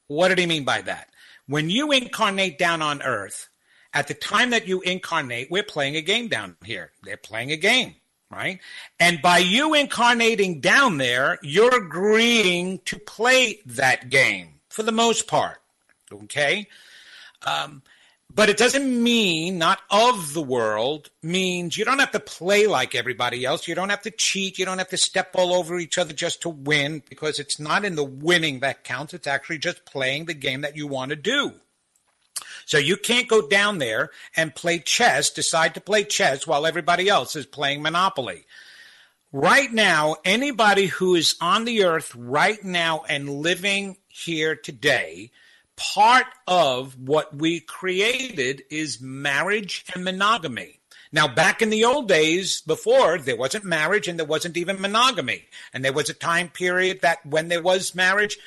What 0.07 0.29
did 0.29 0.39
he 0.39 0.47
mean 0.47 0.65
by 0.65 0.81
that? 0.81 1.09
When 1.45 1.69
you 1.69 1.91
incarnate 1.91 2.57
down 2.57 2.81
on 2.81 3.03
earth, 3.03 3.47
at 3.93 4.07
the 4.07 4.15
time 4.15 4.49
that 4.51 4.67
you 4.67 4.81
incarnate, 4.81 5.51
we're 5.51 5.61
playing 5.61 5.95
a 5.95 6.01
game 6.01 6.29
down 6.29 6.55
here. 6.63 6.91
They're 7.03 7.17
playing 7.17 7.51
a 7.51 7.57
game 7.57 7.95
right? 8.31 8.59
And 8.99 9.21
by 9.21 9.39
you 9.39 9.73
incarnating 9.73 10.59
down 10.61 10.97
there, 10.97 11.39
you're 11.41 11.75
agreeing 11.75 12.79
to 12.85 12.99
play 12.99 13.59
that 13.65 14.09
game 14.09 14.59
for 14.69 14.83
the 14.83 14.91
most 14.91 15.27
part, 15.27 15.61
okay? 16.11 16.67
Um, 17.45 17.81
but 18.33 18.49
it 18.49 18.57
doesn't 18.57 19.03
mean 19.03 19.57
not 19.57 19.81
of 19.89 20.33
the 20.33 20.41
world 20.41 21.09
means 21.23 21.77
you 21.77 21.83
don't 21.83 21.97
have 21.97 22.11
to 22.11 22.19
play 22.19 22.67
like 22.67 22.93
everybody 22.93 23.43
else. 23.43 23.67
You 23.67 23.73
don't 23.73 23.89
have 23.89 24.03
to 24.03 24.11
cheat. 24.11 24.59
You 24.59 24.65
don't 24.65 24.77
have 24.77 24.89
to 24.89 24.97
step 24.97 25.31
all 25.33 25.51
over 25.51 25.79
each 25.79 25.97
other 25.97 26.13
just 26.13 26.43
to 26.43 26.49
win 26.49 27.01
because 27.09 27.39
it's 27.39 27.59
not 27.59 27.85
in 27.85 27.95
the 27.95 28.03
winning 28.03 28.59
that 28.59 28.83
counts. 28.83 29.15
It's 29.15 29.25
actually 29.25 29.57
just 29.57 29.83
playing 29.83 30.25
the 30.25 30.35
game 30.35 30.61
that 30.61 30.77
you 30.77 30.85
want 30.85 31.09
to 31.09 31.15
do. 31.15 31.53
So 32.69 32.77
you 32.77 32.97
can't 32.97 33.27
go 33.27 33.41
down 33.47 33.79
there 33.79 34.11
and 34.35 34.53
play 34.53 34.77
chess, 34.77 35.31
decide 35.31 35.73
to 35.73 35.81
play 35.81 36.03
chess 36.03 36.45
while 36.45 36.67
everybody 36.67 37.09
else 37.09 37.35
is 37.35 37.47
playing 37.47 37.81
Monopoly. 37.81 38.45
Right 39.31 39.73
now, 39.73 40.17
anybody 40.23 40.85
who 40.85 41.15
is 41.15 41.35
on 41.41 41.65
the 41.65 41.83
earth 41.83 42.13
right 42.13 42.63
now 42.63 43.05
and 43.09 43.27
living 43.27 43.97
here 44.07 44.55
today, 44.55 45.31
part 45.77 46.27
of 46.45 46.95
what 46.99 47.35
we 47.35 47.59
created 47.59 48.61
is 48.69 49.01
marriage 49.01 49.83
and 49.95 50.03
monogamy. 50.03 50.79
Now, 51.11 51.27
back 51.27 51.63
in 51.63 51.71
the 51.71 51.85
old 51.85 52.07
days, 52.07 52.61
before 52.61 53.17
there 53.17 53.35
wasn't 53.35 53.65
marriage 53.65 54.07
and 54.07 54.19
there 54.19 54.27
wasn't 54.27 54.57
even 54.57 54.79
monogamy, 54.79 55.47
and 55.73 55.83
there 55.83 55.91
was 55.91 56.11
a 56.11 56.13
time 56.13 56.49
period 56.49 57.01
that 57.01 57.25
when 57.25 57.47
there 57.47 57.63
was 57.63 57.95
marriage, 57.95 58.37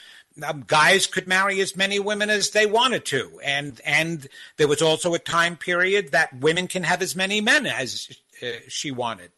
um, 0.45 0.64
guys 0.66 1.07
could 1.07 1.26
marry 1.26 1.61
as 1.61 1.76
many 1.76 1.99
women 1.99 2.30
as 2.30 2.51
they 2.51 2.66
wanted 2.66 3.05
to, 3.07 3.41
and 3.45 3.80
and 3.85 4.28
there 4.57 4.68
was 4.68 4.83
also 4.83 5.14
a 5.14 5.18
time 5.18 5.57
period 5.57 6.12
that 6.12 6.41
women 6.41 6.68
can 6.68 6.83
have 6.85 7.03
as 7.03 7.16
many 7.16 7.41
men 7.41 7.66
as 7.66 8.09
uh, 8.43 8.47
she 8.68 8.91
wanted. 8.91 9.30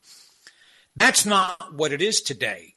That's 0.96 1.26
not 1.26 1.74
what 1.74 1.92
it 1.92 2.00
is 2.00 2.20
today. 2.20 2.74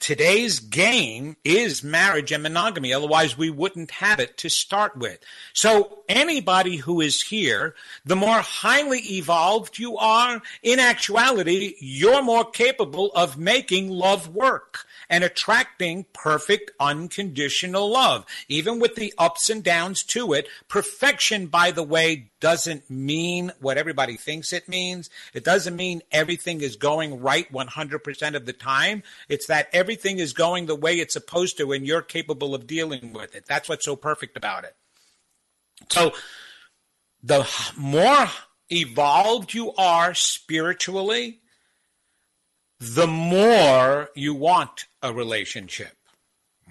Today's 0.00 0.58
game 0.58 1.36
is 1.44 1.84
marriage 1.84 2.32
and 2.32 2.42
monogamy. 2.42 2.92
Otherwise, 2.92 3.38
we 3.38 3.48
wouldn't 3.48 3.92
have 3.92 4.18
it 4.18 4.36
to 4.38 4.48
start 4.48 4.96
with. 4.96 5.20
So, 5.52 6.00
anybody 6.08 6.76
who 6.78 7.00
is 7.00 7.22
here, 7.22 7.76
the 8.04 8.16
more 8.16 8.40
highly 8.40 8.98
evolved 8.98 9.78
you 9.78 9.96
are, 9.96 10.42
in 10.64 10.80
actuality, 10.80 11.76
you're 11.78 12.24
more 12.24 12.44
capable 12.44 13.12
of 13.12 13.38
making 13.38 13.88
love 13.88 14.34
work. 14.34 14.84
And 15.10 15.24
attracting 15.24 16.06
perfect 16.12 16.70
unconditional 16.78 17.90
love, 17.90 18.24
even 18.48 18.78
with 18.78 18.94
the 18.94 19.12
ups 19.18 19.50
and 19.50 19.62
downs 19.62 20.02
to 20.02 20.32
it. 20.32 20.48
Perfection, 20.68 21.46
by 21.46 21.70
the 21.70 21.82
way, 21.82 22.30
doesn't 22.40 22.88
mean 22.90 23.52
what 23.60 23.78
everybody 23.78 24.16
thinks 24.16 24.52
it 24.52 24.68
means. 24.68 25.10
It 25.34 25.44
doesn't 25.44 25.76
mean 25.76 26.02
everything 26.12 26.60
is 26.60 26.76
going 26.76 27.20
right 27.20 27.50
100% 27.52 28.34
of 28.34 28.46
the 28.46 28.52
time. 28.52 29.02
It's 29.28 29.46
that 29.46 29.68
everything 29.72 30.18
is 30.18 30.32
going 30.32 30.66
the 30.66 30.76
way 30.76 30.96
it's 30.96 31.14
supposed 31.14 31.58
to 31.58 31.72
and 31.72 31.86
you're 31.86 32.02
capable 32.02 32.54
of 32.54 32.66
dealing 32.66 33.12
with 33.12 33.34
it. 33.34 33.46
That's 33.46 33.68
what's 33.68 33.84
so 33.84 33.96
perfect 33.96 34.36
about 34.36 34.64
it. 34.64 34.76
So, 35.90 36.12
the 37.22 37.48
more 37.76 38.28
evolved 38.70 39.54
you 39.54 39.72
are 39.74 40.14
spiritually, 40.14 41.40
the 42.80 43.06
more 43.06 44.10
you 44.14 44.34
want 44.34 44.86
a 45.02 45.12
relationship. 45.12 45.96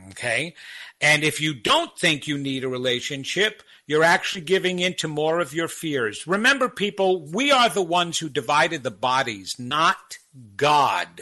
Okay. 0.09 0.53
And 1.01 1.23
if 1.23 1.41
you 1.41 1.53
don't 1.53 1.97
think 1.97 2.27
you 2.27 2.37
need 2.37 2.63
a 2.63 2.69
relationship, 2.69 3.63
you're 3.87 4.03
actually 4.03 4.41
giving 4.41 4.79
in 4.79 4.93
to 4.95 5.07
more 5.07 5.39
of 5.39 5.53
your 5.53 5.67
fears. 5.67 6.27
Remember, 6.27 6.69
people, 6.69 7.25
we 7.25 7.51
are 7.51 7.69
the 7.69 7.83
ones 7.83 8.19
who 8.19 8.29
divided 8.29 8.83
the 8.83 8.91
bodies, 8.91 9.55
not 9.57 10.17
God. 10.55 11.21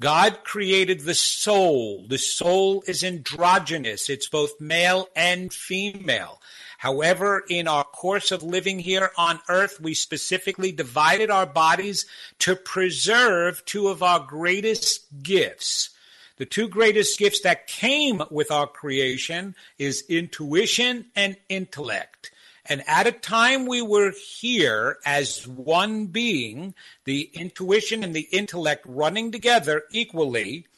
God 0.00 0.44
created 0.44 1.00
the 1.00 1.14
soul. 1.14 2.06
The 2.08 2.18
soul 2.18 2.84
is 2.86 3.02
androgynous. 3.02 4.08
It's 4.08 4.28
both 4.28 4.60
male 4.60 5.08
and 5.16 5.52
female. 5.52 6.40
However, 6.78 7.42
in 7.48 7.66
our 7.66 7.82
course 7.82 8.30
of 8.30 8.44
living 8.44 8.78
here 8.78 9.10
on 9.18 9.40
earth, 9.48 9.80
we 9.80 9.94
specifically 9.94 10.70
divided 10.70 11.28
our 11.28 11.44
bodies 11.44 12.06
to 12.38 12.54
preserve 12.54 13.64
two 13.64 13.88
of 13.88 14.00
our 14.00 14.20
greatest 14.20 15.06
gifts. 15.20 15.90
The 16.36 16.46
two 16.46 16.68
greatest 16.68 17.18
gifts 17.18 17.40
that 17.40 17.66
came 17.66 18.22
with 18.30 18.52
our 18.52 18.68
creation 18.68 19.56
is 19.76 20.04
intuition 20.08 21.06
and 21.16 21.36
intellect. 21.48 22.30
And 22.64 22.84
at 22.86 23.08
a 23.08 23.12
time 23.12 23.66
we 23.66 23.82
were 23.82 24.12
here 24.12 24.98
as 25.04 25.48
one 25.48 26.06
being, 26.06 26.74
the 27.04 27.28
intuition 27.32 28.04
and 28.04 28.14
the 28.14 28.28
intellect 28.30 28.86
running 28.86 29.32
together 29.32 29.82
equally, 29.90 30.68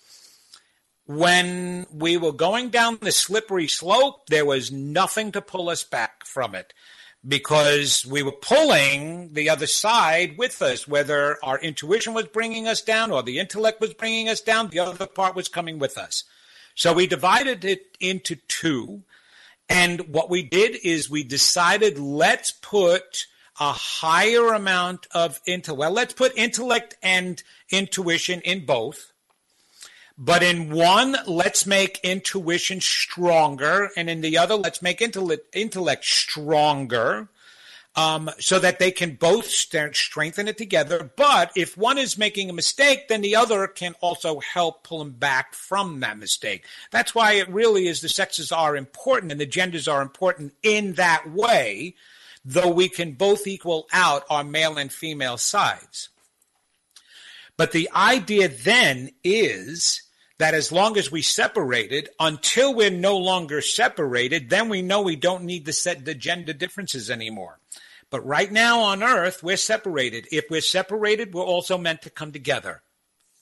when 1.11 1.87
we 1.93 2.17
were 2.17 2.31
going 2.31 2.69
down 2.69 2.97
the 3.01 3.11
slippery 3.11 3.67
slope, 3.67 4.29
there 4.29 4.45
was 4.45 4.71
nothing 4.71 5.33
to 5.33 5.43
pull 5.43 5.69
us 5.69 5.83
back 5.83 6.25
from 6.25 6.55
it 6.55 6.73
because 7.27 8.07
we 8.07 8.23
were 8.23 8.31
pulling 8.31 9.33
the 9.33 9.51
other 9.51 9.67
side 9.67 10.39
with 10.39 10.63
us, 10.63 10.87
whether 10.87 11.37
our 11.43 11.59
intuition 11.59 12.15
was 12.15 12.27
bringing 12.27 12.69
us 12.69 12.81
down 12.81 13.11
or 13.11 13.25
the 13.25 13.41
intellect 13.41 13.81
was 13.81 13.93
bringing 13.93 14.29
us 14.29 14.41
down, 14.41 14.69
the 14.69 14.79
other 14.79 15.07
part 15.07 15.35
was 15.35 15.49
coming 15.49 15.81
with 15.81 15.99
us. 15.99 16.23
So 16.77 16.93
we 16.93 17.09
divided 17.09 17.65
it 17.65 17.97
into 17.99 18.37
two. 18.47 19.03
And 19.69 20.15
what 20.15 20.31
we 20.31 20.45
did 20.45 20.77
is 20.85 21.11
we 21.11 21.25
decided 21.25 21.99
let's 21.99 22.53
put 22.53 23.27
a 23.59 23.73
higher 23.73 24.53
amount 24.53 25.09
of 25.13 25.41
intellect. 25.45 25.81
Well, 25.81 25.91
let's 25.91 26.15
put 26.15 26.39
intellect 26.39 26.97
and 27.03 27.43
intuition 27.69 28.41
in 28.43 28.65
both 28.65 29.13
but 30.23 30.43
in 30.43 30.71
one, 30.71 31.17
let's 31.27 31.65
make 31.65 31.99
intuition 32.03 32.83
stronger, 32.83 33.89
and 33.97 34.11
in 34.11 34.21
the 34.21 34.37
other, 34.37 34.55
let's 34.55 34.83
make 34.83 35.01
intellect, 35.01 36.05
stronger. 36.05 37.29
Um, 37.97 38.31
so 38.39 38.61
that 38.61 38.79
they 38.79 38.93
can 38.93 39.17
both 39.17 39.47
st- 39.47 39.97
strengthen 39.97 40.47
it 40.47 40.57
together. 40.57 41.11
But 41.17 41.51
if 41.57 41.77
one 41.77 41.99
is 41.99 42.17
making 42.17 42.49
a 42.49 42.53
mistake, 42.53 43.09
then 43.09 43.21
the 43.21 43.35
other 43.35 43.67
can 43.67 43.97
also 44.01 44.39
help 44.39 44.85
pull 44.85 45.01
them 45.01 45.11
back 45.11 45.55
from 45.55 45.99
that 45.99 46.17
mistake. 46.17 46.65
That's 46.93 47.17
why 47.17 47.33
it 47.33 47.49
really 47.49 47.89
is 47.89 48.01
the 48.01 48.09
sexes 48.09 48.53
are 48.53 48.77
important 48.77 49.33
and 49.33 49.41
the 49.41 49.45
genders 49.47 49.89
are 49.89 50.03
important 50.03 50.55
in 50.63 50.93
that 50.95 51.29
way, 51.33 51.97
though 52.45 52.71
we 52.71 52.89
can 52.89 53.15
both 53.15 53.49
equal 53.49 53.89
out 53.93 54.23
our 54.31 54.45
male 54.45 54.79
and 54.79 54.93
female 54.93 55.37
sides. 55.37 56.11
But 57.57 57.73
the 57.73 57.91
idea 57.93 58.49
then 58.49 59.11
is 59.25 60.03
that 60.41 60.55
as 60.55 60.73
long 60.73 60.97
as 60.97 61.13
we 61.13 61.21
separated, 61.21 62.09
until 62.19 62.75
we're 62.75 62.89
no 62.89 63.19
longer 63.19 63.61
separated, 63.61 64.49
then 64.49 64.71
we 64.71 64.81
know 64.81 65.03
we 65.03 65.15
don't 65.15 65.45
need 65.45 65.67
to 65.67 65.73
set 65.73 66.07
the 66.07 66.15
gender 66.15 66.55
differences 66.55 67.11
anymore. 67.11 67.59
But 68.09 68.25
right 68.25 68.51
now 68.51 68.81
on 68.81 69.03
earth, 69.03 69.43
we're 69.43 69.59
separated. 69.59 70.27
If 70.33 70.47
we're 70.49 70.63
separated, 70.63 71.35
we're 71.35 71.43
also 71.43 71.77
meant 71.77 72.01
to 72.03 72.11
come 72.11 72.33
together. 72.33 72.81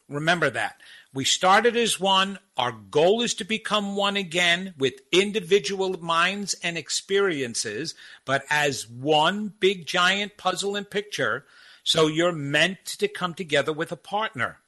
Remember 0.09 0.51
that. 0.51 0.81
We 1.15 1.25
started 1.25 1.77
as 1.77 2.01
one. 2.01 2.41
Our 2.57 2.73
goal 2.73 3.23
is 3.23 3.35
to 3.35 3.45
become 3.45 3.95
one 3.95 4.17
again 4.17 4.75
with 4.77 4.95
individual 5.13 6.03
minds 6.03 6.57
and 6.65 6.77
experiences, 6.77 7.95
but 8.25 8.45
as 8.51 8.89
one 8.89 9.53
big 9.61 9.87
giant 9.87 10.37
puzzle 10.37 10.75
and 10.75 10.91
picture. 10.91 11.45
So 11.85 12.09
you're 12.09 12.33
meant 12.33 12.85
to 12.87 13.07
come 13.07 13.35
together 13.35 13.73
with 13.73 13.93
a 13.93 13.97
partner. 13.97 14.59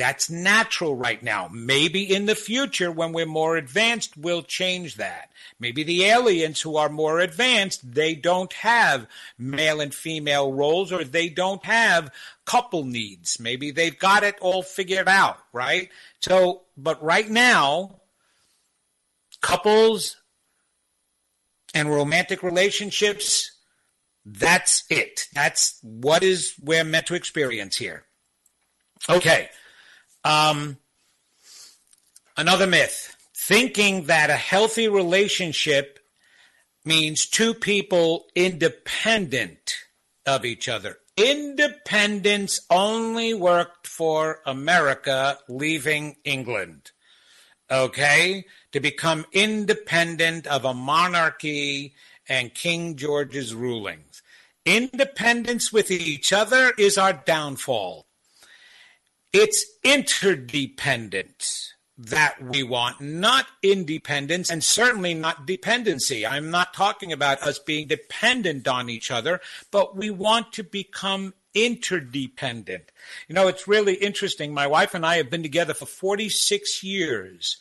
That's 0.00 0.30
natural 0.30 0.96
right 0.96 1.22
now. 1.22 1.50
Maybe 1.52 2.02
in 2.02 2.24
the 2.24 2.34
future, 2.34 2.90
when 2.90 3.12
we're 3.12 3.26
more 3.26 3.58
advanced, 3.58 4.16
we'll 4.16 4.40
change 4.40 4.94
that. 4.94 5.28
Maybe 5.58 5.82
the 5.82 6.04
aliens 6.04 6.62
who 6.62 6.76
are 6.76 6.88
more 6.88 7.20
advanced, 7.20 7.82
they 7.92 8.14
don't 8.14 8.50
have 8.54 9.06
male 9.36 9.78
and 9.78 9.94
female 9.94 10.54
roles 10.54 10.90
or 10.90 11.04
they 11.04 11.28
don't 11.28 11.62
have 11.66 12.10
couple 12.46 12.84
needs. 12.84 13.38
Maybe 13.38 13.72
they've 13.72 13.98
got 13.98 14.22
it 14.22 14.36
all 14.40 14.62
figured 14.62 15.06
out, 15.06 15.36
right? 15.52 15.90
So, 16.20 16.62
but 16.78 17.02
right 17.02 17.28
now, 17.28 18.00
couples 19.42 20.16
and 21.74 21.90
romantic 21.90 22.42
relationships, 22.42 23.52
that's 24.24 24.82
it. 24.88 25.26
That's 25.34 25.78
what 25.82 26.22
is 26.22 26.54
we're 26.58 26.84
meant 26.84 27.08
to 27.08 27.14
experience 27.14 27.76
here. 27.76 28.06
Okay. 29.06 29.50
Um, 30.24 30.76
another 32.36 32.66
myth 32.66 33.16
thinking 33.34 34.04
that 34.06 34.30
a 34.30 34.36
healthy 34.36 34.88
relationship 34.88 35.98
means 36.84 37.26
two 37.26 37.54
people 37.54 38.26
independent 38.34 39.74
of 40.26 40.44
each 40.44 40.68
other. 40.68 40.98
Independence 41.16 42.60
only 42.70 43.34
worked 43.34 43.86
for 43.86 44.40
America 44.46 45.38
leaving 45.48 46.16
England. 46.24 46.92
Okay? 47.70 48.44
To 48.72 48.80
become 48.80 49.26
independent 49.32 50.46
of 50.46 50.64
a 50.64 50.74
monarchy 50.74 51.94
and 52.28 52.54
King 52.54 52.96
George's 52.96 53.54
rulings. 53.54 54.22
Independence 54.64 55.72
with 55.72 55.90
each 55.90 56.32
other 56.32 56.72
is 56.78 56.96
our 56.96 57.12
downfall. 57.12 58.06
It's 59.32 59.64
interdependence 59.84 61.74
that 61.96 62.42
we 62.42 62.62
want, 62.62 63.00
not 63.00 63.46
independence 63.62 64.50
and 64.50 64.64
certainly 64.64 65.14
not 65.14 65.46
dependency. 65.46 66.26
I'm 66.26 66.50
not 66.50 66.74
talking 66.74 67.12
about 67.12 67.42
us 67.42 67.58
being 67.58 67.86
dependent 67.86 68.66
on 68.66 68.88
each 68.88 69.10
other, 69.10 69.40
but 69.70 69.96
we 69.96 70.10
want 70.10 70.52
to 70.54 70.64
become 70.64 71.34
interdependent. 71.54 72.90
You 73.28 73.34
know, 73.34 73.48
it's 73.48 73.68
really 73.68 73.94
interesting. 73.94 74.54
My 74.54 74.66
wife 74.66 74.94
and 74.94 75.04
I 75.04 75.18
have 75.18 75.30
been 75.30 75.42
together 75.42 75.74
for 75.74 75.86
46 75.86 76.82
years, 76.82 77.58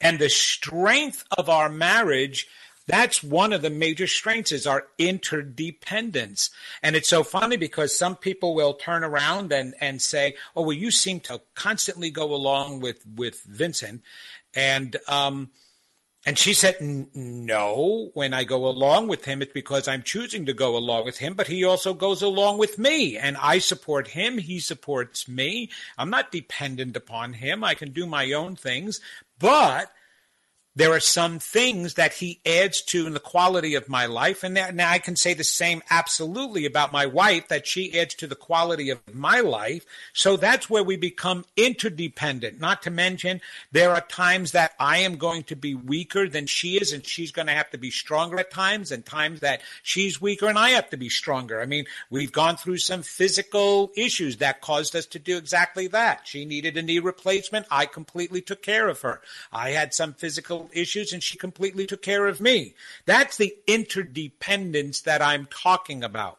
and 0.00 0.18
the 0.18 0.30
strength 0.30 1.24
of 1.36 1.48
our 1.48 1.68
marriage 1.68 2.48
that's 2.86 3.22
one 3.22 3.52
of 3.52 3.62
the 3.62 3.70
major 3.70 4.06
strengths 4.06 4.52
is 4.52 4.66
our 4.66 4.86
interdependence. 4.98 6.50
And 6.82 6.94
it's 6.96 7.08
so 7.08 7.24
funny 7.24 7.56
because 7.56 7.96
some 7.96 8.16
people 8.16 8.54
will 8.54 8.74
turn 8.74 9.04
around 9.04 9.52
and, 9.52 9.74
and 9.80 10.02
say, 10.02 10.36
Oh, 10.54 10.62
well, 10.62 10.72
you 10.72 10.90
seem 10.90 11.20
to 11.20 11.40
constantly 11.54 12.10
go 12.10 12.34
along 12.34 12.80
with, 12.80 13.04
with 13.06 13.42
Vincent. 13.44 14.02
And, 14.54 14.96
um, 15.08 15.50
and 16.26 16.38
she 16.38 16.52
said, 16.52 16.76
No, 16.80 18.10
when 18.14 18.34
I 18.34 18.44
go 18.44 18.66
along 18.66 19.08
with 19.08 19.24
him, 19.24 19.40
it's 19.40 19.52
because 19.52 19.88
I'm 19.88 20.02
choosing 20.02 20.46
to 20.46 20.52
go 20.52 20.76
along 20.76 21.06
with 21.06 21.18
him, 21.18 21.34
but 21.34 21.46
he 21.46 21.64
also 21.64 21.94
goes 21.94 22.22
along 22.22 22.58
with 22.58 22.78
me. 22.78 23.16
And 23.16 23.36
I 23.38 23.58
support 23.58 24.08
him. 24.08 24.38
He 24.38 24.58
supports 24.58 25.26
me. 25.26 25.70
I'm 25.96 26.10
not 26.10 26.32
dependent 26.32 26.96
upon 26.96 27.34
him. 27.34 27.64
I 27.64 27.74
can 27.74 27.92
do 27.92 28.06
my 28.06 28.32
own 28.32 28.56
things. 28.56 29.00
But 29.38 29.90
there 30.76 30.92
are 30.92 31.00
some 31.00 31.38
things 31.38 31.94
that 31.94 32.14
he 32.14 32.40
adds 32.44 32.82
to 32.82 33.06
in 33.06 33.14
the 33.14 33.20
quality 33.20 33.74
of 33.74 33.88
my 33.88 34.06
life. 34.06 34.42
And 34.42 34.54
now 34.54 34.90
I 34.90 34.98
can 34.98 35.14
say 35.14 35.32
the 35.32 35.44
same 35.44 35.82
absolutely 35.88 36.66
about 36.66 36.92
my 36.92 37.06
wife, 37.06 37.48
that 37.48 37.66
she 37.66 37.98
adds 37.98 38.14
to 38.16 38.26
the 38.26 38.34
quality 38.34 38.90
of 38.90 38.98
my 39.14 39.40
life. 39.40 39.84
So 40.12 40.36
that's 40.36 40.68
where 40.68 40.82
we 40.82 40.96
become 40.96 41.44
interdependent. 41.56 42.60
Not 42.60 42.82
to 42.82 42.90
mention, 42.90 43.40
there 43.70 43.92
are 43.92 44.00
times 44.00 44.52
that 44.52 44.72
I 44.80 44.98
am 44.98 45.16
going 45.16 45.44
to 45.44 45.56
be 45.56 45.74
weaker 45.74 46.28
than 46.28 46.46
she 46.46 46.76
is, 46.76 46.92
and 46.92 47.06
she's 47.06 47.30
going 47.30 47.46
to 47.46 47.52
have 47.52 47.70
to 47.70 47.78
be 47.78 47.90
stronger 47.90 48.40
at 48.40 48.50
times, 48.50 48.90
and 48.90 49.06
times 49.06 49.40
that 49.40 49.60
she's 49.82 50.20
weaker 50.20 50.48
and 50.48 50.58
I 50.58 50.70
have 50.70 50.90
to 50.90 50.96
be 50.96 51.08
stronger. 51.08 51.60
I 51.60 51.66
mean, 51.66 51.84
we've 52.10 52.32
gone 52.32 52.56
through 52.56 52.78
some 52.78 53.02
physical 53.02 53.92
issues 53.96 54.38
that 54.38 54.60
caused 54.60 54.96
us 54.96 55.06
to 55.06 55.18
do 55.18 55.36
exactly 55.36 55.86
that. 55.88 56.22
She 56.24 56.44
needed 56.44 56.76
a 56.76 56.82
knee 56.82 56.98
replacement. 56.98 57.66
I 57.70 57.86
completely 57.86 58.40
took 58.40 58.62
care 58.62 58.88
of 58.88 59.02
her. 59.02 59.20
I 59.52 59.70
had 59.70 59.94
some 59.94 60.14
physical 60.14 60.63
issues 60.72 61.12
and 61.12 61.22
she 61.22 61.38
completely 61.38 61.86
took 61.86 62.02
care 62.02 62.26
of 62.26 62.40
me. 62.40 62.74
That's 63.06 63.36
the 63.36 63.54
interdependence 63.66 65.02
that 65.02 65.22
I'm 65.22 65.46
talking 65.46 66.02
about. 66.02 66.38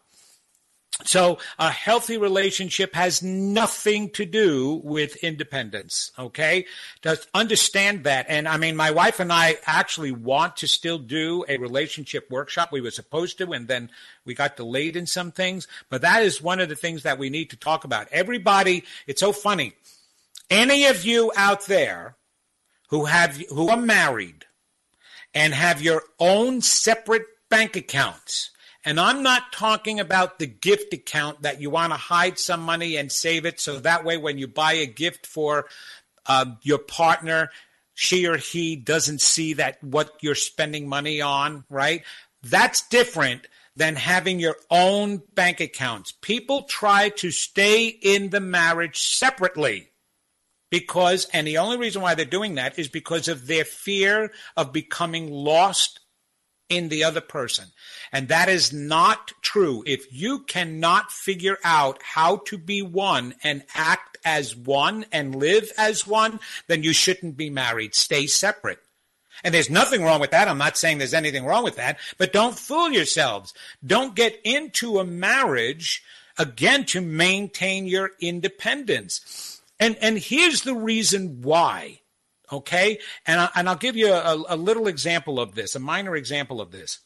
So 1.04 1.40
a 1.60 1.70
healthy 1.70 2.18
relationship 2.18 2.96
has 2.96 3.22
nothing 3.22 4.10
to 4.12 4.26
do 4.26 4.80
with 4.84 5.18
independence. 5.18 6.12
Okay. 6.18 6.66
Just 7.02 7.28
understand 7.34 8.06
that. 8.06 8.28
And 8.30 8.48
I 8.48 8.56
mean, 8.56 8.78
my 8.78 8.92
wife 8.92 9.20
and 9.20 9.32
I 9.34 9.58
actually 9.66 10.14
want 10.14 10.56
to 10.58 10.68
still 10.68 10.98
do 10.98 11.44
a 11.50 11.58
relationship 11.58 12.32
workshop. 12.32 12.72
We 12.72 12.80
were 12.80 12.92
supposed 12.92 13.38
to, 13.40 13.52
and 13.52 13.68
then 13.68 13.90
we 14.24 14.36
got 14.36 14.56
delayed 14.56 14.96
in 14.96 15.06
some 15.06 15.34
things, 15.34 15.68
but 15.90 16.02
that 16.02 16.24
is 16.24 16.42
one 16.42 16.62
of 16.62 16.70
the 16.70 16.78
things 16.78 17.04
that 17.04 17.20
we 17.20 17.30
need 17.30 17.50
to 17.50 17.58
talk 17.58 17.84
about. 17.84 18.08
Everybody, 18.12 18.86
it's 19.06 19.20
so 19.20 19.34
funny. 19.34 19.74
Any 20.50 20.86
of 20.86 21.04
you 21.04 21.32
out 21.36 21.66
there 21.66 22.16
who 22.90 23.06
have 23.06 23.38
who 23.50 23.70
are 23.70 23.78
married 23.78 24.46
and 25.34 25.54
have 25.54 25.82
your 25.82 26.04
own 26.20 26.62
separate 26.62 27.26
bank 27.50 27.76
accounts. 27.76 28.52
And 28.84 29.00
I'm 29.00 29.24
not 29.24 29.52
talking 29.52 30.00
about 30.00 30.38
the 30.38 30.46
gift 30.46 30.94
account 30.94 31.42
that 31.42 31.60
you 31.60 31.72
want 31.72 31.92
to 31.92 31.98
hide 31.98 32.38
some 32.38 32.62
money 32.62 32.98
and 32.98 33.12
save 33.12 33.46
it 33.46 33.60
so 33.60 33.80
that 33.80 34.06
way 34.06 34.18
when 34.18 34.38
you 34.38 34.48
buy 34.48 34.74
a 34.74 34.86
gift 34.86 35.26
for 35.26 35.66
uh, 36.28 36.46
your 36.62 36.78
partner, 36.78 37.50
she 37.96 38.28
or 38.28 38.38
he 38.38 38.76
doesn't 38.76 39.22
see 39.22 39.54
that 39.54 39.84
what 39.84 40.14
you're 40.22 40.36
spending 40.36 40.88
money 40.88 41.20
on, 41.20 41.66
right? 41.70 42.04
That's 42.44 42.88
different 42.88 43.48
than 43.76 43.96
having 43.96 44.40
your 44.40 44.56
own 44.70 45.22
bank 45.34 45.60
accounts. 45.60 46.14
People 46.22 46.64
try 46.64 47.10
to 47.10 47.32
stay 47.32 47.88
in 47.88 48.30
the 48.30 48.40
marriage 48.40 49.00
separately 49.00 49.90
because, 50.70 51.28
and 51.34 51.48
the 51.48 51.58
only 51.58 51.78
reason 51.78 52.02
why 52.02 52.16
they're 52.16 52.26
doing 52.26 52.56
that 52.56 52.78
is 52.80 52.88
because 52.88 53.28
of 53.28 53.48
their 53.48 53.66
fear 53.66 54.32
of 54.58 54.74
becoming 54.74 55.32
lost 55.32 56.00
in 56.70 56.90
the 56.90 57.04
other 57.04 57.22
person. 57.22 57.66
And 58.12 58.28
that 58.28 58.50
is 58.50 58.74
not 58.74 59.32
true. 59.42 59.84
If 59.86 60.12
you 60.12 60.40
cannot 60.40 61.12
figure 61.12 61.58
out 61.64 62.02
how 62.02 62.38
to 62.48 62.58
be 62.58 62.82
one 62.82 63.36
and 63.44 63.64
act 63.76 64.18
as 64.26 64.56
one 64.56 65.06
and 65.12 65.36
live 65.36 65.72
as 65.78 66.08
one, 66.08 66.40
then 66.68 66.82
you 66.82 66.94
shouldn't 66.94 67.38
be 67.38 67.50
married. 67.50 67.94
Stay 67.94 68.26
separate. 68.26 68.80
And 69.44 69.54
there's 69.54 69.70
nothing 69.70 70.04
wrong 70.04 70.20
with 70.20 70.32
that. 70.32 70.48
I'm 70.48 70.58
not 70.58 70.78
saying 70.78 70.98
there's 70.98 71.14
anything 71.14 71.46
wrong 71.46 71.64
with 71.64 71.76
that, 71.76 72.00
but 72.18 72.34
don't 72.34 72.58
fool 72.58 72.92
yourselves. 72.92 73.54
Don't 73.86 74.16
get 74.16 74.40
into 74.44 75.00
a 75.00 75.06
marriage 75.06 76.04
again 76.38 76.86
to 76.86 77.02
maintain 77.02 77.86
your 77.86 78.12
independence. 78.20 79.55
And 79.80 79.98
and 80.02 80.18
here's 80.18 80.62
the 80.62 80.76
reason 80.76 81.42
why. 81.42 82.02
Okay, 82.52 83.00
and 83.26 83.42
I, 83.42 83.50
and 83.56 83.68
I'll 83.68 83.76
give 83.76 83.96
you 83.96 84.14
a, 84.14 84.36
a 84.50 84.56
little 84.56 84.88
example 84.88 85.40
of 85.40 85.56
this, 85.56 85.76
a 85.76 85.80
minor 85.80 86.16
example 86.16 86.62
of 86.62 86.72
this. 86.72 87.00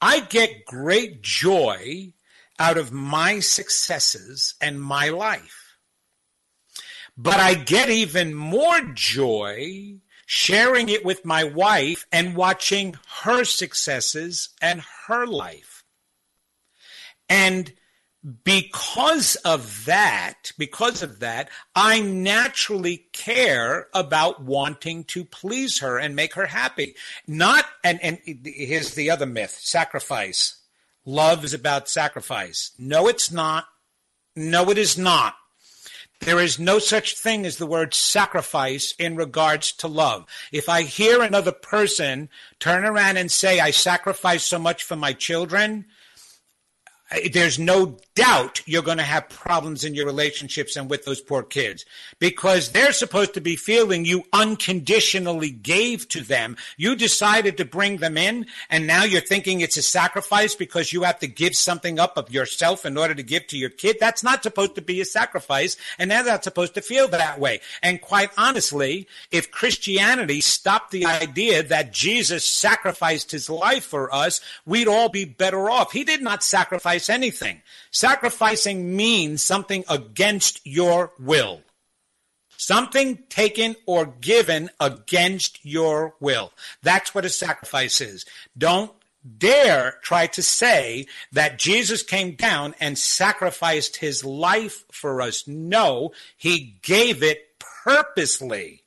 I 0.00 0.20
get 0.20 0.64
great 0.64 1.20
joy 1.22 2.14
out 2.58 2.78
of 2.78 2.92
my 2.92 3.40
successes 3.40 4.54
and 4.60 4.80
my 4.80 5.10
life. 5.10 5.76
But 7.16 7.40
I 7.40 7.54
get 7.54 7.90
even 7.90 8.34
more 8.34 8.80
joy 8.94 10.00
sharing 10.24 10.88
it 10.88 11.04
with 11.04 11.24
my 11.24 11.42
wife 11.42 12.06
and 12.12 12.36
watching 12.36 12.96
her 13.22 13.44
successes 13.44 14.50
and 14.60 14.82
her 15.06 15.26
life. 15.26 15.84
And 17.28 17.72
because 18.44 19.36
of 19.36 19.84
that, 19.84 20.52
because 20.58 21.02
of 21.02 21.20
that, 21.20 21.48
I 21.74 22.00
naturally 22.00 23.06
care 23.12 23.88
about 23.94 24.42
wanting 24.42 25.04
to 25.04 25.24
please 25.24 25.78
her 25.78 25.98
and 25.98 26.16
make 26.16 26.34
her 26.34 26.46
happy. 26.46 26.96
Not, 27.26 27.64
and, 27.84 28.02
and 28.02 28.18
here's 28.44 28.94
the 28.94 29.10
other 29.10 29.26
myth 29.26 29.58
sacrifice. 29.62 30.56
Love 31.04 31.44
is 31.44 31.54
about 31.54 31.88
sacrifice. 31.88 32.72
No, 32.78 33.06
it's 33.08 33.30
not. 33.30 33.66
No, 34.34 34.68
it 34.70 34.78
is 34.78 34.98
not. 34.98 35.36
There 36.20 36.40
is 36.40 36.58
no 36.58 36.80
such 36.80 37.16
thing 37.16 37.46
as 37.46 37.58
the 37.58 37.66
word 37.66 37.94
sacrifice 37.94 38.92
in 38.98 39.14
regards 39.14 39.72
to 39.74 39.88
love. 39.88 40.26
If 40.50 40.68
I 40.68 40.82
hear 40.82 41.22
another 41.22 41.52
person 41.52 42.28
turn 42.58 42.84
around 42.84 43.16
and 43.16 43.30
say, 43.30 43.60
I 43.60 43.70
sacrifice 43.70 44.42
so 44.42 44.58
much 44.58 44.82
for 44.82 44.96
my 44.96 45.12
children, 45.12 45.86
there's 47.32 47.58
no 47.58 47.96
doubt 48.14 48.60
you're 48.66 48.82
going 48.82 48.98
to 48.98 49.04
have 49.04 49.30
problems 49.30 49.82
in 49.82 49.94
your 49.94 50.04
relationships 50.04 50.76
and 50.76 50.90
with 50.90 51.04
those 51.06 51.22
poor 51.22 51.42
kids 51.42 51.86
because 52.18 52.72
they're 52.72 52.92
supposed 52.92 53.32
to 53.32 53.40
be 53.40 53.56
feeling 53.56 54.04
you 54.04 54.24
unconditionally 54.32 55.50
gave 55.50 56.06
to 56.08 56.20
them. 56.20 56.56
You 56.76 56.94
decided 56.96 57.56
to 57.56 57.64
bring 57.64 57.98
them 57.98 58.18
in 58.18 58.46
and 58.68 58.86
now 58.86 59.04
you're 59.04 59.22
thinking 59.22 59.60
it's 59.60 59.78
a 59.78 59.82
sacrifice 59.82 60.54
because 60.54 60.92
you 60.92 61.04
have 61.04 61.18
to 61.20 61.26
give 61.26 61.54
something 61.54 61.98
up 61.98 62.18
of 62.18 62.30
yourself 62.30 62.84
in 62.84 62.98
order 62.98 63.14
to 63.14 63.22
give 63.22 63.46
to 63.48 63.56
your 63.56 63.70
kid. 63.70 63.96
That's 63.98 64.22
not 64.22 64.42
supposed 64.42 64.74
to 64.74 64.82
be 64.82 65.00
a 65.00 65.06
sacrifice 65.06 65.78
and 65.98 66.10
they're 66.10 66.24
not 66.24 66.44
supposed 66.44 66.74
to 66.74 66.82
feel 66.82 67.08
that 67.08 67.40
way. 67.40 67.60
And 67.82 68.02
quite 68.02 68.30
honestly, 68.36 69.08
if 69.30 69.50
Christianity 69.50 70.42
stopped 70.42 70.90
the 70.90 71.06
idea 71.06 71.62
that 71.62 71.92
Jesus 71.92 72.44
sacrificed 72.44 73.30
his 73.30 73.48
life 73.48 73.84
for 73.84 74.12
us, 74.14 74.42
we'd 74.66 74.88
all 74.88 75.08
be 75.08 75.24
better 75.24 75.70
off. 75.70 75.92
He 75.92 76.04
did 76.04 76.20
not 76.20 76.42
sacrifice 76.42 76.97
sacrifice 76.98 77.10
anything. 77.10 77.62
Sacrificing 77.90 78.96
means 78.96 79.42
something 79.42 79.84
against 79.88 80.60
your 80.66 81.12
will. 81.18 81.62
Something 82.56 83.18
taken 83.28 83.76
or 83.86 84.06
given 84.06 84.70
against 84.80 85.64
your 85.64 86.14
will. 86.20 86.52
That's 86.82 87.14
what 87.14 87.24
a 87.24 87.28
sacrifice 87.28 88.00
is. 88.00 88.24
Don't 88.56 88.90
dare 89.38 89.98
try 90.02 90.26
to 90.26 90.42
say 90.42 91.06
that 91.32 91.58
Jesus 91.58 92.02
came 92.02 92.34
down 92.34 92.74
and 92.80 92.98
sacrificed 92.98 93.96
his 93.96 94.24
life 94.24 94.84
for 94.90 95.22
us. 95.22 95.46
No, 95.46 96.12
he 96.36 96.78
gave 96.82 97.22
it 97.22 97.60
purposely 97.84 98.82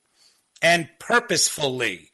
and 0.61 0.89
purposefully. 0.99 2.10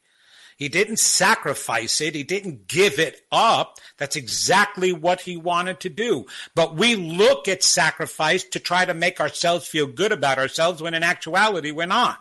He 0.58 0.70
didn't 0.70 0.97
sacrifice 0.97 2.01
it. 2.01 2.16
He 2.16 2.24
didn't 2.24 2.68
give 2.68 2.97
it 2.97 3.22
up. 3.32 3.78
That's 3.97 4.16
exactly 4.16 4.91
what 4.91 5.22
he 5.22 5.38
wanted 5.38 5.80
to 5.82 5.89
do. 5.89 6.26
But 6.55 6.76
we 6.76 6.95
look 6.95 7.47
at 7.47 7.64
sacrifice 7.64 8.43
to 8.45 8.60
try 8.60 8.84
to 8.84 8.95
make 8.95 9.22
ourselves 9.22 9.68
feel 9.68 9.86
good 9.86 10.12
about 10.12 10.39
ourselves 10.39 10.82
when 10.82 10.95
in 10.95 11.03
actuality 11.03 11.70
we're 11.70 11.86
not. 11.86 12.20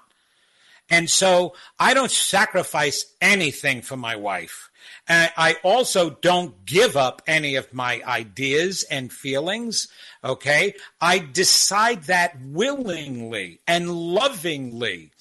And 0.91 1.09
so 1.09 1.55
I 1.79 1.95
don't 1.95 2.11
sacrifice 2.11 3.07
anything 3.23 3.81
for 3.81 3.97
my 3.97 4.17
wife. 4.17 4.71
And 5.09 5.33
I 5.37 5.57
also 5.63 6.11
don't 6.11 6.65
give 6.67 6.97
up 6.97 7.23
any 7.27 7.55
of 7.55 7.73
my 7.73 8.03
ideas 8.07 8.85
and 8.91 9.13
feelings. 9.13 9.89
Okay. 10.23 10.75
I 11.01 11.19
decide 11.21 12.05
that 12.05 12.39
willingly 12.41 13.61
and 13.67 13.91
lovingly. 13.91 15.13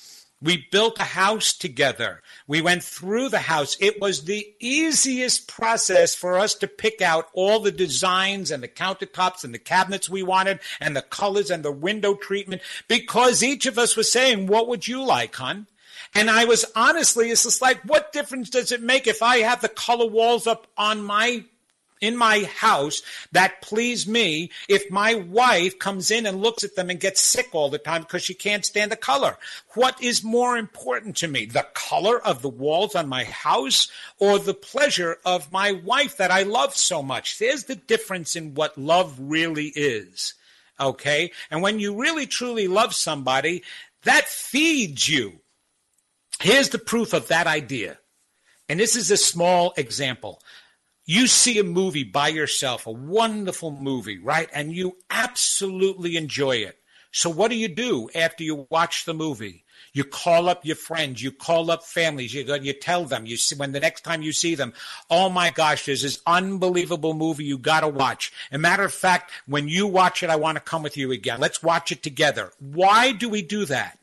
We 0.41 0.67
built 0.71 0.99
a 0.99 1.03
house 1.03 1.53
together. 1.53 2.21
We 2.45 2.61
went 2.61 2.83
through 2.83 3.29
the 3.29 3.39
house. 3.39 3.77
It 3.79 4.01
was 4.01 4.25
the 4.25 4.53
easiest 4.59 5.47
process 5.47 6.13
for 6.13 6.37
us 6.37 6.53
to 6.55 6.67
pick 6.67 7.01
out 7.01 7.29
all 7.33 7.59
the 7.59 7.71
designs 7.71 8.51
and 8.51 8.61
the 8.61 8.67
countertops 8.67 9.43
and 9.43 9.53
the 9.53 9.59
cabinets 9.59 10.09
we 10.09 10.23
wanted 10.23 10.59
and 10.79 10.95
the 10.95 11.01
colors 11.01 11.49
and 11.49 11.63
the 11.63 11.71
window 11.71 12.15
treatment 12.15 12.61
because 12.87 13.41
each 13.41 13.65
of 13.65 13.79
us 13.79 13.95
was 13.95 14.11
saying, 14.11 14.47
What 14.47 14.67
would 14.67 14.87
you 14.87 15.03
like, 15.03 15.35
hon? 15.35 15.67
And 16.13 16.29
I 16.29 16.45
was 16.45 16.65
honestly, 16.75 17.29
it's 17.29 17.43
just 17.43 17.61
like, 17.61 17.81
what 17.81 18.13
difference 18.13 18.49
does 18.49 18.71
it 18.71 18.81
make 18.81 19.07
if 19.07 19.21
I 19.23 19.37
have 19.39 19.61
the 19.61 19.69
color 19.69 20.07
walls 20.07 20.47
up 20.47 20.67
on 20.77 21.03
my 21.03 21.43
in 22.01 22.17
my 22.17 22.43
house 22.43 23.01
that 23.31 23.61
please 23.61 24.07
me 24.07 24.51
if 24.67 24.89
my 24.91 25.15
wife 25.15 25.79
comes 25.79 26.11
in 26.11 26.25
and 26.25 26.41
looks 26.41 26.63
at 26.63 26.75
them 26.75 26.89
and 26.89 26.99
gets 26.99 27.21
sick 27.21 27.49
all 27.53 27.69
the 27.69 27.77
time 27.77 28.01
because 28.01 28.23
she 28.23 28.33
can't 28.33 28.65
stand 28.65 28.91
the 28.91 28.97
color. 28.97 29.37
What 29.73 30.01
is 30.01 30.23
more 30.23 30.57
important 30.57 31.15
to 31.17 31.27
me, 31.27 31.45
the 31.45 31.67
color 31.73 32.19
of 32.21 32.41
the 32.41 32.49
walls 32.49 32.95
on 32.95 33.07
my 33.07 33.23
house 33.23 33.89
or 34.19 34.39
the 34.39 34.53
pleasure 34.53 35.17
of 35.25 35.51
my 35.51 35.71
wife 35.71 36.17
that 36.17 36.31
I 36.31 36.43
love 36.43 36.75
so 36.75 37.01
much? 37.01 37.39
There's 37.39 37.65
the 37.65 37.75
difference 37.75 38.35
in 38.35 38.55
what 38.55 38.77
love 38.77 39.17
really 39.19 39.67
is. 39.75 40.33
Okay. 40.79 41.31
And 41.49 41.61
when 41.61 41.79
you 41.79 41.99
really 41.99 42.25
truly 42.25 42.67
love 42.67 42.93
somebody, 42.93 43.63
that 44.03 44.25
feeds 44.27 45.07
you. 45.07 45.39
Here's 46.41 46.69
the 46.69 46.79
proof 46.79 47.13
of 47.13 47.29
that 47.29 47.47
idea. 47.47 47.97
And 48.67 48.79
this 48.79 48.95
is 48.95 49.11
a 49.11 49.17
small 49.17 49.73
example. 49.77 50.41
You 51.07 51.27
see 51.27 51.59
a 51.59 51.63
movie 51.63 52.03
by 52.03 52.29
yourself, 52.29 52.87
a 52.87 52.91
wonderful 52.91 53.69
movie, 53.69 54.17
right? 54.17 54.49
And 54.51 54.73
you 54.73 54.97
absolutely 55.11 56.17
enjoy 56.17 56.57
it. 56.57 56.79
So 57.11 57.29
what 57.29 57.51
do 57.51 57.55
you 57.55 57.67
do 57.67 58.09
after 58.15 58.43
you 58.43 58.67
watch 58.71 59.05
the 59.05 59.13
movie? 59.13 59.65
You 59.93 60.03
call 60.03 60.49
up 60.49 60.65
your 60.65 60.75
friends, 60.75 61.21
you 61.21 61.31
call 61.31 61.69
up 61.69 61.83
families, 61.83 62.33
you 62.33 62.43
you 62.55 62.73
tell 62.73 63.05
them, 63.05 63.25
you 63.27 63.37
see 63.37 63.55
when 63.55 63.71
the 63.71 63.79
next 63.79 64.01
time 64.01 64.23
you 64.23 64.33
see 64.33 64.55
them, 64.55 64.73
oh 65.09 65.29
my 65.29 65.51
gosh, 65.51 65.85
there's 65.85 66.01
this 66.01 66.21
unbelievable 66.25 67.13
movie 67.13 67.45
you 67.45 67.57
got 67.57 67.81
to 67.81 67.87
watch. 67.87 68.33
a 68.51 68.57
matter 68.57 68.83
of 68.83 68.93
fact, 68.93 69.31
when 69.45 69.67
you 69.67 69.85
watch 69.87 70.23
it, 70.23 70.29
I 70.29 70.35
want 70.35 70.55
to 70.57 70.59
come 70.59 70.83
with 70.83 70.97
you 70.97 71.11
again. 71.11 71.39
Let's 71.39 71.61
watch 71.61 71.91
it 71.91 72.01
together. 72.01 72.51
Why 72.59 73.11
do 73.11 73.29
we 73.29 73.43
do 73.43 73.65
that? 73.65 73.99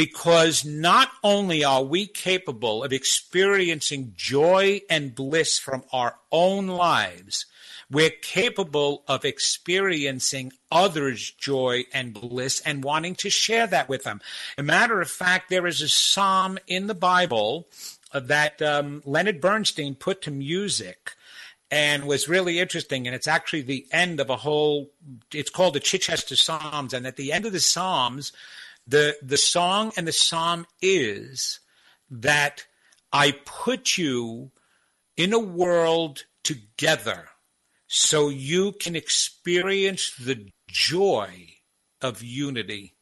Because 0.00 0.64
not 0.64 1.10
only 1.22 1.62
are 1.62 1.82
we 1.82 2.06
capable 2.06 2.82
of 2.82 2.90
experiencing 2.90 4.14
joy 4.16 4.80
and 4.88 5.14
bliss 5.14 5.58
from 5.58 5.84
our 5.92 6.16
own 6.32 6.68
lives, 6.68 7.44
we're 7.90 8.08
capable 8.08 9.04
of 9.06 9.26
experiencing 9.26 10.54
others' 10.72 11.32
joy 11.32 11.84
and 11.92 12.14
bliss 12.14 12.62
and 12.64 12.82
wanting 12.82 13.14
to 13.16 13.28
share 13.28 13.66
that 13.66 13.90
with 13.90 14.04
them. 14.04 14.22
A 14.56 14.62
matter 14.62 15.02
of 15.02 15.10
fact, 15.10 15.50
there 15.50 15.66
is 15.66 15.82
a 15.82 15.88
psalm 15.90 16.58
in 16.66 16.86
the 16.86 16.94
Bible 16.94 17.68
that 18.14 18.62
um, 18.62 19.02
Leonard 19.04 19.38
Bernstein 19.38 19.94
put 19.94 20.22
to 20.22 20.30
music 20.30 21.12
and 21.70 22.06
was 22.06 22.26
really 22.26 22.58
interesting. 22.58 23.06
And 23.06 23.14
it's 23.14 23.28
actually 23.28 23.62
the 23.62 23.86
end 23.92 24.18
of 24.18 24.30
a 24.30 24.36
whole, 24.36 24.92
it's 25.30 25.50
called 25.50 25.74
the 25.74 25.80
Chichester 25.80 26.36
Psalms. 26.36 26.94
And 26.94 27.06
at 27.06 27.16
the 27.16 27.32
end 27.32 27.44
of 27.44 27.52
the 27.52 27.60
Psalms, 27.60 28.32
the, 28.90 29.16
the 29.22 29.36
song 29.36 29.92
and 29.96 30.06
the 30.06 30.12
psalm 30.12 30.66
is 30.82 31.60
that 32.10 32.64
I 33.12 33.32
put 33.44 33.96
you 33.96 34.50
in 35.16 35.32
a 35.32 35.38
world 35.38 36.24
together 36.42 37.28
so 37.86 38.28
you 38.28 38.72
can 38.72 38.96
experience 38.96 40.14
the 40.16 40.48
joy 40.68 41.46
of 42.00 42.22
unity. 42.22 42.94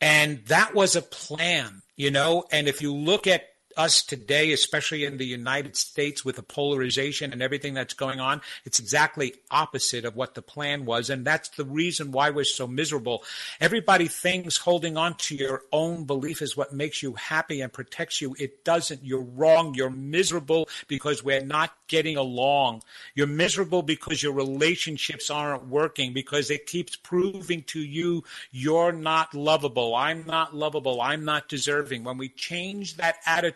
And 0.00 0.44
that 0.46 0.74
was 0.74 0.94
a 0.94 1.02
plan, 1.02 1.82
you 1.96 2.10
know. 2.10 2.44
And 2.52 2.68
if 2.68 2.82
you 2.82 2.94
look 2.94 3.26
at 3.26 3.42
us 3.76 4.02
today, 4.02 4.52
especially 4.52 5.04
in 5.04 5.16
the 5.16 5.26
United 5.26 5.76
States 5.76 6.24
with 6.24 6.36
the 6.36 6.42
polarization 6.42 7.32
and 7.32 7.42
everything 7.42 7.74
that's 7.74 7.94
going 7.94 8.20
on, 8.20 8.40
it's 8.64 8.78
exactly 8.78 9.34
opposite 9.50 10.04
of 10.04 10.16
what 10.16 10.34
the 10.34 10.42
plan 10.42 10.84
was. 10.84 11.10
And 11.10 11.24
that's 11.24 11.48
the 11.50 11.64
reason 11.64 12.12
why 12.12 12.30
we're 12.30 12.44
so 12.44 12.66
miserable. 12.66 13.22
Everybody 13.60 14.08
thinks 14.08 14.56
holding 14.56 14.96
on 14.96 15.14
to 15.14 15.34
your 15.34 15.62
own 15.72 16.04
belief 16.04 16.42
is 16.42 16.56
what 16.56 16.72
makes 16.72 17.02
you 17.02 17.14
happy 17.14 17.60
and 17.60 17.72
protects 17.72 18.20
you. 18.20 18.36
It 18.38 18.64
doesn't. 18.64 19.04
You're 19.04 19.22
wrong. 19.22 19.74
You're 19.74 19.90
miserable 19.90 20.68
because 20.88 21.24
we're 21.24 21.44
not 21.44 21.72
getting 21.88 22.16
along. 22.16 22.82
You're 23.14 23.26
miserable 23.26 23.82
because 23.82 24.22
your 24.22 24.32
relationships 24.32 25.30
aren't 25.30 25.68
working, 25.68 26.12
because 26.12 26.50
it 26.50 26.66
keeps 26.66 26.96
proving 26.96 27.62
to 27.64 27.80
you 27.80 28.24
you're 28.50 28.92
not 28.92 29.34
lovable. 29.34 29.94
I'm 29.94 30.24
not 30.26 30.54
lovable. 30.54 31.00
I'm 31.00 31.24
not 31.24 31.48
deserving. 31.48 32.04
When 32.04 32.18
we 32.18 32.28
change 32.28 32.96
that 32.96 33.16
attitude, 33.26 33.54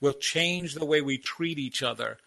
we'll 0.00 0.12
change 0.14 0.74
the 0.74 0.84
way 0.84 1.00
we 1.00 1.18
treat 1.18 1.58
each 1.58 1.82
other. 1.82 2.18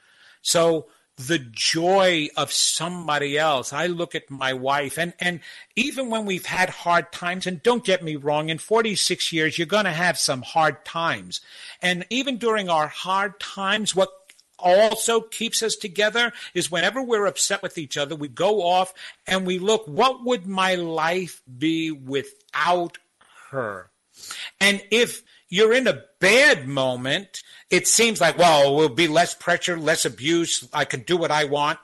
So, 0.41 0.87
the 1.15 1.37
joy 1.37 2.27
of 2.35 2.51
somebody 2.51 3.37
else. 3.37 3.71
I 3.71 3.85
look 3.85 4.15
at 4.15 4.31
my 4.31 4.53
wife 4.53 4.97
and, 4.97 5.13
and 5.19 5.41
even 5.75 6.09
when 6.09 6.25
we've 6.25 6.45
had 6.47 6.69
hard 6.69 7.11
times, 7.11 7.45
and 7.45 7.61
don't 7.61 7.85
get 7.85 8.03
me 8.03 8.15
wrong, 8.15 8.49
in 8.49 8.57
46 8.57 9.31
years, 9.31 9.57
you're 9.57 9.67
going 9.67 9.85
to 9.85 9.91
have 9.91 10.17
some 10.17 10.41
hard 10.41 10.83
times. 10.85 11.41
And 11.81 12.05
even 12.09 12.37
during 12.37 12.67
our 12.67 12.87
hard 12.87 13.39
times, 13.39 13.95
what 13.95 14.09
also 14.57 15.21
keeps 15.21 15.61
us 15.61 15.75
together 15.75 16.31
is 16.53 16.71
whenever 16.71 17.01
we're 17.01 17.25
upset 17.25 17.61
with 17.61 17.77
each 17.77 17.97
other, 17.97 18.15
we 18.15 18.27
go 18.27 18.63
off 18.63 18.93
and 19.27 19.45
we 19.45 19.59
look, 19.59 19.87
what 19.87 20.23
would 20.23 20.47
my 20.47 20.75
life 20.75 21.41
be 21.59 21.91
without 21.91 22.97
her? 23.51 23.91
And 24.59 24.81
if 24.89 25.23
you're 25.53 25.73
in 25.73 25.85
a 25.85 26.01
bad 26.19 26.67
moment, 26.67 27.43
it 27.69 27.87
seems 27.87 28.19
like, 28.19 28.39
well, 28.39 28.75
will 28.75 28.89
be 28.89 29.07
less 29.07 29.35
pressure, 29.35 29.77
less 29.77 30.03
abuse. 30.03 30.67
I 30.73 30.83
can 30.83 31.01
do 31.01 31.15
what 31.15 31.29
I 31.29 31.43
want. 31.43 31.77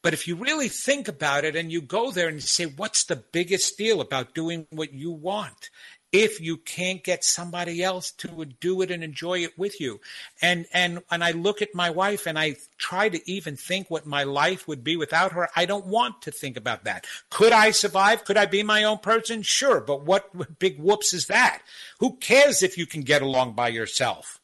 But 0.00 0.12
if 0.14 0.28
you 0.28 0.36
really 0.36 0.68
think 0.68 1.08
about 1.08 1.44
it 1.44 1.56
and 1.56 1.72
you 1.72 1.82
go 1.82 2.12
there 2.12 2.28
and 2.28 2.36
you 2.36 2.42
say, 2.42 2.66
what's 2.66 3.02
the 3.02 3.16
biggest 3.16 3.76
deal 3.76 4.00
about 4.00 4.32
doing 4.32 4.68
what 4.70 4.92
you 4.92 5.10
want? 5.10 5.70
If 6.10 6.40
you 6.40 6.56
can't 6.56 7.04
get 7.04 7.22
somebody 7.22 7.82
else 7.82 8.10
to 8.12 8.46
do 8.60 8.80
it 8.80 8.90
and 8.90 9.04
enjoy 9.04 9.40
it 9.40 9.58
with 9.58 9.80
you. 9.80 10.00
And 10.40 10.66
and 10.72 11.02
and 11.10 11.22
I 11.22 11.32
look 11.32 11.60
at 11.60 11.74
my 11.74 11.90
wife 11.90 12.26
and 12.26 12.38
I 12.38 12.56
try 12.78 13.08
to 13.08 13.30
even 13.30 13.56
think 13.56 13.90
what 13.90 14.06
my 14.06 14.24
life 14.24 14.66
would 14.66 14.82
be 14.82 14.96
without 14.96 15.32
her. 15.32 15.48
I 15.54 15.66
don't 15.66 15.86
want 15.86 16.22
to 16.22 16.30
think 16.30 16.56
about 16.56 16.84
that. 16.84 17.06
Could 17.30 17.52
I 17.52 17.72
survive? 17.72 18.24
Could 18.24 18.38
I 18.38 18.46
be 18.46 18.62
my 18.62 18.84
own 18.84 18.98
person? 18.98 19.42
Sure, 19.42 19.80
but 19.80 20.04
what 20.04 20.58
big 20.58 20.78
whoops 20.78 21.12
is 21.12 21.26
that? 21.26 21.62
Who 22.00 22.16
cares 22.16 22.62
if 22.62 22.78
you 22.78 22.86
can 22.86 23.02
get 23.02 23.22
along 23.22 23.52
by 23.52 23.68
yourself? 23.68 24.40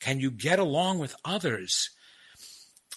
Can 0.00 0.18
you 0.18 0.30
get 0.30 0.58
along 0.58 0.98
with 0.98 1.14
others? 1.24 1.90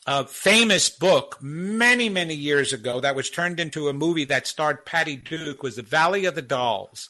A 0.06 0.26
famous 0.26 0.90
book 0.90 1.38
many, 1.42 2.10
many 2.10 2.34
years 2.34 2.74
ago 2.74 3.00
that 3.00 3.16
was 3.16 3.30
turned 3.30 3.60
into 3.60 3.88
a 3.88 3.94
movie 3.94 4.26
that 4.26 4.48
starred 4.48 4.86
Patty 4.86 5.16
Duke 5.16 5.64
was 5.64 5.78
The 5.78 5.82
Valley 5.82 6.26
of 6.26 6.36
the 6.36 6.42
Dolls. 6.42 7.10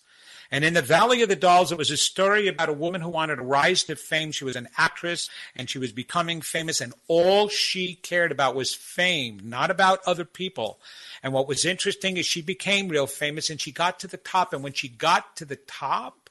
And 0.54 0.64
in 0.64 0.76
the 0.76 0.84
Valley 0.84 1.24
of 1.24 1.30
the 1.30 1.36
Dolls, 1.36 1.72
it 1.72 1.80
was 1.80 1.89
a 1.89 1.97
story 1.97 2.47
about 2.47 2.70
a 2.70 2.74
woman 2.74 3.01
who 3.01 3.10
wanted 3.10 3.38
to 3.38 3.41
rise 3.41 3.84
to 3.86 3.95
fame. 3.95 4.32
She 4.32 4.43
was 4.43 4.56
an 4.56 4.70
actress 4.78 5.28
and 5.56 5.68
she 5.68 5.80
was 5.80 5.91
becoming 5.91 6.41
famous, 6.41 6.80
and 6.80 6.93
all 7.08 7.47
she 7.47 7.95
cared 7.95 8.32
about 8.32 8.54
was 8.54 8.72
fame, 8.72 9.39
not 9.43 9.72
about 9.72 10.01
other 10.06 10.26
people. 10.26 10.80
And 11.24 11.34
what 11.34 11.47
was 11.47 11.66
interesting 11.66 12.18
is 12.18 12.28
she 12.28 12.43
became 12.43 12.88
real 12.88 13.08
famous 13.08 13.49
and 13.49 13.60
she 13.60 13.72
got 13.72 13.97
to 14.01 14.08
the 14.08 14.18
top. 14.18 14.54
And 14.54 14.64
when 14.64 14.74
she 14.74 14.88
got 14.89 15.36
to 15.38 15.45
the 15.45 15.56
top, 15.56 16.30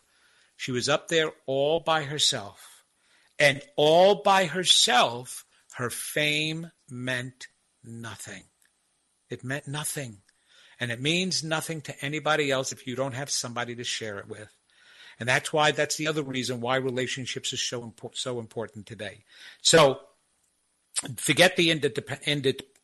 she 0.57 0.71
was 0.71 0.89
up 0.89 1.09
there 1.09 1.33
all 1.47 1.81
by 1.81 2.05
herself. 2.05 2.85
And 3.41 3.61
all 3.75 4.23
by 4.23 4.45
herself, 4.45 5.45
her 5.73 5.91
fame 5.91 6.71
meant 6.89 7.49
nothing. 7.83 8.45
It 9.29 9.43
meant 9.43 9.67
nothing. 9.67 10.19
And 10.83 10.91
it 10.91 11.01
means 11.01 11.45
nothing 11.45 11.81
to 11.83 12.05
anybody 12.05 12.51
else 12.51 12.73
if 12.73 12.89
you 12.89 12.97
don't 12.97 13.15
have 13.15 13.31
somebody 13.31 13.77
to 13.77 13.85
share 13.85 14.19
it 14.19 14.27
with. 14.27 14.49
And 15.21 15.29
that's 15.29 15.53
why 15.53 15.71
that's 15.71 15.95
the 15.95 16.09
other 16.09 16.25
reason 16.25 16.61
why 16.61 16.75
relationships 16.75 17.53
are 17.53 17.57
so 17.57 17.85
important, 17.85 18.19
so 18.19 18.41
important 18.41 18.87
today. 18.87 19.23
So 19.61 20.01
forget 21.17 21.55
the 21.55 21.71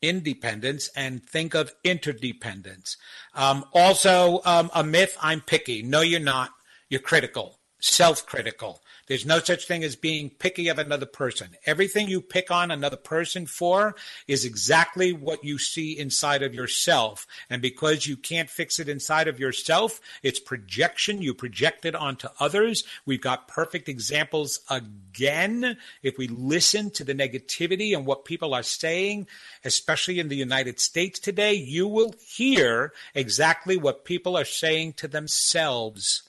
independence 0.01 0.91
and 0.95 1.27
think 1.29 1.55
of 1.55 1.75
interdependence. 1.83 2.99
Um, 3.35 3.65
also, 3.75 4.43
um, 4.45 4.71
a 4.77 4.85
myth 4.85 5.19
I'm 5.21 5.41
picky. 5.41 5.83
No, 5.83 6.01
you're 6.01 6.21
not. 6.21 6.51
You're 6.89 7.01
critical, 7.01 7.59
self 7.81 8.25
critical. 8.27 8.81
There's 9.09 9.27
no 9.27 9.39
such 9.41 9.67
thing 9.67 9.83
as 9.85 9.97
being 9.97 10.29
picky 10.29 10.69
of 10.69 10.79
another 10.79 11.07
person. 11.07 11.57
Everything 11.65 12.09
you 12.09 12.21
pick 12.21 12.51
on 12.51 12.71
another 12.71 12.97
person 12.97 13.47
for 13.47 13.97
is 14.27 14.45
exactly 14.45 15.13
what 15.13 15.43
you 15.43 15.59
see 15.59 15.99
inside 15.99 16.43
of 16.43 16.55
yourself. 16.55 17.27
And 17.49 17.63
because 17.63 18.07
you 18.07 18.17
can't 18.17 18.51
fix 18.51 18.79
it 18.79 18.89
inside 18.89 19.27
of 19.27 19.41
yourself, 19.41 20.01
it's 20.23 20.39
projection. 20.39 21.23
You 21.23 21.33
project 21.33 21.87
it 21.87 21.95
onto 21.95 22.29
others. 22.39 22.85
We've 23.07 23.21
got 23.21 23.49
perfect 23.49 23.89
examples 23.89 24.61
again. 24.69 25.79
If 26.03 26.19
we 26.19 26.29
listen 26.29 26.91
to 26.91 27.05
the 27.05 27.15
negativity 27.15 27.97
and 27.97 28.05
what 28.05 28.27
people 28.27 28.53
are 28.53 28.63
saying, 28.63 29.27
especially 29.65 30.19
in 30.19 30.29
the 30.29 30.37
United 30.37 30.81
States 30.81 31.19
today, 31.19 31.55
you 31.55 31.89
will 31.89 32.15
hear 32.21 32.93
exactly 33.15 33.79
what 33.79 34.05
people 34.05 34.37
are 34.37 34.45
saying 34.45 34.93
to 34.95 35.09
themselves. 35.09 36.28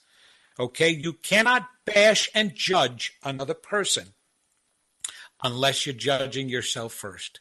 Okay, 0.60 0.90
you 0.90 1.14
cannot 1.14 1.70
bash 1.86 2.28
and 2.34 2.54
judge 2.54 3.14
another 3.24 3.54
person 3.54 4.08
unless 5.42 5.86
you're 5.86 5.94
judging 5.94 6.50
yourself 6.50 6.92
first. 6.92 7.40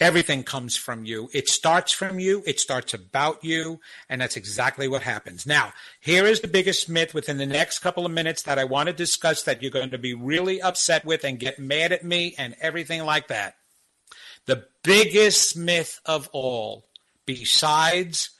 Everything 0.00 0.42
comes 0.42 0.76
from 0.76 1.04
you. 1.04 1.30
It 1.32 1.48
starts 1.48 1.92
from 1.92 2.18
you. 2.18 2.42
It 2.44 2.58
starts 2.58 2.92
about 2.92 3.44
you. 3.44 3.80
And 4.10 4.20
that's 4.20 4.36
exactly 4.36 4.88
what 4.88 5.02
happens. 5.02 5.46
Now, 5.46 5.72
here 6.00 6.26
is 6.26 6.40
the 6.40 6.48
biggest 6.48 6.88
myth 6.88 7.14
within 7.14 7.38
the 7.38 7.46
next 7.46 7.78
couple 7.78 8.04
of 8.04 8.10
minutes 8.10 8.42
that 8.42 8.58
I 8.58 8.64
want 8.64 8.88
to 8.88 8.92
discuss 8.92 9.44
that 9.44 9.62
you're 9.62 9.70
going 9.70 9.90
to 9.90 9.98
be 9.98 10.12
really 10.12 10.60
upset 10.60 11.04
with 11.04 11.24
and 11.24 11.38
get 11.38 11.60
mad 11.60 11.92
at 11.92 12.04
me 12.04 12.34
and 12.36 12.56
everything 12.60 13.04
like 13.04 13.28
that. 13.28 13.54
The 14.46 14.66
biggest 14.82 15.56
myth 15.56 16.00
of 16.04 16.28
all, 16.32 16.84
besides 17.24 18.30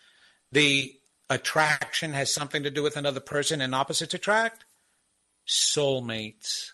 the 0.50 0.95
attraction 1.28 2.12
has 2.12 2.32
something 2.32 2.62
to 2.62 2.70
do 2.70 2.82
with 2.82 2.96
another 2.96 3.20
person 3.20 3.60
and 3.60 3.74
opposites 3.74 4.14
attract? 4.14 4.64
Soulmates. 5.46 6.72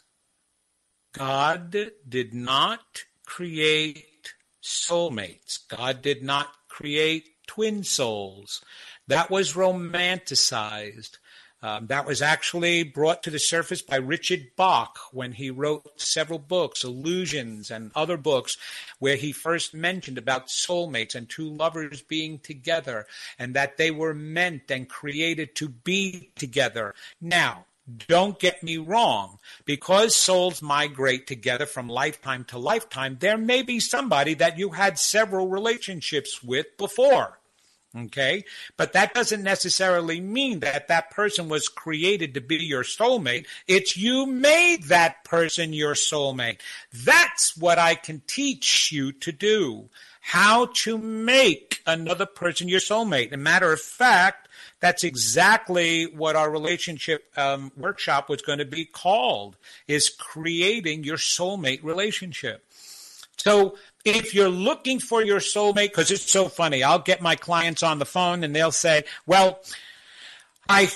God 1.13 1.77
did 2.09 2.33
not 2.33 3.05
create 3.27 4.35
soulmates. 4.63 5.59
God 5.69 6.03
did 6.03 6.23
not 6.23 6.49
create 6.69 7.29
twin 7.47 7.85
souls. 7.85 8.63
That 9.09 9.31
was 9.31 9.53
romanticized. 9.53 11.19
Um, 11.63 11.87
that 11.87 12.07
was 12.07 12.21
actually 12.21 12.83
brought 12.83 13.23
to 13.23 13.31
the 13.31 13.39
surface 13.39 13.83
by 13.83 13.97
Richard 13.97 14.51
Bach 14.57 14.99
when 15.13 15.33
he 15.33 15.51
wrote 15.51 16.01
several 16.01 16.41
books, 16.41 16.83
Illusions 16.83 17.71
and 17.71 17.93
other 17.95 18.17
books, 18.17 18.57
where 18.99 19.17
he 19.17 19.31
first 19.31 19.73
mentioned 19.73 20.19
about 20.19 20.49
soulmates 20.49 21.15
and 21.15 21.29
two 21.29 21.49
lovers 21.49 22.03
being 22.03 22.41
together 22.41 23.07
and 23.39 23.55
that 23.55 23.77
they 23.77 23.93
were 23.93 24.15
meant 24.15 24.71
and 24.71 24.89
created 24.89 25.55
to 25.55 25.69
be 25.69 26.31
together. 26.35 26.95
Now, 27.21 27.67
don't 28.09 28.39
get 28.39 28.63
me 28.63 28.79
wrong. 28.79 29.39
Because 29.65 30.15
souls 30.15 30.63
migrate 30.63 31.27
together 31.27 31.67
from 31.67 31.89
lifetime 31.89 32.45
to 32.45 32.59
lifetime, 32.59 33.19
there 33.21 33.39
may 33.39 33.63
be 33.63 33.81
somebody 33.81 34.35
that 34.35 34.59
you 34.59 34.71
had 34.71 34.99
several 34.99 35.49
relationships 35.49 36.43
with 36.43 36.77
before. 36.77 37.39
Okay. 37.95 38.45
But 38.79 38.95
that 38.95 39.13
doesn't 39.13 39.43
necessarily 39.43 40.19
mean 40.21 40.61
that 40.61 40.89
that 40.89 41.11
person 41.11 41.49
was 41.49 41.69
created 41.69 42.33
to 42.35 42.41
be 42.41 42.57
your 42.57 42.85
soulmate. 42.85 43.47
It's 43.69 43.97
you 43.97 44.27
made 44.27 44.85
that 44.85 45.25
person 45.25 45.75
your 45.75 45.95
soulmate. 45.95 46.61
That's 46.93 47.57
what 47.57 47.79
I 47.79 47.95
can 47.95 48.23
teach 48.27 48.93
you 48.93 49.13
to 49.13 49.33
do. 49.33 49.91
How 50.23 50.67
to 50.75 50.97
make 50.97 51.81
another 51.87 52.27
person 52.27 52.69
your 52.69 52.81
soulmate. 52.81 53.33
a 53.33 53.37
matter 53.37 53.73
of 53.73 53.81
fact, 53.81 54.49
that's 54.81 55.05
exactly 55.05 56.05
what 56.07 56.35
our 56.35 56.51
relationship 56.51 57.25
um, 57.37 57.73
workshop 57.77 58.29
was 58.29 58.41
going 58.41 58.59
to 58.59 58.65
be 58.65 58.85
called 58.85 59.57
is 59.87 60.09
creating 60.09 61.05
your 61.05 61.17
soulmate 61.17 61.85
relationship. 61.85 62.65
So 63.43 63.77
if 64.05 64.35
you're 64.35 64.49
looking 64.49 65.01
for 65.01 65.21
your 65.21 65.41
soulmate, 65.41 65.89
because 65.89 66.13
it's 66.13 66.31
so 66.31 66.49
funny, 66.49 66.85
I'll 66.85 67.01
get 67.01 67.21
my 67.21 67.35
clients 67.35 67.83
on 67.83 67.99
the 67.99 68.05
phone 68.05 68.45
and 68.45 68.55
they'll 68.55 68.71
say, 68.71 69.03
well, 69.27 69.61
I 70.69 70.93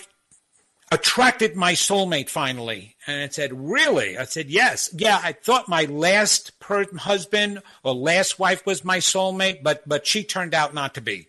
attracted 0.93 1.57
my 1.57 1.73
soulmate 1.73 2.29
finally. 2.29 2.95
And 3.09 3.23
I 3.23 3.29
said, 3.29 3.53
really? 3.53 4.17
I 4.17 4.25
said, 4.25 4.49
yes. 4.49 4.91
Yeah, 4.97 5.21
I 5.21 5.33
thought 5.33 5.69
my 5.69 5.87
last 5.87 6.61
per- 6.61 6.87
husband 6.97 7.63
or 7.83 7.95
last 7.95 8.39
wife 8.39 8.65
was 8.65 8.85
my 8.85 8.99
soulmate, 8.99 9.65
but, 9.65 9.83
but 9.89 10.07
she 10.07 10.23
turned 10.23 10.55
out 10.55 10.73
not 10.73 10.95
to 10.95 11.01
be. 11.01 11.27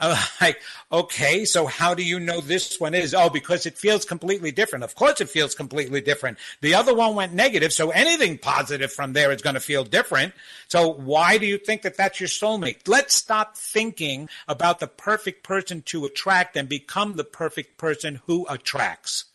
I'm 0.00 0.18
like, 0.40 0.60
okay, 0.90 1.44
so 1.44 1.66
how 1.66 1.94
do 1.94 2.02
you 2.02 2.18
know 2.18 2.40
this 2.40 2.80
one 2.80 2.94
is? 2.94 3.14
Oh, 3.14 3.28
because 3.28 3.66
it 3.66 3.76
feels 3.76 4.04
completely 4.04 4.50
different. 4.50 4.82
Of 4.82 4.94
course 4.94 5.20
it 5.20 5.28
feels 5.28 5.54
completely 5.54 6.00
different. 6.00 6.38
The 6.62 6.74
other 6.74 6.94
one 6.94 7.14
went 7.14 7.34
negative, 7.34 7.72
so 7.72 7.90
anything 7.90 8.38
positive 8.38 8.92
from 8.92 9.12
there 9.12 9.30
is 9.30 9.42
going 9.42 9.54
to 9.54 9.60
feel 9.60 9.84
different. 9.84 10.32
So 10.68 10.88
why 10.88 11.38
do 11.38 11.46
you 11.46 11.58
think 11.58 11.82
that 11.82 11.96
that's 11.96 12.18
your 12.18 12.28
soulmate? 12.28 12.88
Let's 12.88 13.14
stop 13.14 13.56
thinking 13.56 14.28
about 14.48 14.80
the 14.80 14.86
perfect 14.86 15.44
person 15.44 15.82
to 15.82 16.06
attract 16.06 16.56
and 16.56 16.68
become 16.68 17.16
the 17.16 17.24
perfect 17.24 17.76
person 17.76 18.20
who 18.26 18.46
attracts. 18.48 19.26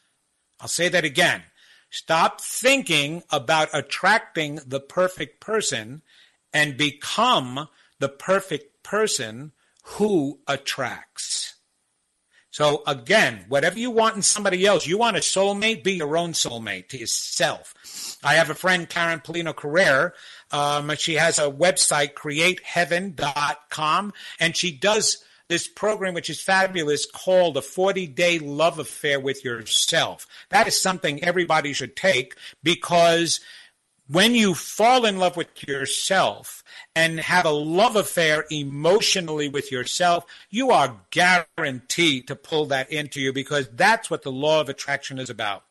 I'll 0.60 0.68
say 0.68 0.90
that 0.90 1.06
again. 1.06 1.44
Stop 1.92 2.42
thinking 2.42 3.24
about 3.30 3.70
attracting 3.72 4.60
the 4.66 4.80
perfect 4.80 5.40
person 5.40 6.02
and 6.52 6.76
become 6.76 7.70
the 8.00 8.10
perfect 8.10 8.84
person 8.84 9.52
who 9.86 10.40
attracts. 10.48 11.56
So 12.50 12.84
again, 12.88 13.46
whatever 13.50 13.78
you 13.78 13.92
want 13.92 14.16
in 14.16 14.22
somebody 14.22 14.66
else, 14.66 14.88
you 14.88 14.98
want 14.98 15.18
a 15.18 15.20
soulmate, 15.20 15.84
be 15.84 15.94
your 15.94 16.18
own 16.18 16.32
soulmate 16.32 16.88
to 16.90 16.98
yourself. 16.98 17.74
I 18.24 18.36
have 18.36 18.50
a 18.50 18.56
friend, 18.56 18.90
Karen 18.90 19.20
Polino 19.20 19.56
Carrere. 19.56 20.14
Um, 20.52 20.96
she 20.96 21.16
has 21.16 21.38
a 21.38 21.52
website, 21.52 22.14
createheaven.com, 22.14 24.14
and 24.40 24.56
she 24.56 24.72
does 24.72 25.24
this 25.50 25.68
program, 25.68 26.14
which 26.14 26.30
is 26.30 26.42
fabulous, 26.42 27.06
called 27.06 27.58
a 27.58 27.62
40 27.62 28.08
day 28.08 28.40
love 28.40 28.80
affair 28.80 29.20
with 29.20 29.44
yourself. 29.44 30.26
That 30.50 30.68
is 30.68 30.80
something 30.80 31.24
everybody 31.24 31.74
should 31.74 31.96
take 31.96 32.36
because 32.64 33.42
when 34.08 34.34
you 34.34 34.54
fall 34.54 35.06
in 35.06 35.18
love 35.18 35.36
with 35.36 35.68
yourself 35.68 36.64
and 36.96 37.20
have 37.20 37.46
a 37.46 37.52
love 37.52 37.96
affair 37.96 38.46
emotionally 38.50 39.50
with 39.50 39.72
yourself, 39.72 40.26
you 40.50 40.72
are 40.72 41.02
guaranteed 41.12 42.28
to 42.28 42.36
pull 42.36 42.66
that 42.68 42.92
into 42.92 43.20
you 43.20 43.34
because 43.34 43.68
that's 43.74 44.10
what 44.10 44.24
the 44.24 44.32
law 44.32 44.62
of 44.62 44.70
attraction 44.70 45.20
is 45.20 45.30
about. 45.30 45.64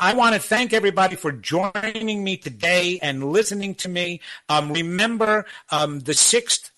I 0.00 0.14
want 0.14 0.34
to 0.34 0.40
thank 0.40 0.72
everybody 0.72 1.16
for 1.16 1.32
joining 1.32 2.22
me 2.22 2.36
today 2.36 2.98
and 3.02 3.32
listening 3.32 3.74
to 3.76 3.88
me. 3.88 4.20
Um, 4.48 4.72
remember, 4.72 5.46
um, 5.70 6.00
the 6.00 6.12
6th 6.12 6.70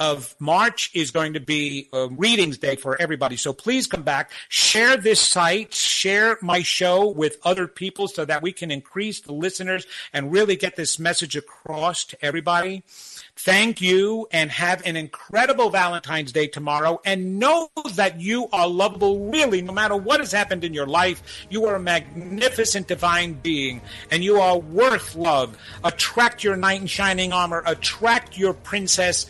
of 0.00 0.34
March 0.38 0.90
is 0.94 1.10
going 1.10 1.34
to 1.34 1.40
be 1.40 1.88
a 1.92 2.08
readings 2.08 2.56
day 2.56 2.74
for 2.74 3.00
everybody. 3.00 3.36
So 3.36 3.52
please 3.52 3.86
come 3.86 4.02
back, 4.02 4.32
share 4.48 4.96
this 4.96 5.20
site, 5.20 5.74
share 5.74 6.38
my 6.40 6.62
show 6.62 7.08
with 7.08 7.36
other 7.44 7.68
people 7.68 8.08
so 8.08 8.24
that 8.24 8.42
we 8.42 8.50
can 8.50 8.70
increase 8.70 9.20
the 9.20 9.34
listeners 9.34 9.86
and 10.14 10.32
really 10.32 10.56
get 10.56 10.74
this 10.76 10.98
message 10.98 11.36
across 11.36 12.04
to 12.04 12.24
everybody. 12.24 12.82
Thank 13.36 13.80
you 13.80 14.26
and 14.32 14.50
have 14.50 14.84
an 14.86 14.96
incredible 14.96 15.70
Valentine's 15.70 16.32
Day 16.32 16.46
tomorrow. 16.46 17.00
And 17.04 17.38
know 17.38 17.70
that 17.94 18.20
you 18.20 18.48
are 18.52 18.68
lovable, 18.68 19.30
really, 19.30 19.62
no 19.62 19.72
matter 19.72 19.96
what 19.96 20.20
has 20.20 20.32
happened 20.32 20.64
in 20.64 20.74
your 20.74 20.86
life. 20.86 21.22
You 21.50 21.66
are 21.66 21.76
a 21.76 21.80
magnificent 21.80 22.88
divine 22.88 23.34
being 23.34 23.82
and 24.10 24.24
you 24.24 24.40
are 24.40 24.58
worth 24.58 25.14
love. 25.14 25.58
Attract 25.84 26.42
your 26.42 26.56
knight 26.56 26.80
in 26.80 26.86
shining 26.86 27.32
armor, 27.32 27.62
attract 27.66 28.38
your 28.38 28.54
princess 28.54 29.26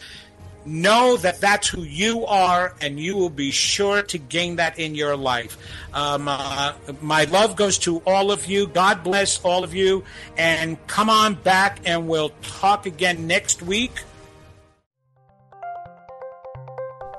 know 0.64 1.16
that 1.18 1.40
that's 1.40 1.68
who 1.68 1.82
you 1.82 2.26
are, 2.26 2.74
and 2.80 2.98
you 2.98 3.16
will 3.16 3.30
be 3.30 3.50
sure 3.50 4.02
to 4.02 4.18
gain 4.18 4.56
that 4.56 4.78
in 4.78 4.94
your 4.94 5.16
life. 5.16 5.56
Um, 5.92 6.28
uh, 6.28 6.74
my 7.00 7.24
love 7.24 7.56
goes 7.56 7.78
to 7.78 8.02
all 8.06 8.30
of 8.30 8.46
you. 8.46 8.66
God 8.66 9.02
bless 9.02 9.40
all 9.44 9.64
of 9.64 9.74
you. 9.74 10.04
And 10.36 10.84
come 10.86 11.10
on 11.10 11.34
back, 11.34 11.80
and 11.84 12.08
we'll 12.08 12.32
talk 12.42 12.86
again 12.86 13.26
next 13.26 13.62
week. 13.62 13.92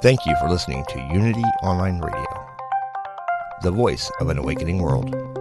Thank 0.01 0.25
you 0.25 0.35
for 0.39 0.49
listening 0.49 0.83
to 0.89 0.99
Unity 1.13 1.43
Online 1.61 1.99
Radio, 1.99 2.47
the 3.61 3.71
voice 3.71 4.09
of 4.19 4.29
an 4.29 4.39
awakening 4.39 4.81
world. 4.81 5.40